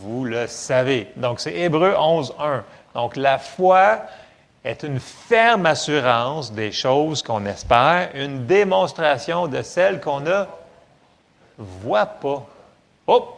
Vous 0.00 0.24
le 0.24 0.46
savez. 0.46 1.10
Donc, 1.16 1.40
c'est 1.40 1.54
Hébreu 1.54 1.94
11, 1.98 2.34
1. 2.38 2.64
Donc, 2.94 3.16
la 3.16 3.38
foi 3.38 4.02
est 4.64 4.82
une 4.82 5.00
ferme 5.00 5.66
assurance 5.66 6.52
des 6.52 6.72
choses 6.72 7.22
qu'on 7.22 7.46
espère, 7.46 8.10
une 8.14 8.46
démonstration 8.46 9.46
de 9.46 9.62
celles 9.62 10.00
qu'on 10.00 10.20
ne 10.20 10.44
voit 11.58 12.06
pas. 12.06 12.46
Oh! 13.06 13.32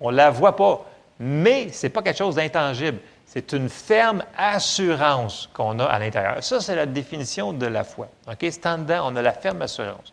On 0.00 0.10
ne 0.10 0.16
la 0.16 0.30
voit 0.30 0.56
pas. 0.56 0.84
Mais 1.18 1.70
ce 1.72 1.86
n'est 1.86 1.90
pas 1.90 2.02
quelque 2.02 2.18
chose 2.18 2.34
d'intangible. 2.34 2.98
C'est 3.26 3.52
une 3.52 3.68
ferme 3.68 4.22
assurance 4.36 5.48
qu'on 5.52 5.78
a 5.80 5.84
à 5.84 5.98
l'intérieur. 5.98 6.42
Ça, 6.42 6.60
c'est 6.60 6.76
la 6.76 6.86
définition 6.86 7.52
de 7.52 7.66
la 7.66 7.82
foi. 7.82 8.08
OK? 8.28 8.36
C'est 8.40 8.66
en 8.66 8.78
dedans, 8.78 9.10
on 9.10 9.16
a 9.16 9.22
la 9.22 9.32
ferme 9.32 9.62
assurance. 9.62 10.12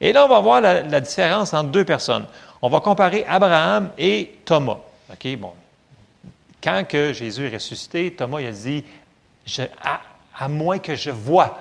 Et 0.00 0.12
là, 0.12 0.24
on 0.24 0.28
va 0.28 0.40
voir 0.40 0.60
la, 0.60 1.00
différence 1.00 1.52
entre 1.54 1.70
deux 1.70 1.84
personnes. 1.84 2.26
On 2.60 2.68
va 2.68 2.80
comparer 2.80 3.24
Abraham 3.26 3.90
et 3.98 4.38
Thomas. 4.44 4.78
OK? 5.10 5.36
Bon. 5.36 5.52
Quand 6.62 6.84
que 6.88 7.12
Jésus 7.12 7.46
est 7.46 7.54
ressuscité, 7.54 8.12
Thomas 8.12 8.40
il 8.40 8.48
a 8.48 8.52
dit 8.52 8.84
à, 9.82 10.48
moins 10.48 10.78
que 10.78 10.94
je 10.94 11.10
vois, 11.10 11.58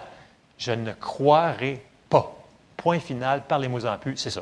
je 0.57 0.71
ne 0.71 0.91
croirai 0.93 1.81
pas. 2.09 2.35
Point 2.75 2.99
final, 2.99 3.43
parlez-moi 3.47 3.85
en 3.85 3.97
plus, 3.97 4.17
c'est 4.17 4.29
ça. 4.29 4.41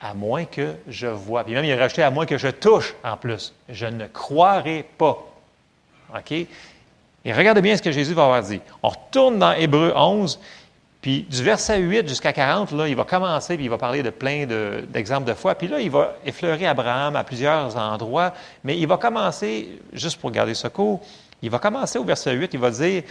À 0.00 0.14
moins 0.14 0.44
que 0.44 0.74
je 0.88 1.06
vois. 1.06 1.44
Puis 1.44 1.54
même, 1.54 1.64
il 1.64 1.72
a 1.72 1.76
rajouté 1.76 2.02
à 2.02 2.10
moins 2.10 2.26
que 2.26 2.38
je 2.38 2.48
touche 2.48 2.94
en 3.04 3.16
plus. 3.16 3.52
Je 3.68 3.86
ne 3.86 4.06
croirai 4.06 4.84
pas. 4.98 5.18
OK? 6.16 6.32
Et 7.24 7.32
regardez 7.32 7.62
bien 7.62 7.76
ce 7.76 7.82
que 7.82 7.92
Jésus 7.92 8.14
va 8.14 8.24
avoir 8.24 8.42
dit. 8.42 8.60
On 8.82 8.88
retourne 8.88 9.38
dans 9.38 9.52
Hébreu 9.52 9.92
11, 9.94 10.40
puis 11.02 11.26
du 11.28 11.42
verset 11.42 11.80
8 11.80 12.08
jusqu'à 12.08 12.32
40, 12.32 12.70
là, 12.70 12.86
il 12.86 12.94
va 12.94 13.02
commencer, 13.02 13.56
puis 13.56 13.64
il 13.64 13.70
va 13.70 13.76
parler 13.76 14.04
de 14.04 14.10
plein 14.10 14.46
d'exemples 14.46 15.26
de, 15.26 15.34
foi. 15.34 15.56
Puis 15.56 15.66
là, 15.66 15.80
il 15.80 15.90
va 15.90 16.14
effleurer 16.24 16.64
Abraham 16.64 17.16
à 17.16 17.24
plusieurs 17.24 17.76
endroits, 17.76 18.32
mais 18.62 18.78
il 18.78 18.86
va 18.86 18.98
commencer, 18.98 19.80
juste 19.92 20.20
pour 20.20 20.30
garder 20.30 20.54
ce 20.54 20.68
cours, 20.68 21.00
il 21.42 21.50
va 21.50 21.58
commencer 21.58 21.98
au 21.98 22.04
verset 22.04 22.32
8, 22.34 22.54
il 22.54 22.60
va 22.60 22.70
dire, 22.70 23.02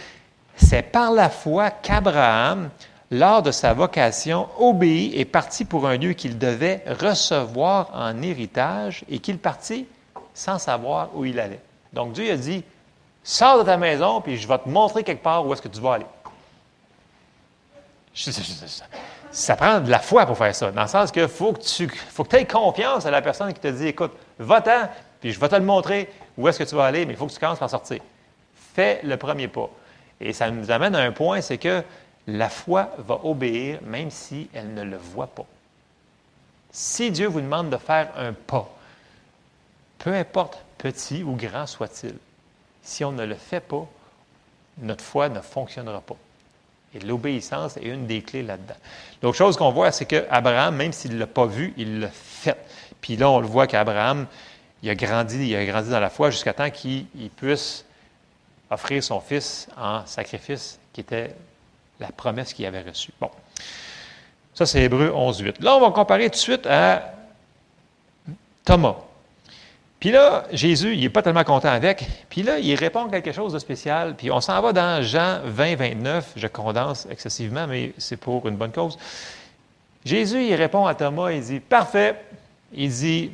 c'est 0.56 0.82
par 0.82 1.12
la 1.12 1.28
foi 1.28 1.70
qu'Abraham, 1.70 2.70
lors 3.10 3.42
de 3.42 3.50
sa 3.50 3.74
vocation, 3.74 4.48
obéit 4.58 5.12
et 5.14 5.26
partit 5.26 5.66
pour 5.66 5.86
un 5.86 5.98
lieu 5.98 6.14
qu'il 6.14 6.38
devait 6.38 6.82
recevoir 6.98 7.90
en 7.92 8.22
héritage 8.22 9.04
et 9.10 9.18
qu'il 9.18 9.36
partit 9.36 9.86
sans 10.32 10.58
savoir 10.58 11.10
où 11.14 11.26
il 11.26 11.38
allait. 11.38 11.60
Donc 11.92 12.14
Dieu 12.14 12.32
a 12.32 12.36
dit, 12.36 12.64
sors 13.22 13.58
de 13.58 13.64
ta 13.64 13.76
maison, 13.76 14.22
puis 14.22 14.38
je 14.38 14.48
vais 14.48 14.56
te 14.56 14.68
montrer 14.70 15.04
quelque 15.04 15.22
part 15.22 15.46
où 15.46 15.52
est-ce 15.52 15.60
que 15.60 15.68
tu 15.68 15.80
vas 15.82 15.94
aller. 15.94 16.06
Ça 18.14 19.56
prend 19.56 19.80
de 19.80 19.90
la 19.90 19.98
foi 19.98 20.26
pour 20.26 20.36
faire 20.36 20.54
ça, 20.54 20.70
dans 20.70 20.82
le 20.82 20.88
sens 20.88 21.10
qu'il 21.10 21.28
faut 21.28 21.52
que 21.52 21.62
tu 21.62 21.88
faut 21.88 22.24
que 22.24 22.36
aies 22.36 22.44
confiance 22.44 23.06
à 23.06 23.10
la 23.10 23.22
personne 23.22 23.52
qui 23.52 23.60
te 23.60 23.68
dit, 23.68 23.88
écoute, 23.88 24.12
va-t'en, 24.38 24.88
puis 25.20 25.32
je 25.32 25.40
vais 25.40 25.48
te 25.48 25.56
le 25.56 25.64
montrer 25.64 26.12
où 26.36 26.46
est-ce 26.48 26.58
que 26.58 26.64
tu 26.64 26.74
vas 26.74 26.84
aller, 26.84 27.06
mais 27.06 27.14
il 27.14 27.16
faut 27.16 27.26
que 27.26 27.32
tu 27.32 27.38
commences 27.38 27.62
à 27.62 27.68
sortir 27.68 28.00
fais 28.74 29.00
le 29.02 29.16
premier 29.16 29.48
pas. 29.48 29.70
Et 30.20 30.32
ça 30.32 30.50
nous 30.50 30.70
amène 30.70 30.94
à 30.94 31.00
un 31.00 31.12
point, 31.12 31.40
c'est 31.40 31.58
que 31.58 31.82
la 32.26 32.48
foi 32.48 32.90
va 32.98 33.20
obéir 33.24 33.80
même 33.82 34.10
si 34.10 34.48
elle 34.54 34.72
ne 34.74 34.82
le 34.82 34.96
voit 34.96 35.26
pas. 35.26 35.46
Si 36.70 37.10
Dieu 37.10 37.26
vous 37.26 37.40
demande 37.40 37.70
de 37.70 37.76
faire 37.76 38.10
un 38.16 38.32
pas, 38.32 38.70
peu 39.98 40.14
importe 40.14 40.62
petit 40.78 41.22
ou 41.22 41.34
grand 41.36 41.66
soit-il, 41.66 42.14
si 42.82 43.04
on 43.04 43.12
ne 43.12 43.24
le 43.24 43.34
fait 43.34 43.60
pas, 43.60 43.86
notre 44.78 45.04
foi 45.04 45.28
ne 45.28 45.40
fonctionnera 45.40 46.00
pas. 46.00 46.16
Et 46.94 47.00
l'obéissance 47.00 47.76
est 47.76 47.84
une 47.84 48.06
des 48.06 48.22
clés 48.22 48.42
là-dedans. 48.42 48.74
L'autre 49.22 49.36
chose 49.36 49.56
qu'on 49.56 49.70
voit, 49.70 49.92
c'est 49.92 50.04
qu'Abraham, 50.04 50.76
même 50.76 50.92
s'il 50.92 51.14
ne 51.14 51.18
l'a 51.18 51.26
pas 51.26 51.46
vu, 51.46 51.72
il 51.76 52.00
l'a 52.00 52.08
fait. 52.08 52.58
Puis 53.00 53.16
là, 53.16 53.30
on 53.30 53.40
le 53.40 53.46
voit 53.46 53.66
qu'Abraham, 53.66 54.26
il 54.82 54.90
a 54.90 54.94
grandi, 54.94 55.48
il 55.48 55.56
a 55.56 55.64
grandi 55.64 55.90
dans 55.90 56.00
la 56.00 56.10
foi 56.10 56.30
jusqu'à 56.30 56.52
temps 56.52 56.70
qu'il 56.70 57.06
puisse 57.36 57.84
offrir 58.70 59.02
son 59.02 59.20
fils 59.20 59.68
en 59.76 60.04
sacrifice, 60.06 60.78
qui 60.92 61.00
était 61.00 61.34
la 62.00 62.08
promesse 62.08 62.52
qu'il 62.52 62.66
avait 62.66 62.82
reçue. 62.82 63.12
Bon. 63.20 63.30
Ça, 64.54 64.66
c'est 64.66 64.82
Hébreu 64.82 65.12
11, 65.14 65.38
8. 65.38 65.60
Là, 65.60 65.76
on 65.76 65.80
va 65.80 65.90
comparer 65.92 66.24
tout 66.24 66.32
de 66.32 66.36
suite 66.36 66.66
à 66.66 67.14
Thomas. 68.64 68.96
Puis 70.02 70.10
là, 70.10 70.46
Jésus, 70.50 70.94
il 70.94 71.00
n'est 71.02 71.10
pas 71.10 71.22
tellement 71.22 71.44
content 71.44 71.68
avec. 71.68 72.04
Puis 72.28 72.42
là, 72.42 72.58
il 72.58 72.74
répond 72.74 73.06
quelque 73.06 73.30
chose 73.30 73.52
de 73.52 73.60
spécial. 73.60 74.16
Puis 74.16 74.32
on 74.32 74.40
s'en 74.40 74.60
va 74.60 74.72
dans 74.72 75.00
Jean 75.00 75.38
20, 75.44 75.76
29. 75.76 76.32
Je 76.34 76.48
condense 76.48 77.06
excessivement, 77.08 77.68
mais 77.68 77.92
c'est 77.98 78.16
pour 78.16 78.48
une 78.48 78.56
bonne 78.56 78.72
cause. 78.72 78.98
Jésus, 80.04 80.42
il 80.42 80.56
répond 80.56 80.86
à 80.86 80.96
Thomas, 80.96 81.30
il 81.30 81.40
dit, 81.40 81.60
parfait. 81.60 82.16
Il 82.72 82.90
dit, 82.90 83.30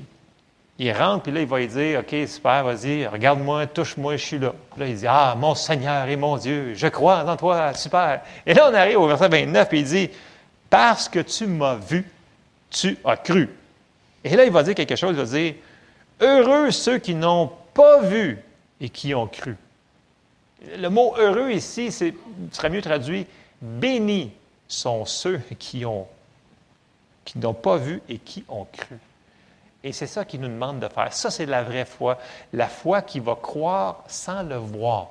il 0.78 0.92
rentre, 0.92 1.22
puis 1.22 1.33
là, 1.33 1.40
il 1.40 1.46
va 1.46 1.59
lui 1.59 1.68
dire, 1.68 2.00
OK, 2.00 2.14
super, 2.28 2.64
vas-y, 2.64 3.07
regarde-moi, 3.07 3.66
touche-moi, 3.68 4.18
je 4.18 4.26
suis 4.26 4.38
là. 4.38 4.52
Puis 4.72 4.81
là, 4.83 4.88
il 4.88 4.96
dit, 4.96 5.07
Ah, 5.09 5.35
mon 5.38 5.54
Seigneur 5.54 6.07
et 6.07 6.16
mon 6.16 6.37
Dieu, 6.37 6.74
je 6.74 6.88
crois 6.88 7.24
en 7.24 7.37
toi, 7.38 7.72
super. 7.72 8.20
Et 8.44 8.52
là, 8.52 8.68
on 8.70 8.74
arrive 8.74 8.98
au 8.98 9.07
verset 9.07 9.31
29, 9.31 9.68
puis 9.70 9.78
il 9.78 9.87
dit, 9.87 10.11
Parce 10.68 11.09
que 11.09 11.20
tu 11.20 11.46
m'as 11.46 11.76
vu, 11.76 12.04
tu 12.68 12.98
as 13.07 13.16
cru. 13.16 13.48
Et 14.22 14.37
là, 14.37 14.44
il 14.44 14.52
va 14.52 14.62
dire 14.62 14.74
quelque 14.74 14.96
chose, 14.96 15.12
il 15.12 15.24
va 15.24 15.24
dire, 15.24 15.54
Heureux 16.20 16.70
ceux 16.70 16.98
qui 16.98 17.14
n'ont 17.14 17.50
pas 17.74 18.00
vu 18.02 18.38
et 18.81 18.88
qui 18.88 19.14
ont 19.14 19.26
cru. 19.26 19.57
Le 20.76 20.88
mot 20.88 21.14
heureux 21.16 21.52
ici, 21.52 21.92
c'est, 21.92 22.14
serait 22.52 22.70
mieux 22.70 22.83
traduit, 22.83 23.26
bénis 23.62 24.33
sont 24.66 25.04
ceux 25.04 25.38
qui 25.59 25.85
ont, 25.85 26.07
qui 27.24 27.38
n'ont 27.38 27.54
pas 27.54 27.76
vu 27.76 28.02
et 28.09 28.18
qui 28.18 28.44
ont 28.48 28.64
cru. 28.64 28.98
Et 29.85 29.92
c'est 29.92 30.09
ça 30.09 30.24
qu'il 30.24 30.40
nous 30.40 30.48
demande 30.48 30.81
de 30.81 30.88
faire. 30.88 31.12
Ça, 31.12 31.31
c'est 31.31 31.46
la 31.46 31.62
vraie 31.62 31.85
foi. 31.85 32.18
La 32.52 32.66
foi 32.66 33.02
qui 33.02 33.20
va 33.20 33.37
croire 33.37 34.02
sans 34.09 34.42
le 34.42 34.57
voir. 34.57 35.09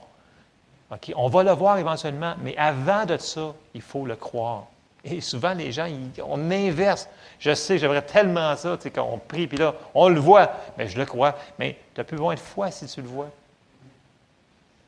On 1.16 1.30
va 1.30 1.44
le 1.44 1.52
voir 1.52 1.78
éventuellement, 1.78 2.36
mais 2.42 2.56
avant 2.58 3.06
de 3.06 3.18
ça, 3.18 3.54
il 3.74 3.82
faut 3.82 4.06
le 4.06 4.16
croire. 4.16 4.66
Et 5.04 5.22
souvent, 5.22 5.54
les 5.54 5.72
gens, 5.72 5.88
on 6.26 6.52
inverse. 6.52 7.08
Je 7.40 7.54
sais, 7.54 7.78
j'aimerais 7.78 8.02
tellement 8.02 8.56
ça, 8.56 8.78
tu 8.78 8.84
sais, 8.84 8.92
qu'on 8.92 9.20
prie, 9.20 9.48
puis 9.48 9.58
là, 9.58 9.76
on 9.94 10.10
le 10.10 10.20
voit, 10.20 10.52
mais 10.78 10.88
je 10.88 10.98
le 10.98 11.06
crois. 11.06 11.36
Mais 11.60 11.78
tu 11.94 12.00
n'as 12.00 12.04
plus 12.04 12.18
besoin 12.18 12.36
de 12.36 12.40
foi 12.40 12.72
si 12.72 12.86
tu 12.88 13.02
le 13.02 13.08
vois. 13.08 13.30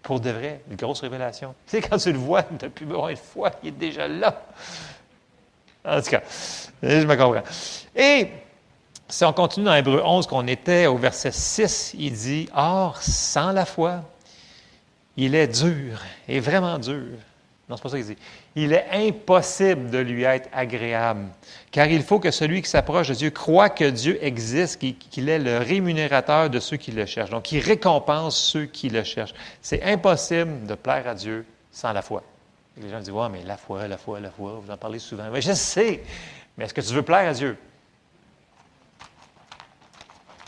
Pour 0.01 0.19
de 0.19 0.29
vrai, 0.29 0.61
une 0.69 0.75
grosse 0.75 1.01
révélation. 1.01 1.53
Tu 1.67 1.77
sais, 1.77 1.81
quand 1.81 1.97
tu 1.97 2.11
le 2.11 2.17
vois, 2.17 2.43
tu 2.43 2.53
n'as 2.61 2.69
plus 2.69 2.85
besoin 2.85 3.11
de 3.11 3.17
foi, 3.17 3.51
il 3.63 3.69
est 3.69 3.71
déjà 3.71 4.07
là. 4.07 4.41
En 5.85 6.01
tout 6.01 6.09
cas, 6.09 6.21
je 6.81 7.05
me 7.05 7.15
comprends. 7.15 7.43
Et 7.95 8.29
si 9.07 9.25
on 9.25 9.33
continue 9.33 9.65
dans 9.65 9.75
Hébreu 9.75 10.01
11, 10.03 10.27
qu'on 10.27 10.47
était 10.47 10.85
au 10.87 10.97
verset 10.97 11.31
6, 11.31 11.95
il 11.97 12.13
dit 12.13 12.49
Or, 12.53 13.01
sans 13.01 13.51
la 13.51 13.65
foi, 13.65 14.01
il 15.17 15.35
est 15.35 15.47
dur, 15.47 16.01
et 16.27 16.39
vraiment 16.39 16.77
dur. 16.77 17.17
Non, 17.69 17.77
c'est 17.77 17.83
pas 17.83 17.89
ça 17.89 17.97
qu'il 17.97 18.05
dit. 18.07 18.17
Il 18.55 18.73
est 18.73 18.87
impossible 18.91 19.91
de 19.91 19.99
lui 19.99 20.23
être 20.23 20.49
agréable, 20.51 21.27
car 21.69 21.85
il 21.85 22.01
faut 22.01 22.19
que 22.19 22.31
celui 22.31 22.63
qui 22.63 22.69
s'approche 22.69 23.09
de 23.09 23.13
Dieu 23.13 23.29
croit 23.29 23.69
que 23.69 23.87
Dieu 23.87 24.17
existe, 24.23 24.79
qu'il 24.79 25.29
est 25.29 25.37
le 25.37 25.59
rémunérateur 25.59 26.49
de 26.49 26.59
ceux 26.59 26.77
qui 26.77 26.91
le 26.91 27.05
cherchent. 27.05 27.29
Donc, 27.29 27.51
il 27.51 27.59
récompense 27.59 28.37
ceux 28.37 28.65
qui 28.65 28.89
le 28.89 29.03
cherchent. 29.03 29.35
C'est 29.61 29.83
impossible 29.83 30.65
de 30.65 30.73
plaire 30.73 31.07
à 31.07 31.13
Dieu 31.13 31.45
sans 31.71 31.93
la 31.93 32.01
foi. 32.01 32.23
les 32.77 32.89
gens 32.89 32.99
disent 32.99 33.11
Ouais, 33.11 33.29
mais 33.29 33.43
la 33.43 33.57
foi, 33.57 33.87
la 33.87 33.97
foi, 33.99 34.19
la 34.19 34.31
foi, 34.31 34.59
vous 34.59 34.71
en 34.71 34.77
parlez 34.77 34.97
souvent. 34.97 35.29
Oui, 35.31 35.41
je 35.43 35.53
sais, 35.53 36.01
mais 36.57 36.65
est-ce 36.65 36.73
que 36.73 36.81
tu 36.81 36.93
veux 36.93 37.03
plaire 37.03 37.29
à 37.29 37.33
Dieu? 37.33 37.55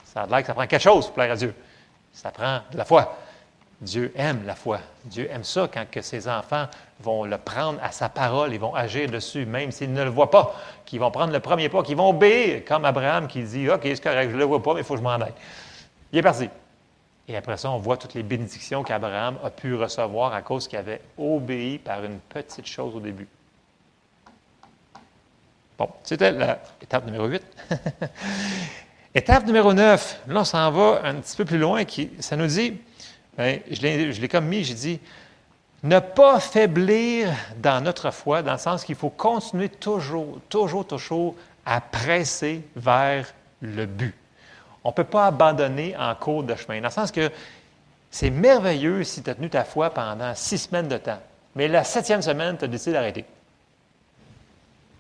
Ça 0.05 0.23
a 0.23 0.25
l'air 0.25 0.41
que 0.41 0.47
ça 0.47 0.53
prend 0.55 0.65
quelque 0.65 0.81
chose 0.81 1.05
pour 1.05 1.13
plaire 1.13 1.31
à 1.31 1.35
Dieu. 1.35 1.53
Ça 2.11 2.31
prend 2.31 2.61
de 2.71 2.77
la 2.77 2.83
foi. 2.83 3.15
Dieu 3.81 4.11
aime 4.15 4.45
la 4.45 4.53
foi. 4.53 4.79
Dieu 5.05 5.27
aime 5.31 5.43
ça 5.43 5.67
quand 5.73 5.89
que 5.89 6.01
ses 6.01 6.27
enfants 6.27 6.67
vont 6.99 7.23
le 7.25 7.37
prendre 7.39 7.79
à 7.81 7.91
sa 7.91 8.09
parole, 8.09 8.53
ils 8.53 8.59
vont 8.59 8.75
agir 8.75 9.09
dessus, 9.09 9.45
même 9.47 9.71
s'ils 9.71 9.91
ne 9.91 10.03
le 10.03 10.09
voient 10.09 10.29
pas, 10.29 10.55
qu'ils 10.85 10.99
vont 10.99 11.09
prendre 11.09 11.33
le 11.33 11.39
premier 11.39 11.67
pas, 11.67 11.81
qu'ils 11.81 11.97
vont 11.97 12.09
obéir, 12.09 12.63
comme 12.63 12.85
Abraham 12.85 13.27
qui 13.27 13.41
dit 13.41 13.69
OK, 13.69 13.81
c'est 13.83 14.03
correct, 14.03 14.29
je 14.29 14.35
ne 14.35 14.39
le 14.39 14.45
vois 14.45 14.61
pas, 14.61 14.75
mais 14.75 14.81
il 14.81 14.83
faut 14.83 14.93
que 14.93 14.99
je 14.99 15.03
m'en 15.03 15.15
aille. 15.15 15.33
Il 16.11 16.19
est 16.19 16.21
parti. 16.21 16.47
Et 17.27 17.35
après 17.35 17.57
ça, 17.57 17.71
on 17.71 17.77
voit 17.77 17.97
toutes 17.97 18.13
les 18.13 18.23
bénédictions 18.23 18.83
qu'Abraham 18.83 19.37
a 19.43 19.49
pu 19.49 19.73
recevoir 19.73 20.33
à 20.33 20.41
cause 20.43 20.67
qu'il 20.67 20.77
avait 20.77 21.01
obéi 21.17 21.79
par 21.79 22.03
une 22.03 22.19
petite 22.19 22.67
chose 22.67 22.95
au 22.95 22.99
début. 22.99 23.27
Bon, 25.77 25.89
c'était 26.03 26.31
l'étape 26.31 27.05
numéro 27.05 27.25
8. 27.25 27.41
étape 29.15 29.45
numéro 29.47 29.73
9, 29.73 30.21
là, 30.27 30.41
on 30.41 30.43
s'en 30.43 30.69
va 30.71 31.01
un 31.03 31.15
petit 31.15 31.35
peu 31.35 31.45
plus 31.45 31.57
loin. 31.57 31.83
Qui, 31.85 32.11
ça 32.19 32.35
nous 32.35 32.47
dit, 32.47 32.79
ben, 33.37 33.59
je 33.69 33.81
l'ai 34.21 34.27
comme 34.27 34.45
mis, 34.45 34.63
j'ai 34.63 34.73
dit, 34.73 34.99
ne 35.83 35.99
pas 35.99 36.39
faiblir 36.39 37.29
dans 37.57 37.83
notre 37.83 38.11
foi, 38.11 38.43
dans 38.43 38.53
le 38.53 38.57
sens 38.57 38.83
qu'il 38.83 38.95
faut 38.95 39.09
continuer 39.09 39.69
toujours, 39.69 40.39
toujours, 40.49 40.85
toujours 40.85 41.35
à 41.65 41.81
presser 41.81 42.61
vers 42.75 43.33
le 43.61 43.85
but. 43.85 44.15
On 44.83 44.89
ne 44.89 44.93
peut 44.93 45.03
pas 45.03 45.27
abandonner 45.27 45.95
en 45.97 46.13
cours 46.15 46.43
de 46.43 46.55
chemin, 46.55 46.81
dans 46.81 46.87
le 46.87 46.93
sens 46.93 47.11
que 47.11 47.31
c'est 48.09 48.29
merveilleux 48.29 49.03
si 49.03 49.23
tu 49.23 49.29
as 49.29 49.35
tenu 49.35 49.49
ta 49.49 49.63
foi 49.63 49.89
pendant 49.89 50.35
six 50.35 50.57
semaines 50.57 50.87
de 50.87 50.97
temps, 50.97 51.19
mais 51.55 51.67
la 51.67 51.83
septième 51.83 52.21
semaine, 52.21 52.57
tu 52.57 52.65
as 52.65 52.67
décidé 52.67 52.93
d'arrêter. 52.93 53.25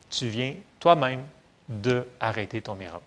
Tu 0.09 0.27
viens 0.27 0.55
toi-même 0.79 1.23
d'arrêter 1.67 2.61
ton 2.61 2.75
miracle. 2.75 3.03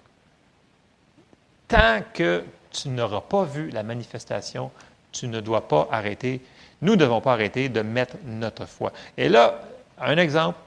Tant 1.68 2.02
que 2.12 2.44
tu 2.70 2.88
n'auras 2.88 3.20
pas 3.20 3.44
vu 3.44 3.70
la 3.70 3.82
manifestation, 3.82 4.70
tu 5.14 5.28
ne 5.28 5.40
dois 5.40 5.66
pas 5.66 5.88
arrêter 5.90 6.42
nous 6.84 6.92
ne 6.92 6.96
devons 6.96 7.20
pas 7.22 7.32
arrêter 7.32 7.70
de 7.70 7.80
mettre 7.80 8.16
notre 8.26 8.66
foi. 8.66 8.92
Et 9.16 9.28
là, 9.28 9.60
un 9.98 10.18
exemple, 10.18 10.58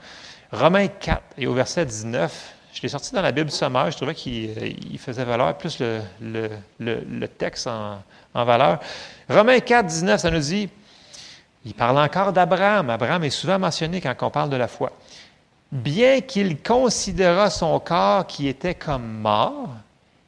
Romains 0.51 0.87
4 0.87 1.21
et 1.37 1.45
au 1.45 1.53
verset 1.53 1.85
19, 1.85 2.53
je 2.73 2.81
l'ai 2.81 2.89
sorti 2.89 3.13
dans 3.13 3.21
la 3.21 3.31
Bible 3.31 3.51
sommaire, 3.51 3.91
je 3.91 3.97
trouvais 3.97 4.15
qu'il 4.15 4.49
euh, 4.49 4.97
faisait 4.97 5.23
valeur, 5.23 5.55
plus 5.57 5.79
le, 5.79 7.27
texte 7.37 7.67
en, 7.67 8.01
en, 8.33 8.45
valeur. 8.45 8.79
Romains 9.29 9.59
4, 9.59 9.85
19, 9.85 10.19
ça 10.19 10.31
nous 10.31 10.39
dit, 10.39 10.69
il 11.65 11.75
parle 11.75 11.99
encore 11.99 12.33
d'Abraham. 12.33 12.89
Abraham 12.89 13.23
est 13.23 13.29
souvent 13.29 13.59
mentionné 13.59 14.01
quand 14.01 14.15
on 14.21 14.31
parle 14.31 14.49
de 14.49 14.57
la 14.57 14.67
foi. 14.67 14.91
Bien 15.71 16.21
qu'il 16.21 16.61
considéra 16.63 17.51
son 17.51 17.79
corps 17.79 18.25
qui 18.25 18.47
était 18.47 18.75
comme 18.75 19.19
mort, 19.19 19.69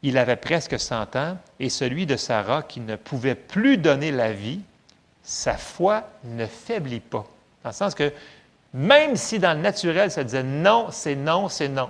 il 0.02 0.18
avait 0.18 0.36
presque 0.36 0.80
100 0.80 1.16
ans, 1.16 1.38
et 1.60 1.70
celui 1.70 2.06
de 2.06 2.16
Sarah 2.16 2.64
qui 2.64 2.80
ne 2.80 2.96
pouvait 2.96 3.36
plus 3.36 3.78
donner 3.78 4.12
la 4.12 4.32
vie, 4.32 4.62
sa 5.24 5.58
foi 5.58 6.04
ne 6.24 6.46
faiblit 6.46 7.02
pas. 7.02 7.26
Dans 7.64 7.70
le 7.70 7.76
sens 7.76 7.94
que 7.96 8.14
même 8.74 9.16
si 9.16 9.40
dans 9.40 9.54
le 9.54 9.62
naturel, 9.62 10.12
ça 10.12 10.24
disait 10.24 10.44
non, 10.44 10.88
c'est 10.92 11.16
non, 11.16 11.50
c'est 11.50 11.68
non. 11.68 11.90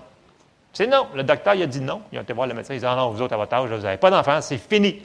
C'est 0.74 0.88
non. 0.88 1.08
Le 1.14 1.24
docteur, 1.24 1.56
il 1.56 1.64
a 1.64 1.68
dit 1.68 1.82
non. 1.82 2.02
Il 2.12 2.18
a 2.18 2.22
été 2.22 2.34
voir 2.34 2.48
le 2.48 2.54
médecin, 2.54 2.74
il 2.74 2.78
a 2.78 2.80
dit 2.80 2.86
ah 2.86 2.96
non, 2.96 3.12
vous 3.12 3.22
autres, 3.22 3.34
à 3.34 3.38
votre 3.38 3.54
âge, 3.54 3.70
vous 3.70 3.78
n'avez 3.78 3.98
pas 3.98 4.10
d'enfant, 4.10 4.42
c'est 4.42 4.58
fini. 4.58 5.02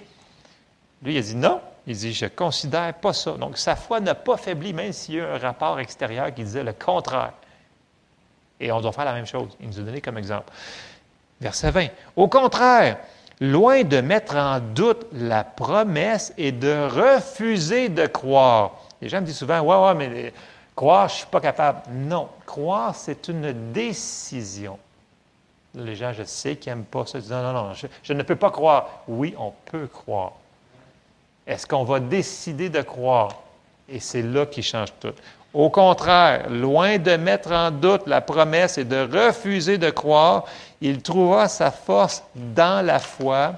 Lui, 1.03 1.15
il 1.15 1.19
a 1.19 1.23
dit 1.23 1.37
non. 1.37 1.61
Il 1.87 1.97
dit 1.97 2.15
je 2.15 2.25
ne 2.25 2.31
considère 2.31 2.95
pas 2.95 3.13
ça. 3.13 3.33
Donc, 3.33 3.59
sa 3.59 3.77
foi 3.77 4.01
n'a 4.01 4.15
pas 4.15 4.37
faibli, 4.37 4.73
même 4.73 4.93
s'il 4.93 5.17
y 5.17 5.21
a 5.21 5.35
un 5.35 5.39
rapport 5.39 5.79
extérieur 5.81 6.33
qui 6.33 6.45
disait 6.45 6.65
le 6.65 6.73
contraire. 6.73 7.33
Et 8.61 8.71
on 8.73 8.81
doit 8.81 8.93
faire 8.93 9.05
la 9.05 9.13
même 9.13 9.27
chose. 9.27 9.57
Il 9.61 9.69
nous 9.69 9.81
a 9.81 9.83
donné 9.83 10.01
comme 10.01 10.17
exemple. 10.17 10.51
Verset 11.45 11.73
20. 11.73 11.89
Au 12.17 12.27
contraire, 12.27 12.97
loin 13.39 13.83
de 13.83 14.01
mettre 14.01 14.35
en 14.35 14.61
doute 14.61 15.07
la 15.13 15.45
promesse 15.45 16.33
et 16.39 16.53
de 16.53 16.89
refuser 16.89 17.91
de 17.91 18.07
croire. 18.07 18.81
Les 19.03 19.11
gens 19.11 19.21
me 19.21 19.27
disent 19.27 19.37
souvent, 19.37 19.61
ouais, 19.61 19.77
ouais, 19.77 19.95
mais 19.95 20.33
croire, 20.75 21.09
je 21.09 21.13
ne 21.13 21.19
suis 21.19 21.27
pas 21.27 21.43
capable. 21.43 21.81
Non, 21.93 22.31
croire, 22.47 22.95
c'est 22.95 23.29
une 23.29 23.73
décision. 23.73 24.79
Les 25.75 25.95
gens, 25.95 26.15
je 26.15 26.23
sais, 26.23 26.57
qui 26.57 26.71
n'aiment 26.71 26.85
pas 26.85 27.05
ça, 27.05 27.19
non, 27.19 27.43
non, 27.43 27.53
non, 27.53 27.73
je, 28.03 28.13
ne 28.15 28.23
peux 28.23 28.37
pas 28.37 28.51
croire. 28.51 29.03
Oui, 29.07 29.35
on 29.39 29.53
peut 29.71 29.87
croire. 29.87 30.33
Est-ce 31.47 31.67
qu'on 31.67 31.85
va 31.85 32.01
décider 32.01 32.71
de 32.71 32.81
croire? 32.81 33.33
Et 33.87 34.01
c'est 34.01 34.23
là 34.23 34.47
qui 34.47 34.63
change 34.63 34.95
tout. 34.99 35.13
Au 35.55 35.71
contraire, 35.71 36.51
loin 36.51 36.99
de 36.99 37.13
mettre 37.17 37.53
en 37.53 37.71
doute 37.71 38.09
la 38.09 38.21
promesse 38.21 38.77
et 38.77 38.85
de 38.85 39.07
refuser 39.07 39.79
de 39.79 39.89
croire, 39.91 40.47
il 40.85 41.01
trouva 41.01 41.49
sa 41.49 41.71
force 41.71 42.23
dans 42.35 42.85
la 42.85 42.99
foi 42.99 43.55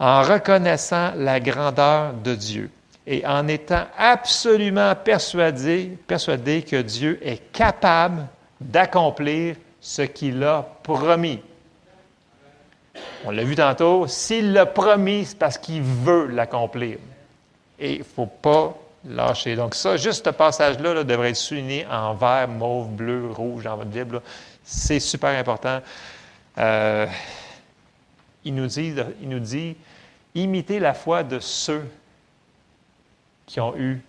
en 0.00 0.22
reconnaissant 0.22 1.12
la 1.16 1.38
grandeur 1.38 2.14
de 2.14 2.34
Dieu 2.34 2.70
et 3.06 3.24
en 3.24 3.46
étant 3.46 3.84
absolument 3.96 4.92
persuadé, 4.96 5.96
que 6.08 6.80
Dieu 6.82 7.20
est 7.22 7.52
capable 7.52 8.26
d'accomplir 8.60 9.54
ce 9.80 10.02
qu'il 10.02 10.42
a 10.42 10.66
promis. 10.82 11.40
On 13.24 13.30
l'a 13.30 13.44
vu 13.44 13.54
tantôt, 13.54 14.08
s'il 14.08 14.52
l'a 14.52 14.66
promis, 14.66 15.26
c'est 15.26 15.38
parce 15.38 15.58
qu'il 15.58 15.82
veut 15.82 16.26
l'accomplir. 16.26 16.98
Et 17.78 17.92
il 17.92 17.98
ne 17.98 18.04
faut 18.04 18.26
pas 18.26 18.74
lâcher. 19.08 19.54
Donc 19.54 19.76
ça, 19.76 19.96
juste 19.96 20.24
ce 20.24 20.30
passage-là 20.30 21.04
devrait 21.04 21.30
être 21.30 21.36
souligné 21.36 21.86
en 21.86 22.14
vert, 22.14 22.48
mauve, 22.48 22.88
bleu, 22.88 23.30
rouge 23.30 23.64
dans 23.64 23.76
votre 23.76 23.90
Bible. 23.90 24.20
C'est 24.64 25.00
super 25.00 25.38
important. 25.38 25.80
Euh, 26.58 27.06
il, 28.44 28.54
nous 28.54 28.66
dit, 28.66 28.94
il 29.20 29.28
nous 29.28 29.38
dit, 29.38 29.76
imitez 30.34 30.80
la 30.80 30.94
foi 30.94 31.22
de 31.22 31.38
ceux 31.38 31.86
qui 33.46 33.60
ont 33.60 33.76
eu, 33.76 34.00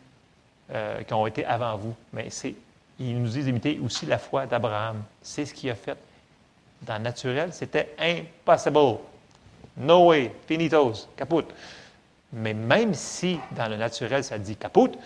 euh, 0.71 1.03
qui 1.03 1.13
ont 1.13 1.27
été 1.27 1.45
avant 1.45 1.75
vous. 1.77 1.93
Mais 2.13 2.29
c'est, 2.29 2.55
il 2.99 3.21
nous 3.21 3.29
dit 3.29 3.43
d'imiter 3.43 3.79
aussi 3.83 4.05
la 4.05 4.17
foi 4.17 4.45
d'Abraham. 4.45 5.03
C'est 5.21 5.45
ce 5.45 5.53
qu'il 5.53 5.69
a 5.69 5.75
fait. 5.75 5.97
Dans 6.81 6.97
le 6.97 7.03
naturel, 7.03 7.51
c'était 7.51 7.95
impossible. 7.99 8.99
No 9.77 10.07
way, 10.07 10.31
finitos, 10.47 11.09
caput. 11.17 11.45
Mais 12.31 12.53
même 12.53 12.93
si 12.93 13.39
dans 13.51 13.67
le 13.67 13.75
naturel, 13.75 14.23
ça 14.23 14.37
dit 14.37 14.55
capote, 14.55 14.97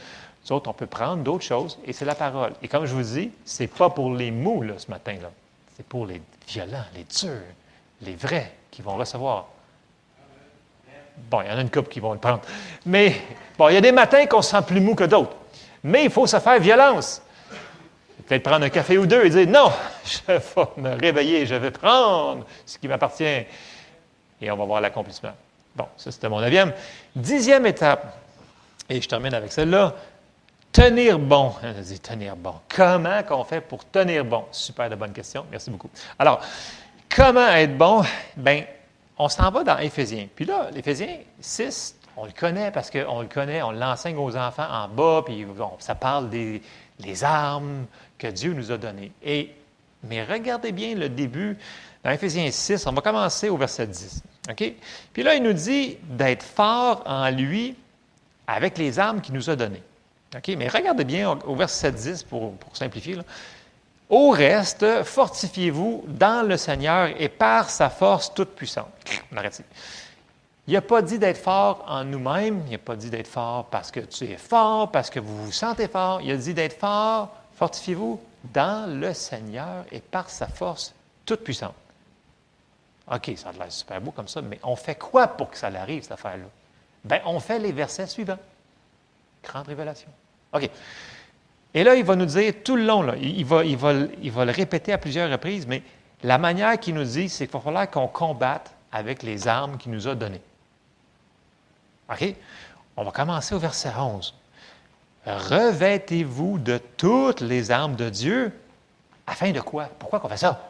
nous 0.50 0.62
on 0.66 0.74
peut 0.74 0.88
prendre 0.88 1.24
d'autres 1.24 1.44
choses 1.44 1.78
et 1.86 1.94
c'est 1.94 2.06
la 2.06 2.16
parole. 2.16 2.54
Et 2.62 2.68
comme 2.68 2.86
je 2.86 2.94
vous 2.94 3.04
dis, 3.04 3.32
ce 3.46 3.64
n'est 3.64 3.68
pas 3.68 3.90
pour 3.90 4.14
les 4.14 4.32
mous 4.32 4.62
là, 4.62 4.74
ce 4.78 4.90
matin-là. 4.90 5.30
C'est 5.76 5.86
pour 5.86 6.06
les 6.06 6.22
violents, 6.48 6.86
les 6.96 7.04
durs, 7.04 7.42
les 8.02 8.16
vrais 8.16 8.52
qui 8.72 8.82
vont 8.82 8.96
recevoir. 8.96 9.48
Bon, 11.30 11.42
il 11.42 11.48
y 11.48 11.52
en 11.52 11.58
a 11.58 11.62
une 11.62 11.70
couple 11.70 11.90
qui 11.90 12.00
vont 12.00 12.14
le 12.14 12.20
prendre. 12.20 12.42
Mais, 12.86 13.16
bon, 13.58 13.70
il 13.70 13.74
y 13.74 13.78
a 13.78 13.82
des 13.82 13.92
matins 13.92 14.26
qu'on 14.26 14.42
se 14.42 14.52
sent 14.52 14.62
plus 14.66 14.80
mou 14.80 14.96
que 14.96 15.04
d'autres. 15.04 15.36
Mais 15.84 16.06
il 16.06 16.10
faut 16.10 16.28
se 16.28 16.40
faire 16.40 16.60
violence. 16.60 17.22
Peut-être 18.26 18.44
prendre 18.44 18.66
un 18.66 18.70
café 18.70 18.98
ou 18.98 19.06
deux 19.06 19.26
et 19.26 19.30
dire 19.30 19.48
non, 19.48 19.72
je 20.06 20.34
vais 20.34 20.42
me 20.78 21.00
réveiller, 21.00 21.46
je 21.46 21.56
vais 21.56 21.72
prendre 21.72 22.46
ce 22.66 22.78
qui 22.78 22.88
m'appartient. 22.88 23.46
Et 24.42 24.52
on 24.52 24.56
va 24.56 24.66
voir 24.66 24.82
l'accomplissement. 24.82 25.34
Bon, 25.76 25.88
ça 25.98 26.12
c'était 26.12 26.30
mon 26.30 26.40
neuvième. 26.40 26.74
Dixième 27.16 27.66
étape, 27.66 28.18
et 28.90 29.02
je 29.02 29.08
termine 29.08 29.34
avec 29.34 29.52
celle-là, 29.52 29.96
tenir 30.72 31.20
bon. 31.20 31.54
On 31.64 31.82
dit 31.82 32.00
tenir 32.00 32.36
bon. 32.36 32.56
Comment 32.74 33.24
qu'on 33.24 33.44
fait 33.44 33.62
pour 33.62 33.86
tenir 33.90 34.26
bon? 34.26 34.46
Super 34.52 34.90
de 34.90 34.96
bonne 34.96 35.14
question. 35.14 35.46
Merci 35.52 35.70
beaucoup. 35.70 35.90
Alors, 36.18 36.42
comment 37.14 37.48
être 37.48 37.78
bon? 37.78 38.04
Bien, 38.38 38.66
on 39.18 39.30
s'en 39.30 39.52
va 39.52 39.64
dans 39.64 39.78
Éphésiens. 39.78 40.28
Puis 40.36 40.46
là, 40.46 40.70
l'Éphésiens 40.74 41.18
6, 41.40 41.96
on 42.18 42.26
le 42.26 42.32
connaît 42.32 42.72
parce 42.72 42.90
qu'on 42.90 43.22
le 43.22 43.28
connaît, 43.28 43.62
on 43.62 43.72
l'enseigne 43.72 44.18
aux 44.18 44.36
enfants 44.36 44.68
en 44.70 44.88
bas, 44.88 45.24
puis 45.26 45.46
ça 45.80 45.96
parle 45.96 46.30
des, 46.30 46.62
des 47.00 47.24
armes 47.24 47.86
que 48.18 48.28
Dieu 48.28 48.54
nous 48.54 48.72
a 48.72 48.78
données. 48.78 49.12
Et, 49.24 49.54
mais 50.04 50.24
regardez 50.24 50.72
bien 50.72 50.96
le 50.96 51.10
début 51.10 51.58
dans 52.04 52.12
Éphésiens 52.12 52.50
6, 52.50 52.88
on 52.88 52.94
va 52.94 53.02
commencer 53.02 53.50
au 53.50 53.58
verset 53.58 53.88
10. 53.88 54.24
OK? 54.50 54.74
Puis 55.12 55.24
là, 55.24 55.36
il 55.36 55.44
nous 55.44 55.54
dit 55.54 55.98
d'être 56.04 56.44
fort 56.44 57.04
en 57.06 57.30
lui 57.30 57.76
avec 58.48 58.78
les 58.78 59.00
armes 59.00 59.22
qu'il 59.22 59.36
nous 59.36 59.50
a 59.50 59.56
données. 59.56 59.84
OK? 60.36 60.48
Mais 60.58 60.68
regardez 60.68 61.06
bien 61.06 61.30
au, 61.46 61.56
verset 61.56 61.92
10 61.92 62.24
pour, 62.24 62.54
simplifier. 62.74 63.18
Au 64.10 64.30
reste, 64.30 65.04
fortifiez-vous 65.04 66.06
dans 66.08 66.48
le 66.48 66.58
Seigneur 66.58 67.10
et 67.20 67.30
par 67.30 67.70
sa 67.70 67.90
force 67.90 68.34
toute 68.34 68.50
puissante. 68.50 68.90
On 69.32 69.38
arrête 69.38 69.62
Il 70.68 70.74
n'a 70.74 70.82
pas 70.82 71.02
dit 71.02 71.20
d'être 71.20 71.38
fort 71.38 71.86
en 71.88 72.04
nous-mêmes, 72.04 72.64
il 72.68 72.72
n'a 72.72 72.78
pas 72.80 72.96
dit 72.96 73.10
d'être 73.10 73.28
fort 73.28 73.66
parce 73.66 73.92
que 73.92 74.00
tu 74.00 74.26
es 74.26 74.38
fort, 74.38 74.92
parce 74.92 75.10
que 75.10 75.20
vous 75.20 75.46
vous 75.46 75.52
sentez 75.52 75.88
fort. 75.88 76.22
Il 76.22 76.32
a 76.32 76.38
dit 76.38 76.54
d'être 76.54 76.80
fort, 76.80 77.36
fortifiez-vous 77.56 78.20
dans 78.46 78.90
le 78.90 79.14
Seigneur 79.14 79.86
et 79.92 80.00
par 80.00 80.30
sa 80.30 80.48
force 80.48 80.94
toute 81.26 81.44
puissante. 81.44 81.76
OK, 83.12 83.32
ça 83.36 83.50
a 83.50 83.52
l'air 83.54 83.72
super 83.72 84.00
beau 84.02 84.12
comme 84.12 84.28
ça, 84.28 84.42
mais 84.42 84.60
on 84.64 84.76
fait 84.76 84.96
quoi 84.96 85.28
pour 85.28 85.50
que 85.50 85.58
ça 85.58 85.68
arrive, 85.68 86.04
cette 86.04 86.12
affaire-là? 86.12 86.46
Bien, 87.04 87.22
on 87.26 87.40
fait 87.40 87.60
les 87.60 87.72
versets 87.72 88.08
suivants. 88.08 88.38
Grande 89.50 89.68
révélation. 89.68 90.10
OK. 90.54 90.70
Et 91.74 91.84
là, 91.84 91.96
il 91.96 92.04
va 92.04 92.16
nous 92.16 92.26
dire 92.26 92.54
tout 92.64 92.76
le 92.76 92.84
long, 92.86 93.02
là, 93.02 93.16
il, 93.18 93.46
va, 93.46 93.64
il, 93.64 93.78
va, 93.78 93.94
il 94.22 94.32
va 94.32 94.46
le 94.46 94.52
répéter 94.52 94.94
à 94.94 94.98
plusieurs 94.98 95.30
reprises, 95.30 95.68
mais 95.68 95.84
la 96.24 96.38
manière 96.38 96.80
qu'il 96.80 96.96
nous 96.96 97.04
dit, 97.04 97.30
c'est 97.30 97.48
qu'il 97.48 97.54
va 97.54 97.60
falloir 97.60 97.90
qu'on 97.90 98.08
combatte 98.08 98.72
avec 98.92 99.24
les 99.24 99.48
armes 99.48 99.78
qu'il 99.78 99.92
nous 99.92 100.08
a 100.08 100.16
données. 100.16 100.42
OK? 102.12 102.36
On 102.98 103.04
va 103.04 103.12
commencer 103.12 103.56
au 103.56 103.60
verset 103.60 103.92
11. 103.98 104.36
Revêtez-vous 105.26 106.60
de 106.60 106.80
toutes 106.98 107.42
les 107.42 107.72
armes 107.72 107.96
de 107.96 108.10
Dieu. 108.10 108.52
Afin 109.28 109.52
de 109.52 109.62
quoi? 109.62 109.90
Pourquoi 110.00 110.20
qu'on 110.20 110.30
fait 110.30 110.38
ça? 110.38 110.70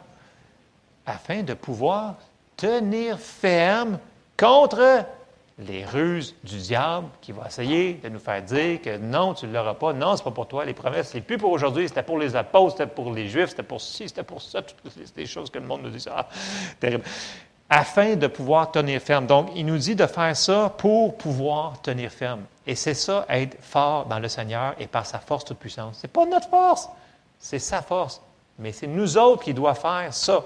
Afin 1.06 1.42
de 1.42 1.54
pouvoir 1.54 2.16
tenir 2.56 3.18
ferme 3.18 3.98
contre 4.36 5.04
les 5.60 5.84
ruses 5.84 6.34
du 6.42 6.56
diable 6.56 7.08
qui 7.20 7.32
va 7.32 7.46
essayer 7.46 7.94
de 7.94 8.08
nous 8.08 8.18
faire 8.18 8.42
dire 8.42 8.80
que 8.80 8.96
non, 8.96 9.34
tu 9.34 9.46
ne 9.46 9.52
l'auras 9.52 9.74
pas, 9.74 9.92
non, 9.92 10.16
ce 10.16 10.20
n'est 10.20 10.24
pas 10.24 10.30
pour 10.30 10.48
toi, 10.48 10.64
les 10.64 10.74
promesses, 10.74 11.10
c'est 11.10 11.20
plus 11.20 11.38
pour 11.38 11.50
aujourd'hui, 11.50 11.88
c'était 11.88 12.02
pour 12.02 12.18
les 12.18 12.34
apôtres, 12.34 12.78
c'était 12.78 12.90
pour 12.90 13.12
les 13.12 13.28
juifs, 13.28 13.50
c'était 13.50 13.62
pour 13.62 13.80
ci, 13.80 14.08
c'était 14.08 14.22
pour 14.22 14.40
ça, 14.40 14.62
toutes 14.62 14.92
les 15.16 15.26
choses 15.26 15.50
que 15.50 15.58
le 15.58 15.66
monde 15.66 15.82
nous 15.82 15.90
dit, 15.90 16.04
ah, 16.10 16.26
terrible. 16.78 17.04
Afin 17.68 18.16
de 18.16 18.26
pouvoir 18.26 18.72
tenir 18.72 19.00
ferme. 19.00 19.26
Donc, 19.26 19.50
il 19.54 19.64
nous 19.64 19.78
dit 19.78 19.94
de 19.94 20.06
faire 20.06 20.36
ça 20.36 20.74
pour 20.76 21.16
pouvoir 21.16 21.80
tenir 21.80 22.10
ferme. 22.10 22.42
Et 22.66 22.74
c'est 22.74 22.94
ça, 22.94 23.24
être 23.28 23.56
fort 23.62 24.06
dans 24.06 24.18
le 24.18 24.26
Seigneur 24.26 24.74
et 24.80 24.88
par 24.88 25.06
sa 25.06 25.20
force 25.20 25.44
toute 25.44 25.58
puissance. 25.58 25.98
Ce 25.98 26.06
n'est 26.06 26.10
pas 26.10 26.26
notre 26.26 26.48
force, 26.48 26.88
c'est 27.38 27.60
sa 27.60 27.80
force. 27.80 28.20
Mais 28.58 28.72
c'est 28.72 28.88
nous 28.88 29.16
autres 29.16 29.44
qui 29.44 29.54
doivent 29.54 29.80
faire 29.80 30.12
ça. 30.12 30.42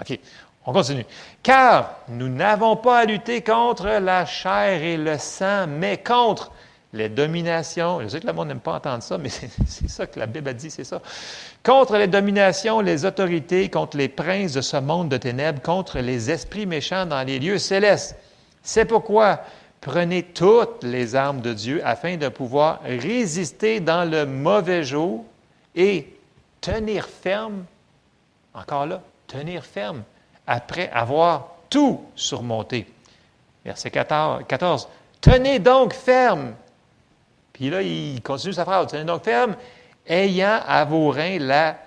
OK. 0.00 0.18
On 0.66 0.72
continue. 0.72 1.04
Car 1.42 1.96
nous 2.08 2.28
n'avons 2.28 2.76
pas 2.76 3.00
à 3.00 3.04
lutter 3.04 3.42
contre 3.42 3.86
la 3.86 4.24
chair 4.24 4.82
et 4.82 4.96
le 4.96 5.18
sang, 5.18 5.66
mais 5.66 5.98
contre 5.98 6.52
les 6.94 7.08
dominations. 7.08 8.00
Je 8.00 8.08
sais 8.08 8.20
que 8.20 8.26
le 8.26 8.32
monde 8.32 8.48
n'aime 8.48 8.60
pas 8.60 8.76
entendre 8.76 9.02
ça, 9.02 9.18
mais 9.18 9.28
c'est 9.28 9.88
ça 9.88 10.06
que 10.06 10.18
la 10.18 10.26
Bible 10.26 10.48
a 10.48 10.54
dit, 10.54 10.70
c'est 10.70 10.84
ça. 10.84 11.02
Contre 11.62 11.96
les 11.98 12.06
dominations, 12.06 12.80
les 12.80 13.04
autorités, 13.04 13.68
contre 13.68 13.96
les 13.96 14.08
princes 14.08 14.52
de 14.52 14.60
ce 14.62 14.78
monde 14.78 15.10
de 15.10 15.16
ténèbres, 15.18 15.60
contre 15.60 15.98
les 15.98 16.30
esprits 16.30 16.66
méchants 16.66 17.04
dans 17.04 17.22
les 17.26 17.38
lieux 17.38 17.58
célestes. 17.58 18.16
C'est 18.62 18.86
pourquoi 18.86 19.40
prenez 19.82 20.22
toutes 20.22 20.82
les 20.82 21.14
armes 21.14 21.42
de 21.42 21.52
Dieu 21.52 21.82
afin 21.84 22.16
de 22.16 22.28
pouvoir 22.28 22.80
résister 22.84 23.80
dans 23.80 24.10
le 24.10 24.24
mauvais 24.24 24.82
jour 24.82 25.26
et 25.74 26.08
tenir 26.62 27.06
ferme, 27.06 27.64
encore 28.54 28.86
là, 28.86 29.02
tenir 29.26 29.62
ferme 29.62 30.02
après 30.46 30.90
avoir 30.90 31.48
tout 31.70 32.02
surmonté. 32.14 32.86
Verset 33.64 33.90
14. 33.90 34.88
Tenez 35.20 35.58
donc 35.58 35.94
ferme. 35.94 36.54
Puis 37.52 37.70
là, 37.70 37.82
il 37.82 38.20
continue 38.22 38.52
sa 38.52 38.64
phrase. 38.64 38.88
Tenez 38.88 39.04
donc 39.04 39.24
ferme, 39.24 39.56
ayant 40.06 40.60
à 40.66 40.84
vos 40.84 41.10
reins 41.10 41.38
la 41.38 41.78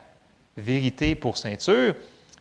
vérité 0.58 1.16
pour 1.16 1.38
ceinture, 1.38 1.94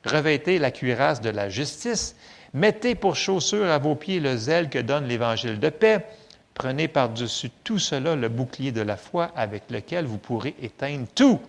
revêtez 0.04 0.58
la 0.58 0.70
cuirasse 0.70 1.20
de 1.20 1.30
la 1.30 1.48
justice, 1.48 2.16
mettez 2.54 2.94
pour 2.94 3.14
chaussure 3.16 3.66
à 3.66 3.78
vos 3.78 3.94
pieds 3.94 4.20
le 4.20 4.36
zèle 4.36 4.70
que 4.70 4.78
donne 4.78 5.06
l'évangile 5.06 5.60
de 5.60 5.68
paix, 5.68 6.06
prenez 6.54 6.88
par-dessus 6.88 7.50
tout 7.62 7.78
cela 7.78 8.16
le 8.16 8.28
bouclier 8.28 8.72
de 8.72 8.80
la 8.80 8.96
foi 8.96 9.30
avec 9.36 9.64
lequel 9.70 10.06
vous 10.06 10.18
pourrez 10.18 10.54
éteindre 10.62 11.06
tous 11.14 11.40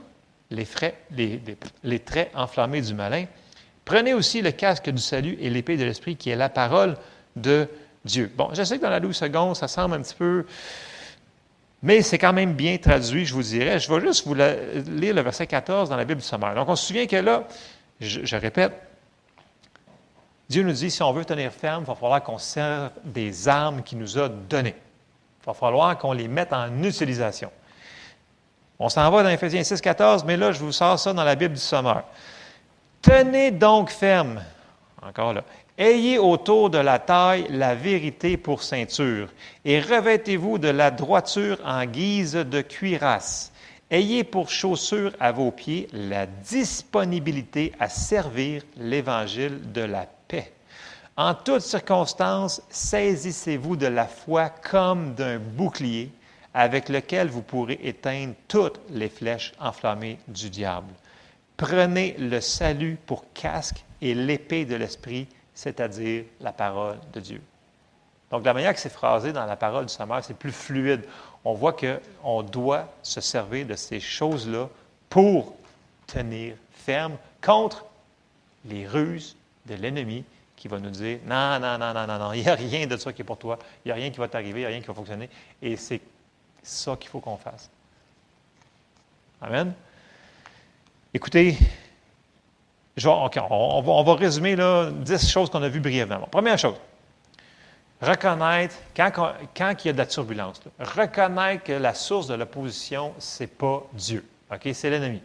les, 0.51 0.67
les 1.83 1.99
traits 1.99 2.31
enflammés 2.35 2.81
du 2.81 2.93
malin 2.93 3.25
Prenez 3.87 4.13
aussi 4.13 4.41
le 4.41 4.51
casque 4.51 4.89
du 4.89 5.01
salut 5.01 5.37
et 5.39 5.49
l'épée 5.49 5.77
de 5.77 5.85
l'Esprit 5.85 6.17
qui 6.17 6.29
est 6.29 6.35
la 6.35 6.49
parole 6.49 6.97
de 7.37 7.69
Dieu. 8.03 8.29
Bon, 8.35 8.49
je 8.51 8.61
sais 8.63 8.77
que 8.77 8.81
dans 8.81 8.89
la 8.89 8.99
12 8.99 9.15
secondes, 9.15 9.55
ça 9.55 9.69
semble 9.69 9.95
un 9.95 10.01
petit 10.01 10.13
peu... 10.13 10.45
Mais 11.81 12.01
c'est 12.01 12.17
quand 12.17 12.33
même 12.33 12.53
bien 12.53 12.77
traduit, 12.79 13.25
je 13.25 13.33
vous 13.33 13.43
dirais. 13.43 13.79
Je 13.79 13.89
vais 13.89 14.01
juste 14.01 14.27
vous 14.27 14.33
lire 14.33 15.13
le 15.13 15.21
verset 15.21 15.47
14 15.47 15.89
dans 15.89 15.95
la 15.95 16.03
Bible 16.03 16.19
du 16.19 16.27
sommaire. 16.27 16.53
Donc, 16.53 16.67
on 16.67 16.75
se 16.75 16.85
souvient 16.85 17.07
que 17.07 17.15
là, 17.15 17.47
je, 18.01 18.35
répète, 18.35 18.73
Dieu 20.49 20.63
nous 20.63 20.73
dit, 20.73 20.91
si 20.91 21.01
on 21.01 21.13
veut 21.13 21.23
tenir 21.23 21.53
ferme, 21.53 21.83
il 21.83 21.87
va 21.87 21.95
falloir 21.95 22.21
qu'on 22.21 22.39
serve 22.39 22.89
des 23.05 23.47
armes 23.47 23.83
qu'il 23.83 23.99
nous 23.99 24.17
a 24.17 24.27
données. 24.27 24.75
Il 25.43 25.45
va 25.45 25.53
falloir 25.53 25.97
qu'on 25.97 26.11
les 26.11 26.27
mette 26.27 26.51
en 26.51 26.83
utilisation. 26.83 27.51
On 28.79 28.89
s'en 28.89 29.09
va 29.09 29.23
dans 29.23 29.29
Ephésiens 29.29 29.63
6, 29.63 29.79
14, 29.79 30.25
mais 30.25 30.35
là, 30.35 30.51
je 30.51 30.59
vous 30.59 30.73
sors 30.73 30.99
ça 30.99 31.13
dans 31.13 31.23
la 31.23 31.35
Bible 31.35 31.53
du 31.53 31.61
sommaire. 31.61 32.03
Tenez 33.07 33.51
donc 33.51 33.89
ferme, 33.89 34.41
encore 35.01 35.31
là, 35.31 35.45
ayez 35.77 36.19
autour 36.19 36.69
de 36.69 36.77
la 36.77 36.99
taille 36.99 37.47
la 37.49 37.73
vérité 37.73 38.35
pour 38.35 38.63
ceinture, 38.63 39.29
et 39.63 39.79
revêtez-vous 39.79 40.57
de 40.57 40.67
la 40.67 40.91
droiture 40.91 41.57
en 41.63 41.85
guise 41.85 42.33
de 42.33 42.59
cuirasse. 42.59 43.53
Ayez 43.89 44.25
pour 44.25 44.49
chaussure 44.49 45.13
à 45.21 45.31
vos 45.31 45.51
pieds 45.51 45.87
la 45.93 46.25
disponibilité 46.25 47.71
à 47.79 47.87
servir 47.87 48.63
l'Évangile 48.75 49.71
de 49.71 49.83
la 49.83 50.05
paix. 50.27 50.51
En 51.15 51.33
toutes 51.33 51.61
circonstances, 51.61 52.61
saisissez-vous 52.69 53.77
de 53.77 53.87
la 53.87 54.05
foi 54.05 54.49
comme 54.49 55.13
d'un 55.13 55.39
bouclier 55.39 56.11
avec 56.53 56.89
lequel 56.89 57.29
vous 57.29 57.41
pourrez 57.41 57.79
éteindre 57.81 58.33
toutes 58.49 58.81
les 58.89 59.07
flèches 59.07 59.53
enflammées 59.61 60.19
du 60.27 60.49
diable. 60.49 60.93
Prenez 61.57 62.15
le 62.19 62.39
salut 62.39 62.97
pour 63.05 63.25
casque 63.33 63.83
et 63.99 64.13
l'épée 64.13 64.65
de 64.65 64.75
l'Esprit, 64.75 65.27
c'est-à-dire 65.55 66.23
la 66.39 66.53
parole 66.53 66.99
de 67.13 67.19
Dieu. 67.19 67.41
Donc, 68.29 68.45
la 68.45 68.53
manière 68.53 68.73
que 68.73 68.79
c'est 68.79 68.89
phrasé 68.89 69.33
dans 69.33 69.45
la 69.45 69.55
parole 69.55 69.85
du 69.85 69.93
Sommeur, 69.93 70.23
c'est 70.23 70.35
plus 70.35 70.51
fluide. 70.51 71.03
On 71.43 71.53
voit 71.53 71.73
qu'on 71.73 72.43
doit 72.43 72.87
se 73.01 73.21
servir 73.21 73.65
de 73.65 73.75
ces 73.75 73.99
choses-là 73.99 74.69
pour 75.09 75.55
tenir 76.05 76.55
ferme 76.71 77.17
contre 77.41 77.85
les 78.65 78.85
ruses 78.85 79.35
de 79.65 79.75
l'ennemi 79.75 80.23
qui 80.55 80.67
va 80.67 80.79
nous 80.79 80.89
dire 80.89 81.19
non, 81.25 81.59
non, 81.59 81.77
non, 81.77 81.93
non, 81.93 82.07
non, 82.07 82.19
non, 82.19 82.33
il 82.33 82.41
n'y 82.41 82.49
a 82.49 82.55
rien 82.55 82.85
de 82.87 82.97
ça 82.97 83.13
qui 83.13 83.21
est 83.21 83.25
pour 83.25 83.37
toi, 83.37 83.57
il 83.85 83.89
n'y 83.89 83.91
a 83.91 83.95
rien 83.95 84.09
qui 84.09 84.17
va 84.17 84.27
t'arriver, 84.27 84.61
il 84.61 84.63
n'y 84.63 84.65
a 84.65 84.69
rien 84.69 84.81
qui 84.81 84.87
va 84.87 84.93
fonctionner. 84.93 85.29
Et 85.61 85.75
c'est 85.77 86.01
ça 86.63 86.95
qu'il 86.97 87.09
faut 87.09 87.19
qu'on 87.19 87.37
fasse. 87.37 87.69
Amen? 89.41 89.73
Écoutez, 91.17 91.57
on, 93.03 94.03
va, 94.05 94.13
résumer 94.13 94.55
là, 94.55 94.91
10 94.91 95.31
choses 95.31 95.49
qu'on 95.49 95.63
a 95.63 95.67
vues 95.67 95.79
brièvement. 95.79 96.27
Première 96.29 96.59
chose, 96.59 96.75
reconnaître, 97.99 98.75
quand, 98.95 99.33
il 99.83 99.87
y 99.87 99.89
a 99.89 99.93
de 99.93 99.97
la 99.97 100.05
turbulence, 100.05 100.61
reconnaître 100.77 101.63
que 101.63 101.73
la 101.73 101.95
source 101.95 102.27
de 102.27 102.35
l'opposition, 102.35 103.15
ce 103.17 103.41
n'est 103.41 103.47
pas 103.47 103.81
Dieu. 103.93 104.23
C'est 104.73 104.91
l'ennemi. 104.91 105.23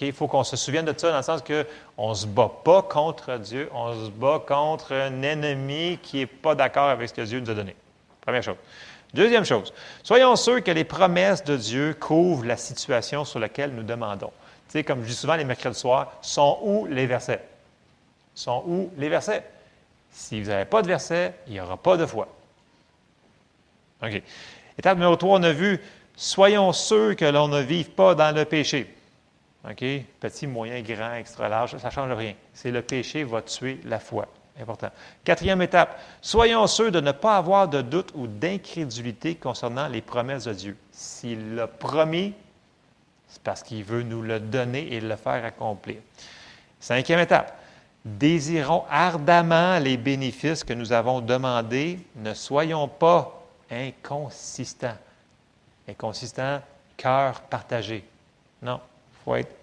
Il 0.00 0.12
faut 0.12 0.26
qu'on 0.26 0.42
se 0.42 0.56
souvienne 0.56 0.86
de 0.86 0.94
ça 0.98 1.10
dans 1.12 1.18
le 1.18 1.22
sens 1.22 1.40
qu'on 1.40 2.08
ne 2.08 2.14
se 2.14 2.26
bat 2.26 2.50
pas 2.64 2.82
contre 2.82 3.38
Dieu, 3.38 3.70
on 3.72 4.06
se 4.06 4.10
bat 4.10 4.42
contre 4.44 4.92
un 4.92 5.22
ennemi 5.22 6.00
qui 6.02 6.16
n'est 6.16 6.26
pas 6.26 6.56
d'accord 6.56 6.88
avec 6.88 7.10
ce 7.10 7.14
que 7.14 7.22
Dieu 7.22 7.38
nous 7.38 7.50
a 7.50 7.54
donné. 7.54 7.76
Première 8.22 8.42
chose. 8.42 8.56
Deuxième 9.14 9.44
chose, 9.44 9.72
soyons 10.02 10.34
sûrs 10.34 10.64
que 10.64 10.72
les 10.72 10.82
promesses 10.82 11.44
de 11.44 11.56
Dieu 11.56 11.94
couvrent 11.94 12.44
la 12.44 12.56
situation 12.56 13.24
sur 13.24 13.38
laquelle 13.38 13.70
nous 13.70 13.84
demandons. 13.84 14.32
Comme 14.84 15.02
je 15.02 15.08
dis 15.08 15.14
souvent 15.14 15.36
les 15.36 15.44
mercredis 15.44 15.78
soirs, 15.78 16.12
sont 16.22 16.58
où 16.62 16.86
les 16.86 17.06
versets? 17.06 17.42
Sont 18.34 18.62
où 18.66 18.90
les 18.96 19.08
versets? 19.08 19.44
Si 20.10 20.40
vous 20.40 20.48
n'avez 20.48 20.64
pas 20.64 20.82
de 20.82 20.86
versets, 20.86 21.34
il 21.46 21.54
n'y 21.54 21.60
aura 21.60 21.76
pas 21.76 21.96
de 21.96 22.06
foi. 22.06 22.28
OK. 24.02 24.22
Étape 24.78 24.98
numéro 24.98 25.16
3, 25.16 25.38
on 25.38 25.42
a 25.42 25.52
vu 25.52 25.80
soyons 26.16 26.72
sûrs 26.72 27.16
que 27.16 27.24
l'on 27.24 27.48
ne 27.48 27.60
vive 27.60 27.90
pas 27.90 28.14
dans 28.14 28.34
le 28.34 28.44
péché. 28.44 28.94
OK? 29.68 29.84
Petit, 30.20 30.46
moyen, 30.46 30.80
grand, 30.82 31.14
extra 31.14 31.48
large, 31.48 31.76
ça 31.78 31.88
ne 31.88 31.92
change 31.92 32.12
rien. 32.12 32.34
C'est 32.54 32.70
le 32.70 32.82
péché 32.82 33.24
va 33.24 33.42
tuer 33.42 33.80
la 33.84 33.98
foi. 33.98 34.26
Important. 34.58 34.88
Quatrième 35.22 35.60
étape, 35.60 36.00
soyons 36.22 36.66
sûrs 36.66 36.90
de 36.90 37.00
ne 37.00 37.12
pas 37.12 37.36
avoir 37.36 37.68
de 37.68 37.82
doute 37.82 38.12
ou 38.14 38.26
d'incrédulité 38.26 39.34
concernant 39.34 39.86
les 39.86 40.00
promesses 40.00 40.44
de 40.44 40.54
Dieu. 40.54 40.76
S'il 40.92 41.56
l'a 41.56 41.66
promis, 41.66 42.32
parce 43.42 43.62
qu'il 43.62 43.84
veut 43.84 44.02
nous 44.02 44.22
le 44.22 44.40
donner 44.40 44.92
et 44.92 45.00
le 45.00 45.16
faire 45.16 45.44
accomplir. 45.44 45.96
Cinquième 46.80 47.20
étape. 47.20 47.58
Désirons 48.04 48.84
ardemment 48.88 49.78
les 49.78 49.96
bénéfices 49.96 50.62
que 50.62 50.72
nous 50.72 50.92
avons 50.92 51.20
demandés. 51.20 51.98
Ne 52.14 52.34
soyons 52.34 52.86
pas 52.86 53.42
inconsistants. 53.70 54.96
Inconsistants, 55.88 56.60
cœur 56.96 57.40
partagé. 57.42 58.04
Non, 58.62 58.80
il 58.80 59.24
faut 59.24 59.34
être. 59.36 59.54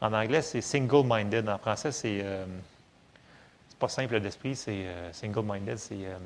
En 0.00 0.12
anglais, 0.14 0.42
c'est 0.42 0.60
single-minded. 0.60 1.48
En 1.48 1.58
français, 1.58 1.92
c'est. 1.92 2.20
Euh, 2.22 2.46
c'est 3.68 3.78
pas 3.78 3.88
simple 3.88 4.20
d'esprit, 4.20 4.56
c'est 4.56 4.86
euh, 4.86 5.12
single-minded. 5.12 5.78
C'est. 5.78 5.94
Euh, 5.94 6.18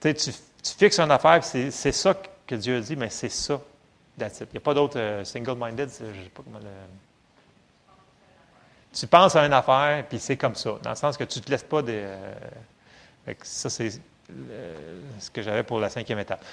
tu, 0.00 0.14
tu 0.14 0.72
fixes 0.76 0.98
une 0.98 1.10
affaire, 1.10 1.42
c'est 1.44 1.70
ça 1.70 2.14
que 2.46 2.54
Dieu 2.56 2.80
dit, 2.80 2.96
mais 2.96 3.10
c'est 3.10 3.28
ça 3.28 3.60
il 4.18 4.46
n'y 4.52 4.58
a 4.58 4.60
pas 4.60 4.74
d'autre 4.74 4.98
euh, 4.98 5.24
single-minded. 5.24 5.88
Tu 8.92 9.06
penses 9.06 9.36
à 9.36 9.46
une 9.46 9.52
affaire, 9.52 10.04
puis 10.06 10.18
c'est 10.18 10.36
comme 10.36 10.54
ça, 10.54 10.74
dans 10.82 10.90
le 10.90 10.96
sens 10.96 11.16
que 11.16 11.24
tu 11.24 11.38
ne 11.38 11.44
te 11.44 11.50
laisses 11.50 11.62
pas 11.62 11.82
des. 11.82 12.02
Euh, 12.02 13.34
ça, 13.42 13.70
c'est 13.70 13.90
ce 15.18 15.30
que 15.30 15.42
j'avais 15.42 15.62
pour 15.62 15.80
la 15.80 15.88
cinquième 15.88 16.18
étape. 16.18 16.44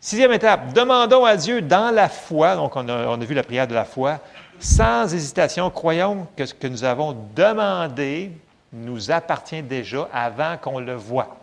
Sixième 0.00 0.32
étape, 0.32 0.72
demandons 0.72 1.26
à 1.26 1.36
Dieu 1.36 1.60
dans 1.60 1.94
la 1.94 2.08
foi, 2.08 2.56
donc 2.56 2.74
on 2.74 2.88
a, 2.88 3.16
vu 3.18 3.34
la 3.34 3.42
prière 3.42 3.68
de 3.68 3.74
la 3.74 3.84
foi, 3.84 4.18
sans 4.58 5.12
hésitation, 5.12 5.70
croyons 5.70 6.26
que 6.36 6.46
ce 6.46 6.54
que 6.54 6.66
nous 6.66 6.84
avons 6.84 7.14
demandé 7.34 8.32
nous 8.72 9.10
appartient 9.10 9.62
déjà 9.62 10.08
avant 10.12 10.56
qu'on 10.56 10.80
le 10.80 10.94
voie. 10.94 11.36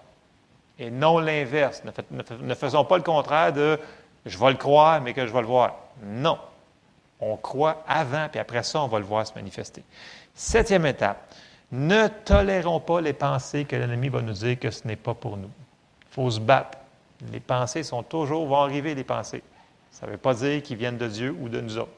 Et 0.80 0.90
non 0.90 1.20
l'inverse. 1.20 1.84
ne, 2.42 2.56
faisons 2.56 2.84
pas 2.84 2.98
le 2.98 3.04
contraire 3.04 3.54
de 3.54 3.80
je 4.28 4.38
vais 4.38 4.50
le 4.50 4.58
croire, 4.58 5.02
mais 5.02 5.14
que 5.14 5.26
je 5.26 5.34
vais 5.34 5.42
le 5.42 5.48
voir. 5.48 5.76
Non. 6.04 6.38
On 7.20 7.36
croit 7.38 7.84
avant, 7.88 8.28
puis 8.30 8.40
après 8.40 8.64
ça, 8.64 8.82
on 8.82 8.88
va 8.88 9.00
le 9.00 9.06
voir 9.06 9.26
se 9.26 9.34
manifester. 9.34 9.84
Septième 10.36 10.86
étape. 10.86 11.34
Ne 11.72 12.08
tolérons 12.08 12.80
pas 12.80 13.02
les 13.02 13.14
pensées 13.14 13.66
que 13.66 13.76
l'ennemi 13.76 14.08
va 14.10 14.22
nous 14.22 14.34
dire 14.34 14.58
que 14.60 14.72
ce 14.72 14.88
n'est 14.88 14.96
pas 14.96 15.14
pour 15.14 15.36
nous. 15.36 15.50
faut 16.12 16.30
se 16.32 16.40
battre. 16.40 16.78
Les 17.34 17.40
pensées 17.40 17.84
sont 17.84 18.04
toujours, 18.04 18.46
vont 18.46 18.62
arriver 18.62 18.96
les 18.96 19.04
pensées. 19.04 19.44
Ça 19.92 20.06
ne 20.06 20.12
veut 20.12 20.18
pas 20.18 20.36
dire 20.36 20.62
qu'ils 20.62 20.78
viennent 20.78 20.98
de 20.98 21.08
Dieu 21.08 21.36
ou 21.40 21.50
de 21.50 21.60
nous 21.60 21.78
autres. 21.78 21.92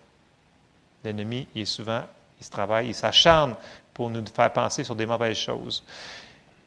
L'ennemi, 1.04 1.48
il 1.54 1.64
est 1.64 1.66
souvent, 1.66 2.02
il 2.40 2.46
se 2.46 2.50
travaille, 2.50 2.88
il 2.88 2.96
s'acharne 2.96 3.56
pour 3.94 4.10
nous 4.10 4.24
faire 4.34 4.52
penser 4.52 4.84
sur 4.84 4.96
des 4.96 5.06
mauvaises 5.06 5.38
choses. 5.38 5.84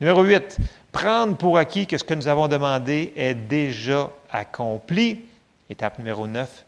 Numéro 0.00 0.22
8, 0.22 0.58
prendre 0.90 1.36
pour 1.36 1.58
acquis 1.58 1.86
que 1.86 1.96
ce 1.96 2.04
que 2.04 2.14
nous 2.14 2.28
avons 2.28 2.48
demandé 2.48 3.12
est 3.16 3.34
déjà 3.34 4.10
accompli. 4.30 5.24
Étape 5.72 5.98
numéro 5.98 6.26
9, 6.26 6.66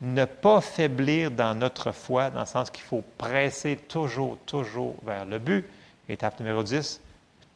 ne 0.00 0.24
pas 0.24 0.62
faiblir 0.62 1.30
dans 1.30 1.54
notre 1.54 1.92
foi, 1.92 2.30
dans 2.30 2.40
le 2.40 2.46
sens 2.46 2.70
qu'il 2.70 2.82
faut 2.82 3.04
presser 3.18 3.76
toujours, 3.76 4.38
toujours 4.46 4.96
vers 5.04 5.26
le 5.26 5.38
but. 5.38 5.66
Étape 6.08 6.40
numéro 6.40 6.62
10, 6.62 6.98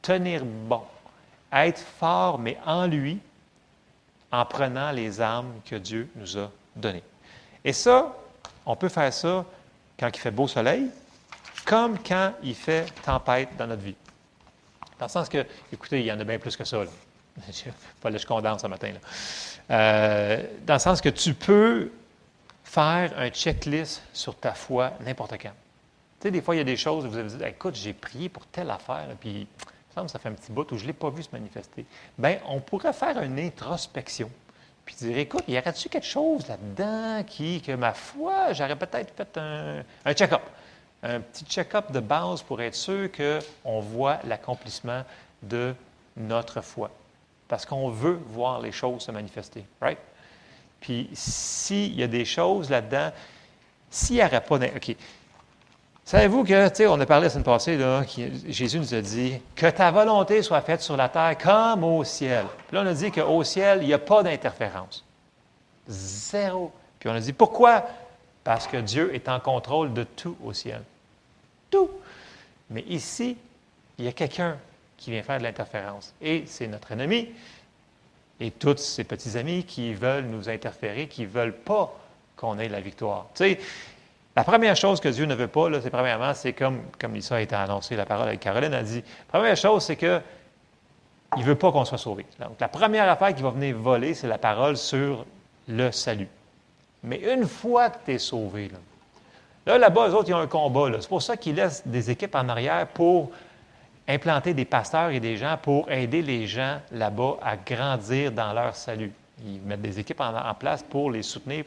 tenir 0.03 0.45
bon, 0.45 0.82
être 1.51 1.78
fort, 1.78 2.38
mais 2.38 2.59
en 2.66 2.86
lui, 2.86 3.18
en 4.30 4.45
prenant 4.45 4.90
les 4.90 5.18
armes 5.18 5.55
que 5.64 5.76
Dieu 5.76 6.11
nous 6.16 6.36
a 6.36 6.51
données. 6.76 7.03
Et 7.64 7.72
ça, 7.72 8.14
on 8.66 8.76
peut 8.76 8.90
faire 8.90 9.14
ça 9.14 9.47
quand 9.99 10.11
il 10.12 10.20
fait 10.20 10.30
beau 10.30 10.47
soleil, 10.47 10.90
comme 11.64 11.99
quand 12.01 12.34
il 12.43 12.55
fait 12.55 12.84
tempête 13.03 13.49
dans 13.57 13.66
notre 13.66 13.82
vie. 13.82 13.97
Dans 14.99 15.07
le 15.07 15.11
sens 15.11 15.30
que, 15.30 15.47
écoutez, 15.72 16.01
il 16.01 16.07
y 16.07 16.12
en 16.12 16.20
a 16.20 16.24
bien 16.24 16.38
plus 16.38 16.55
que 16.55 16.64
ça. 16.64 16.84
Là. 16.84 16.90
Pas 18.03 18.14
je 18.14 18.26
condense 18.26 18.61
ce 18.61 18.66
matin. 18.66 18.93
Euh, 19.71 20.43
dans 20.67 20.75
le 20.75 20.81
sens 20.81 21.01
que 21.01 21.09
tu 21.09 21.35
peux 21.35 21.91
faire 22.65 23.13
un 23.19 23.29
checklist 23.31 24.03
sur 24.13 24.35
ta 24.37 24.53
foi 24.53 24.93
n'importe 25.05 25.33
quand. 25.33 25.53
Tu 26.21 26.29
sais, 26.29 26.31
des 26.31 26.41
fois, 26.41 26.55
il 26.55 26.59
y 26.59 26.63
a 26.63 26.65
des 26.65 26.77
choses 26.77 27.05
où 27.05 27.11
vous 27.11 27.19
avez 27.19 27.29
dit 27.29 27.45
Écoute, 27.45 27.75
j'ai 27.75 27.93
prié 27.93 28.29
pour 28.29 28.47
telle 28.47 28.71
affaire, 28.71 29.09
puis 29.21 29.47
ça 29.95 30.19
fait 30.19 30.29
un 30.29 30.33
petit 30.33 30.53
bout 30.53 30.71
où 30.73 30.79
je 30.79 30.83
ne 30.83 30.89
l'ai 30.89 30.93
pas 30.93 31.11
vu 31.11 31.23
se 31.23 31.29
manifester. 31.33 31.85
Bien, 32.19 32.39
on 32.49 32.61
pourrait 32.61 32.93
faire 32.93 33.21
une 33.21 33.39
introspection. 33.39 34.31
Puis 34.85 34.97
dire, 34.97 35.19
écoute, 35.19 35.45
y 35.47 35.59
aurait-tu 35.59 35.89
quelque 35.89 36.07
chose 36.07 36.47
là-dedans 36.49 37.23
qui, 37.25 37.61
que 37.61 37.73
ma 37.73 37.93
foi, 37.93 38.53
j'aurais 38.53 38.77
peut-être 38.77 39.15
fait 39.15 39.39
un, 39.39 39.83
un 40.05 40.13
check-up. 40.15 40.43
Un 41.03 41.21
petit 41.21 41.45
check-up 41.45 41.93
de 41.93 42.01
base 42.01 42.43
pour 42.43 42.61
être 42.63 42.75
sûr 42.75 43.11
qu'on 43.13 43.81
voit 43.81 44.19
l'accomplissement 44.25 45.05
de 45.43 45.75
notre 46.17 46.61
foi. 46.63 46.91
Parce 47.53 47.66
qu'on 47.66 47.90
veut 47.90 48.18
voir 48.28 48.62
les 48.62 48.72
choses 48.72 49.03
se 49.03 49.11
manifester, 49.11 49.62
right? 49.78 49.98
Puis 50.80 51.11
s'il 51.12 51.94
y 51.94 52.03
a 52.03 52.07
des 52.07 52.24
choses 52.24 52.70
là-dedans, 52.70 53.11
s'il 53.90 54.16
n'y 54.16 54.22
aurait 54.24 54.40
pas... 54.40 54.57
OK. 54.57 54.96
Savez-vous 56.03 56.44
que, 56.44 56.68
tu 56.70 56.76
sais, 56.76 56.86
on 56.86 56.98
a 56.98 57.05
parlé 57.05 57.24
la 57.24 57.28
semaine 57.28 57.44
passée, 57.44 57.76
là, 57.76 58.05
Jésus 58.48 58.78
nous 58.78 58.94
a 58.94 59.03
dit 59.03 59.34
que 59.55 59.66
ta 59.68 59.90
volonté 59.90 60.40
soit 60.40 60.62
faite 60.62 60.80
sur 60.80 60.96
la 60.96 61.11
terre 61.11 61.36
comme 61.36 61.84
au 61.84 62.03
ciel. 62.05 62.46
Puis 62.68 62.74
là, 62.74 62.84
on 62.84 62.86
a 62.86 62.94
dit 62.94 63.11
qu'au 63.11 63.44
ciel, 63.44 63.80
il 63.82 63.88
n'y 63.88 63.92
a 63.92 63.98
pas 63.98 64.22
d'interférence. 64.22 65.05
Zéro. 65.86 66.72
Puis 66.98 67.11
on 67.11 67.12
a 67.12 67.20
dit 67.20 67.34
pourquoi? 67.34 67.84
Parce 68.44 68.66
que 68.66 68.78
Dieu 68.78 69.14
est 69.14 69.28
en 69.28 69.40
contrôle 69.40 69.92
de 69.92 70.05
tout 70.05 70.38
au 70.42 70.55
ciel. 70.55 70.80
Tout. 71.70 71.90
Mais 72.70 72.84
ici, 72.88 73.36
il 73.98 74.07
y 74.07 74.09
a 74.09 74.12
quelqu'un 74.12 74.57
qui 75.03 75.11
vient 75.11 75.22
faire 75.22 75.38
de 75.38 75.42
l'interférence. 75.42 76.14
Et 76.22 76.44
c'est 76.46 76.68
notre 76.68 76.92
ennemi 76.92 77.28
et 78.40 78.50
tous 78.53 78.78
ces 78.78 79.05
petits 79.05 79.36
amis 79.36 79.64
qui 79.64 79.94
veulent 79.94 80.26
nous 80.26 80.48
interférer, 80.48 81.09
qui 81.09 81.22
ne 81.22 81.28
veulent 81.28 81.57
pas 81.57 81.92
qu'on 82.36 82.59
ait 82.59 82.68
la 82.68 82.80
victoire. 82.80 83.26
Tu 83.34 83.44
sais, 83.44 83.59
la 84.34 84.44
première 84.44 84.76
chose 84.76 85.00
que 85.00 85.09
Dieu 85.09 85.26
ne 85.26 85.34
veut 85.34 85.48
pas, 85.48 85.68
c'est 85.80 85.90
premièrement, 85.90 86.34
c'est 86.34 86.53
comme, 86.53 86.82
comme 87.00 87.16
a 87.30 87.40
été 87.40 87.55
annoncé, 87.55 87.96
la 87.96 88.07
parole 88.07 88.28
avec 88.28 88.40
Caroline 88.40 88.72
a 88.74 88.82
dit, 88.82 89.03
première 89.28 89.57
chose, 89.57 89.84
c'est 89.84 89.96
que 89.96 90.20
il 91.36 91.40
ne 91.40 91.46
veut 91.46 91.55
pas 91.55 91.72
qu'on 91.72 91.84
soit 91.84 91.98
sauvé. 91.98 92.26
Donc, 92.38 92.61
la 92.61 92.68
première 92.68 93.09
affaire 93.09 93.34
qui 93.34 93.42
va 93.42 93.50
venir 93.50 93.76
voler, 93.76 94.14
c'est 94.14 94.28
la 94.28 94.38
parole 94.38 94.76
sur 94.76 95.24
le 95.66 95.90
salut. 95.90 96.28
Mais 97.03 97.16
une 97.32 97.46
fois 97.46 97.90
que 97.90 98.05
tu 98.05 98.12
es 98.12 98.18
sauvé, 98.18 98.70
là, 99.66 99.78
là, 99.78 99.88
bas 99.88 100.09
les 100.09 100.14
autres, 100.14 100.28
ils 100.28 100.34
ont 100.34 100.38
un 100.38 100.46
combat. 100.46 100.90
C'est 101.00 101.09
pour 101.09 101.22
ça 101.22 101.36
qu'ils 101.36 101.55
laissent 101.55 101.82
des 101.86 102.11
équipes 102.11 102.34
en 102.34 102.48
arrière 102.48 102.86
pour 102.88 103.30
implanter 104.09 104.55
des 104.55 104.64
pasteurs 104.64 105.11
et 105.11 105.20
des 105.20 105.36
gens 105.36 105.57
pour 105.61 105.90
aider 105.90 106.22
les 106.22 106.46
gens 106.46 106.80
là-bas 106.90 107.36
à 107.42 107.57
grandir 107.57 108.32
dans 108.32 108.53
leur 108.53 108.74
salut. 108.74 109.12
Ils 109.44 109.61
mettent 109.61 109.82
des 109.82 109.98
équipes 109.98 110.20
en, 110.20 110.55
place 110.55 110.82
pour 110.82 111.11
les 111.11 111.22
soutenir. 111.22 111.64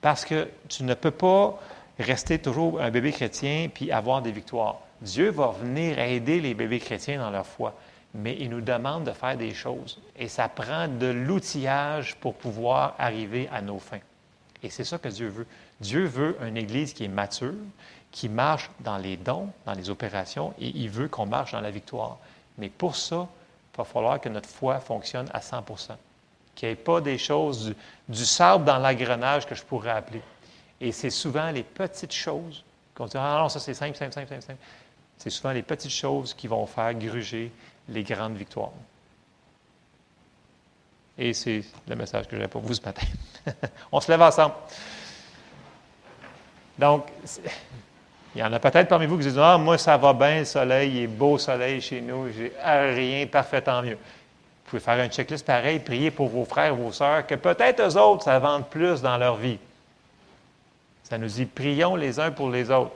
Parce 0.00 0.24
que 0.24 0.48
tu 0.68 0.84
ne 0.84 0.94
peux 0.94 1.10
pas 1.10 1.58
rester 1.98 2.38
toujours 2.38 2.80
un 2.80 2.90
bébé 2.90 3.12
chrétien 3.12 3.68
puis 3.72 3.90
avoir 3.90 4.22
des 4.22 4.32
victoires. 4.32 4.78
Dieu 5.00 5.30
va 5.30 5.48
venir 5.48 5.98
aider 5.98 6.40
les 6.40 6.54
bébés 6.54 6.78
chrétiens 6.78 7.18
dans 7.18 7.30
leur 7.30 7.46
foi, 7.46 7.74
mais 8.14 8.36
il 8.38 8.50
nous 8.50 8.60
demande 8.60 9.04
de 9.04 9.12
faire 9.12 9.36
des 9.36 9.52
choses. 9.52 10.00
Et 10.16 10.28
ça 10.28 10.48
prend 10.48 10.86
de 10.88 11.06
l'outillage 11.06 12.16
pour 12.16 12.34
pouvoir 12.34 12.94
arriver 12.98 13.48
à 13.52 13.62
nos 13.62 13.78
fins. 13.78 14.00
Et 14.62 14.70
c'est 14.70 14.84
ça 14.84 14.98
que 14.98 15.08
Dieu 15.08 15.28
veut. 15.28 15.46
Dieu 15.80 16.04
veut 16.04 16.36
une 16.46 16.56
Église 16.56 16.92
qui 16.92 17.04
est 17.04 17.08
mature, 17.08 17.54
qui 18.12 18.28
marche 18.28 18.70
dans 18.80 18.98
les 18.98 19.16
dons, 19.16 19.48
dans 19.66 19.72
les 19.72 19.90
opérations, 19.90 20.54
et 20.60 20.68
il 20.68 20.90
veut 20.90 21.08
qu'on 21.08 21.26
marche 21.26 21.52
dans 21.52 21.60
la 21.60 21.70
victoire. 21.70 22.18
Mais 22.58 22.68
pour 22.68 22.94
ça, 22.94 23.26
il 23.74 23.76
va 23.78 23.84
falloir 23.84 24.20
que 24.20 24.28
notre 24.28 24.48
foi 24.48 24.78
fonctionne 24.80 25.28
à 25.32 25.40
100 25.40 25.64
qu'il 26.54 26.68
n'y 26.68 26.74
ait 26.74 26.76
pas 26.76 27.00
des 27.00 27.16
choses, 27.16 27.74
du, 28.08 28.24
sable 28.24 28.64
dans 28.64 28.78
l'agrenage 28.78 29.46
que 29.46 29.54
je 29.54 29.62
pourrais 29.64 29.90
appeler. 29.90 30.22
Et 30.80 30.92
c'est 30.92 31.10
souvent 31.10 31.50
les 31.50 31.62
petites 31.62 32.12
choses 32.12 32.62
qu'on 32.94 33.06
dit 33.06 33.16
Ah 33.16 33.38
non, 33.40 33.48
ça 33.48 33.58
c'est 33.58 33.72
simple, 33.72 33.96
simple, 33.96 34.12
simple, 34.12 34.28
simple, 34.28 34.42
simple. 34.42 34.62
C'est 35.16 35.30
souvent 35.30 35.52
les 35.52 35.62
petites 35.62 35.92
choses 35.92 36.34
qui 36.34 36.48
vont 36.48 36.66
faire 36.66 36.92
gruger 36.94 37.50
les 37.88 38.02
grandes 38.02 38.36
victoires. 38.36 38.72
Et 41.16 41.32
c'est 41.32 41.64
le 41.88 41.96
message 41.96 42.26
que 42.26 42.38
j'ai 42.38 42.48
pour 42.48 42.62
vous 42.62 42.74
ce 42.74 42.82
matin. 42.82 43.06
On 43.92 44.00
se 44.00 44.10
lève 44.10 44.20
ensemble. 44.20 44.54
Donc, 46.78 47.06
il 48.34 48.40
y 48.40 48.44
en 48.44 48.52
a 48.52 48.58
peut-être 48.58 48.88
parmi 48.88 49.06
vous 49.06 49.18
qui 49.18 49.24
disent 49.24 49.38
Ah, 49.38 49.58
moi, 49.58 49.76
ça 49.76 49.96
va 49.96 50.12
bien, 50.12 50.40
le 50.40 50.44
soleil, 50.44 50.90
il 50.90 51.02
est 51.02 51.06
beau 51.06 51.36
soleil 51.38 51.80
chez 51.80 52.00
nous, 52.00 52.28
j'ai 52.36 52.52
rien, 52.64 53.26
parfait, 53.26 53.60
tant 53.60 53.82
mieux. 53.82 53.98
Vous 53.98 54.78
pouvez 54.78 54.80
faire 54.80 55.04
un 55.04 55.08
checklist 55.08 55.44
pareil, 55.44 55.80
prier 55.80 56.10
pour 56.10 56.28
vos 56.28 56.46
frères, 56.46 56.74
vos 56.74 56.92
sœurs, 56.92 57.26
que 57.26 57.34
peut-être 57.34 57.82
eux 57.82 57.98
autres, 57.98 58.24
ça 58.24 58.38
vende 58.38 58.66
plus 58.68 59.02
dans 59.02 59.18
leur 59.18 59.36
vie. 59.36 59.58
Ça 61.02 61.18
nous 61.18 61.26
dit 61.26 61.44
prions 61.44 61.94
les 61.94 62.18
uns 62.18 62.30
pour 62.30 62.48
les 62.48 62.70
autres. 62.70 62.92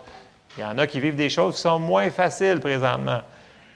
Il 0.56 0.62
y 0.62 0.64
en 0.64 0.78
a 0.78 0.86
qui 0.86 1.00
vivent 1.00 1.16
des 1.16 1.28
choses 1.28 1.56
qui 1.56 1.60
sont 1.60 1.78
moins 1.78 2.08
faciles 2.10 2.60
présentement. 2.60 3.20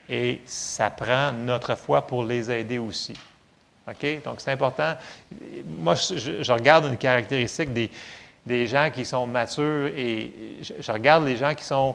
Et 0.09 0.41
ça 0.47 0.89
prend 0.89 1.31
notre 1.33 1.75
foi 1.75 2.07
pour 2.07 2.25
les 2.25 2.51
aider 2.51 2.79
aussi. 2.79 3.15
OK? 3.87 4.23
Donc, 4.25 4.41
c'est 4.41 4.53
important. 4.53 4.95
Moi, 5.79 5.95
je 5.95 6.53
regarde 6.53 6.87
une 6.87 6.97
caractéristique 6.97 7.73
des, 7.73 7.91
des 8.47 8.67
gens 8.67 8.91
qui 8.93 9.05
sont 9.05 9.27
matures 9.27 9.89
et 9.89 10.33
je, 10.63 10.93
regarde 10.93 11.25
les 11.25 11.37
gens 11.37 11.55
qui 11.55 11.65
sont 11.65 11.95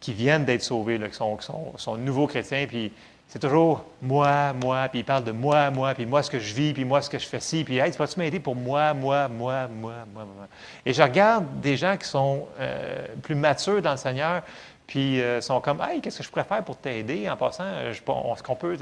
qui 0.00 0.12
viennent 0.12 0.44
d'être 0.44 0.62
sauvés, 0.64 0.98
qui, 0.98 1.14
sont, 1.14 1.38
sont, 1.76 1.96
nouveaux 1.96 2.26
chrétiens, 2.26 2.66
puis 2.66 2.90
c'est 3.28 3.38
toujours 3.38 3.84
moi, 4.02 4.52
moi, 4.52 4.88
puis 4.88 5.00
ils 5.00 5.04
parlent 5.04 5.22
de 5.22 5.30
moi, 5.30 5.70
moi, 5.70 5.94
puis 5.94 6.06
moi 6.06 6.24
ce 6.24 6.30
que 6.30 6.40
je 6.40 6.52
vis, 6.52 6.72
puis 6.72 6.84
moi 6.84 7.00
ce 7.00 7.08
que 7.08 7.20
je 7.20 7.26
fais 7.26 7.38
ci, 7.38 7.62
puis 7.62 7.78
hey, 7.78 7.92
tu 7.92 7.98
vas-tu 7.98 8.18
m'aider 8.18 8.40
pour 8.40 8.56
moi, 8.56 8.92
moi, 8.94 9.28
moi, 9.28 9.68
moi, 9.68 9.94
moi, 10.12 10.24
moi. 10.24 10.48
Et 10.84 10.92
je 10.92 11.00
regarde 11.00 11.60
des 11.60 11.76
gens 11.76 11.96
qui 11.96 12.08
sont 12.08 12.48
euh, 12.58 13.06
plus 13.22 13.36
matures 13.36 13.80
dans 13.80 13.92
le 13.92 13.96
Seigneur, 13.96 14.42
puis 14.88 15.20
euh, 15.20 15.40
sont 15.40 15.60
comme 15.60 15.80
hey, 15.80 16.00
qu'est-ce 16.00 16.18
que 16.18 16.24
je 16.24 16.28
pourrais 16.28 16.44
faire 16.44 16.64
pour 16.64 16.76
t'aider? 16.76 17.30
En 17.30 17.36
passant, 17.36 17.64
je, 17.92 17.94
ce 17.94 18.42
qu'on 18.42 18.56
peut. 18.56 18.76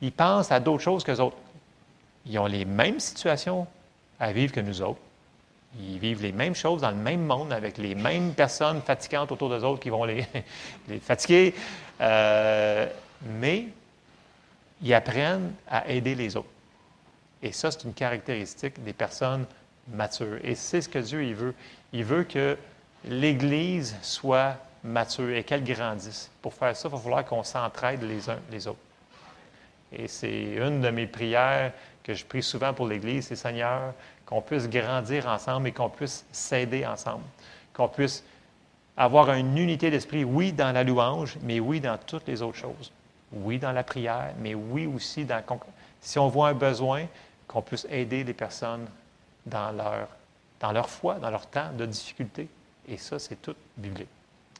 Ils 0.00 0.12
pensent 0.12 0.52
à 0.52 0.60
d'autres 0.60 0.82
choses 0.82 1.02
que 1.02 1.10
les 1.10 1.20
autres. 1.20 1.36
Ils 2.24 2.38
ont 2.38 2.46
les 2.46 2.64
mêmes 2.64 3.00
situations 3.00 3.66
à 4.18 4.32
vivre 4.32 4.52
que 4.52 4.60
nous 4.60 4.80
autres. 4.80 5.00
Ils 5.78 5.98
vivent 5.98 6.22
les 6.22 6.32
mêmes 6.32 6.54
choses 6.54 6.82
dans 6.82 6.90
le 6.90 6.96
même 6.96 7.24
monde 7.24 7.52
avec 7.52 7.78
les 7.78 7.94
mêmes 7.94 8.34
personnes 8.34 8.82
fatigantes 8.82 9.32
autour 9.32 9.48
d'eux 9.48 9.64
autres 9.64 9.80
qui 9.80 9.90
vont 9.90 10.04
les, 10.04 10.26
fatiguer. 11.00 11.54
Euh, 12.00 12.86
mais 13.22 13.68
ils 14.82 14.94
apprennent 14.94 15.54
à 15.68 15.88
aider 15.88 16.14
les 16.14 16.36
autres. 16.36 16.48
Et 17.42 17.52
ça, 17.52 17.70
c'est 17.70 17.84
une 17.84 17.94
caractéristique 17.94 18.82
des 18.82 18.92
personnes 18.92 19.46
matures. 19.88 20.38
Et 20.44 20.54
c'est 20.54 20.80
ce 20.80 20.88
que 20.88 20.98
Dieu 20.98 21.24
il 21.24 21.34
veut. 21.34 21.54
Il 21.92 22.04
veut 22.04 22.24
que 22.24 22.56
l'Église 23.04 23.96
soit 24.02 24.56
mature 24.84 25.30
et 25.30 25.44
qu'elle 25.44 25.64
grandisse. 25.64 26.30
Pour 26.40 26.54
faire 26.54 26.76
ça, 26.76 26.88
il 26.88 26.92
va 26.92 26.98
falloir 26.98 27.24
qu'on 27.24 27.42
s'entraide 27.42 28.02
les 28.02 28.28
uns 28.28 28.38
les 28.50 28.66
autres. 28.66 28.78
Et 29.92 30.08
c'est 30.08 30.42
une 30.42 30.80
de 30.80 30.90
mes 30.90 31.06
prières 31.06 31.72
que 32.02 32.14
je 32.14 32.24
prie 32.24 32.42
souvent 32.42 32.72
pour 32.72 32.86
l'Église, 32.86 33.26
c'est 33.26 33.36
Seigneur, 33.36 33.94
qu'on 34.32 34.40
puisse 34.40 34.66
grandir 34.66 35.26
ensemble 35.26 35.68
et 35.68 35.72
qu'on 35.72 35.90
puisse 35.90 36.24
s'aider 36.32 36.86
ensemble, 36.86 37.24
qu'on 37.74 37.88
puisse 37.88 38.24
avoir 38.96 39.30
une 39.34 39.58
unité 39.58 39.90
d'esprit, 39.90 40.24
oui, 40.24 40.52
dans 40.52 40.72
la 40.72 40.84
louange, 40.84 41.36
mais 41.42 41.60
oui, 41.60 41.80
dans 41.80 41.98
toutes 41.98 42.26
les 42.26 42.40
autres 42.40 42.56
choses. 42.56 42.90
Oui, 43.30 43.58
dans 43.58 43.72
la 43.72 43.82
prière, 43.84 44.32
mais 44.38 44.54
oui 44.54 44.86
aussi 44.86 45.26
dans... 45.26 45.42
Si 46.00 46.18
on 46.18 46.28
voit 46.28 46.48
un 46.48 46.54
besoin, 46.54 47.04
qu'on 47.46 47.60
puisse 47.60 47.86
aider 47.90 48.24
les 48.24 48.32
personnes 48.32 48.86
dans 49.44 49.70
leur, 49.70 50.08
dans 50.60 50.72
leur 50.72 50.88
foi, 50.88 51.16
dans 51.16 51.30
leur 51.30 51.46
temps 51.46 51.70
de 51.76 51.84
difficulté. 51.84 52.48
Et 52.88 52.96
ça, 52.96 53.18
c'est 53.18 53.36
tout 53.36 53.54
biblique. 53.76 54.08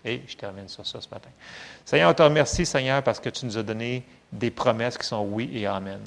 Et 0.04 0.20
je 0.26 0.36
termine 0.36 0.68
sur 0.68 0.86
ça 0.86 1.00
ce 1.00 1.08
matin. 1.08 1.30
Seigneur, 1.86 2.10
on 2.10 2.14
te 2.14 2.22
remercie, 2.22 2.66
Seigneur, 2.66 3.02
parce 3.02 3.20
que 3.20 3.30
tu 3.30 3.46
nous 3.46 3.56
as 3.56 3.62
donné 3.62 4.04
des 4.30 4.50
promesses 4.50 4.98
qui 4.98 5.06
sont 5.06 5.24
oui 5.24 5.50
et 5.54 5.66
amen. 5.66 6.00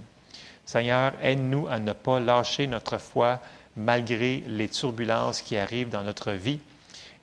Seigneur, 0.66 1.14
aide-nous 1.22 1.68
à 1.68 1.80
ne 1.80 1.94
pas 1.94 2.20
lâcher 2.20 2.68
notre 2.68 2.98
foi 2.98 3.40
malgré 3.78 4.44
les 4.48 4.70
turbulences 4.70 5.42
qui 5.42 5.58
arrivent 5.58 5.90
dans 5.90 6.04
notre 6.04 6.32
vie. 6.32 6.60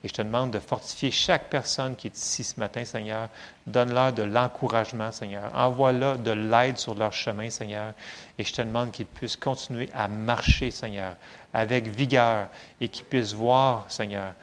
Et 0.03 0.09
je 0.09 0.13
te 0.13 0.21
demande 0.21 0.51
de 0.51 0.59
fortifier 0.59 1.11
chaque 1.11 1.49
personne 1.49 1.95
qui 1.95 2.07
est 2.07 2.17
ici 2.17 2.43
ce 2.43 2.59
matin, 2.59 2.83
Seigneur. 2.83 3.29
Donne-leur 3.65 4.11
de 4.11 4.23
l'encouragement, 4.23 5.13
Seigneur. 5.13 5.49
Envoie-leur 5.55 6.19
de 6.19 6.31
l'aide 6.31 6.77
sur 6.77 6.93
leur 6.93 7.13
chemin, 7.13 7.49
Seigneur. 7.49 7.93
Et 8.37 8.43
je 8.43 8.51
te 8.51 8.61
demande 8.61 8.91
qu'ils 8.91 9.05
puissent 9.05 9.37
continuer 9.37 9.89
à 9.93 10.09
marcher, 10.09 10.71
Seigneur, 10.71 11.15
avec 11.53 11.87
vigueur 11.87 12.49
et 12.81 12.89
qu'ils 12.89 13.05
puissent 13.05 13.33
voir, 13.33 13.85
Seigneur, 13.87 14.33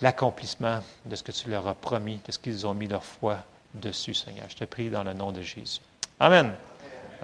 l'accomplissement 0.00 0.80
de 1.04 1.14
ce 1.14 1.22
que 1.22 1.32
tu 1.32 1.48
leur 1.48 1.68
as 1.68 1.74
promis, 1.74 2.20
de 2.26 2.32
ce 2.32 2.38
qu'ils 2.38 2.66
ont 2.66 2.74
mis 2.74 2.88
leur 2.88 3.04
foi 3.04 3.38
dessus, 3.74 4.14
Seigneur. 4.14 4.46
Je 4.48 4.56
te 4.56 4.64
prie 4.64 4.90
dans 4.90 5.04
le 5.04 5.12
nom 5.12 5.30
de 5.30 5.42
Jésus. 5.42 5.80
Amen. 6.18 6.52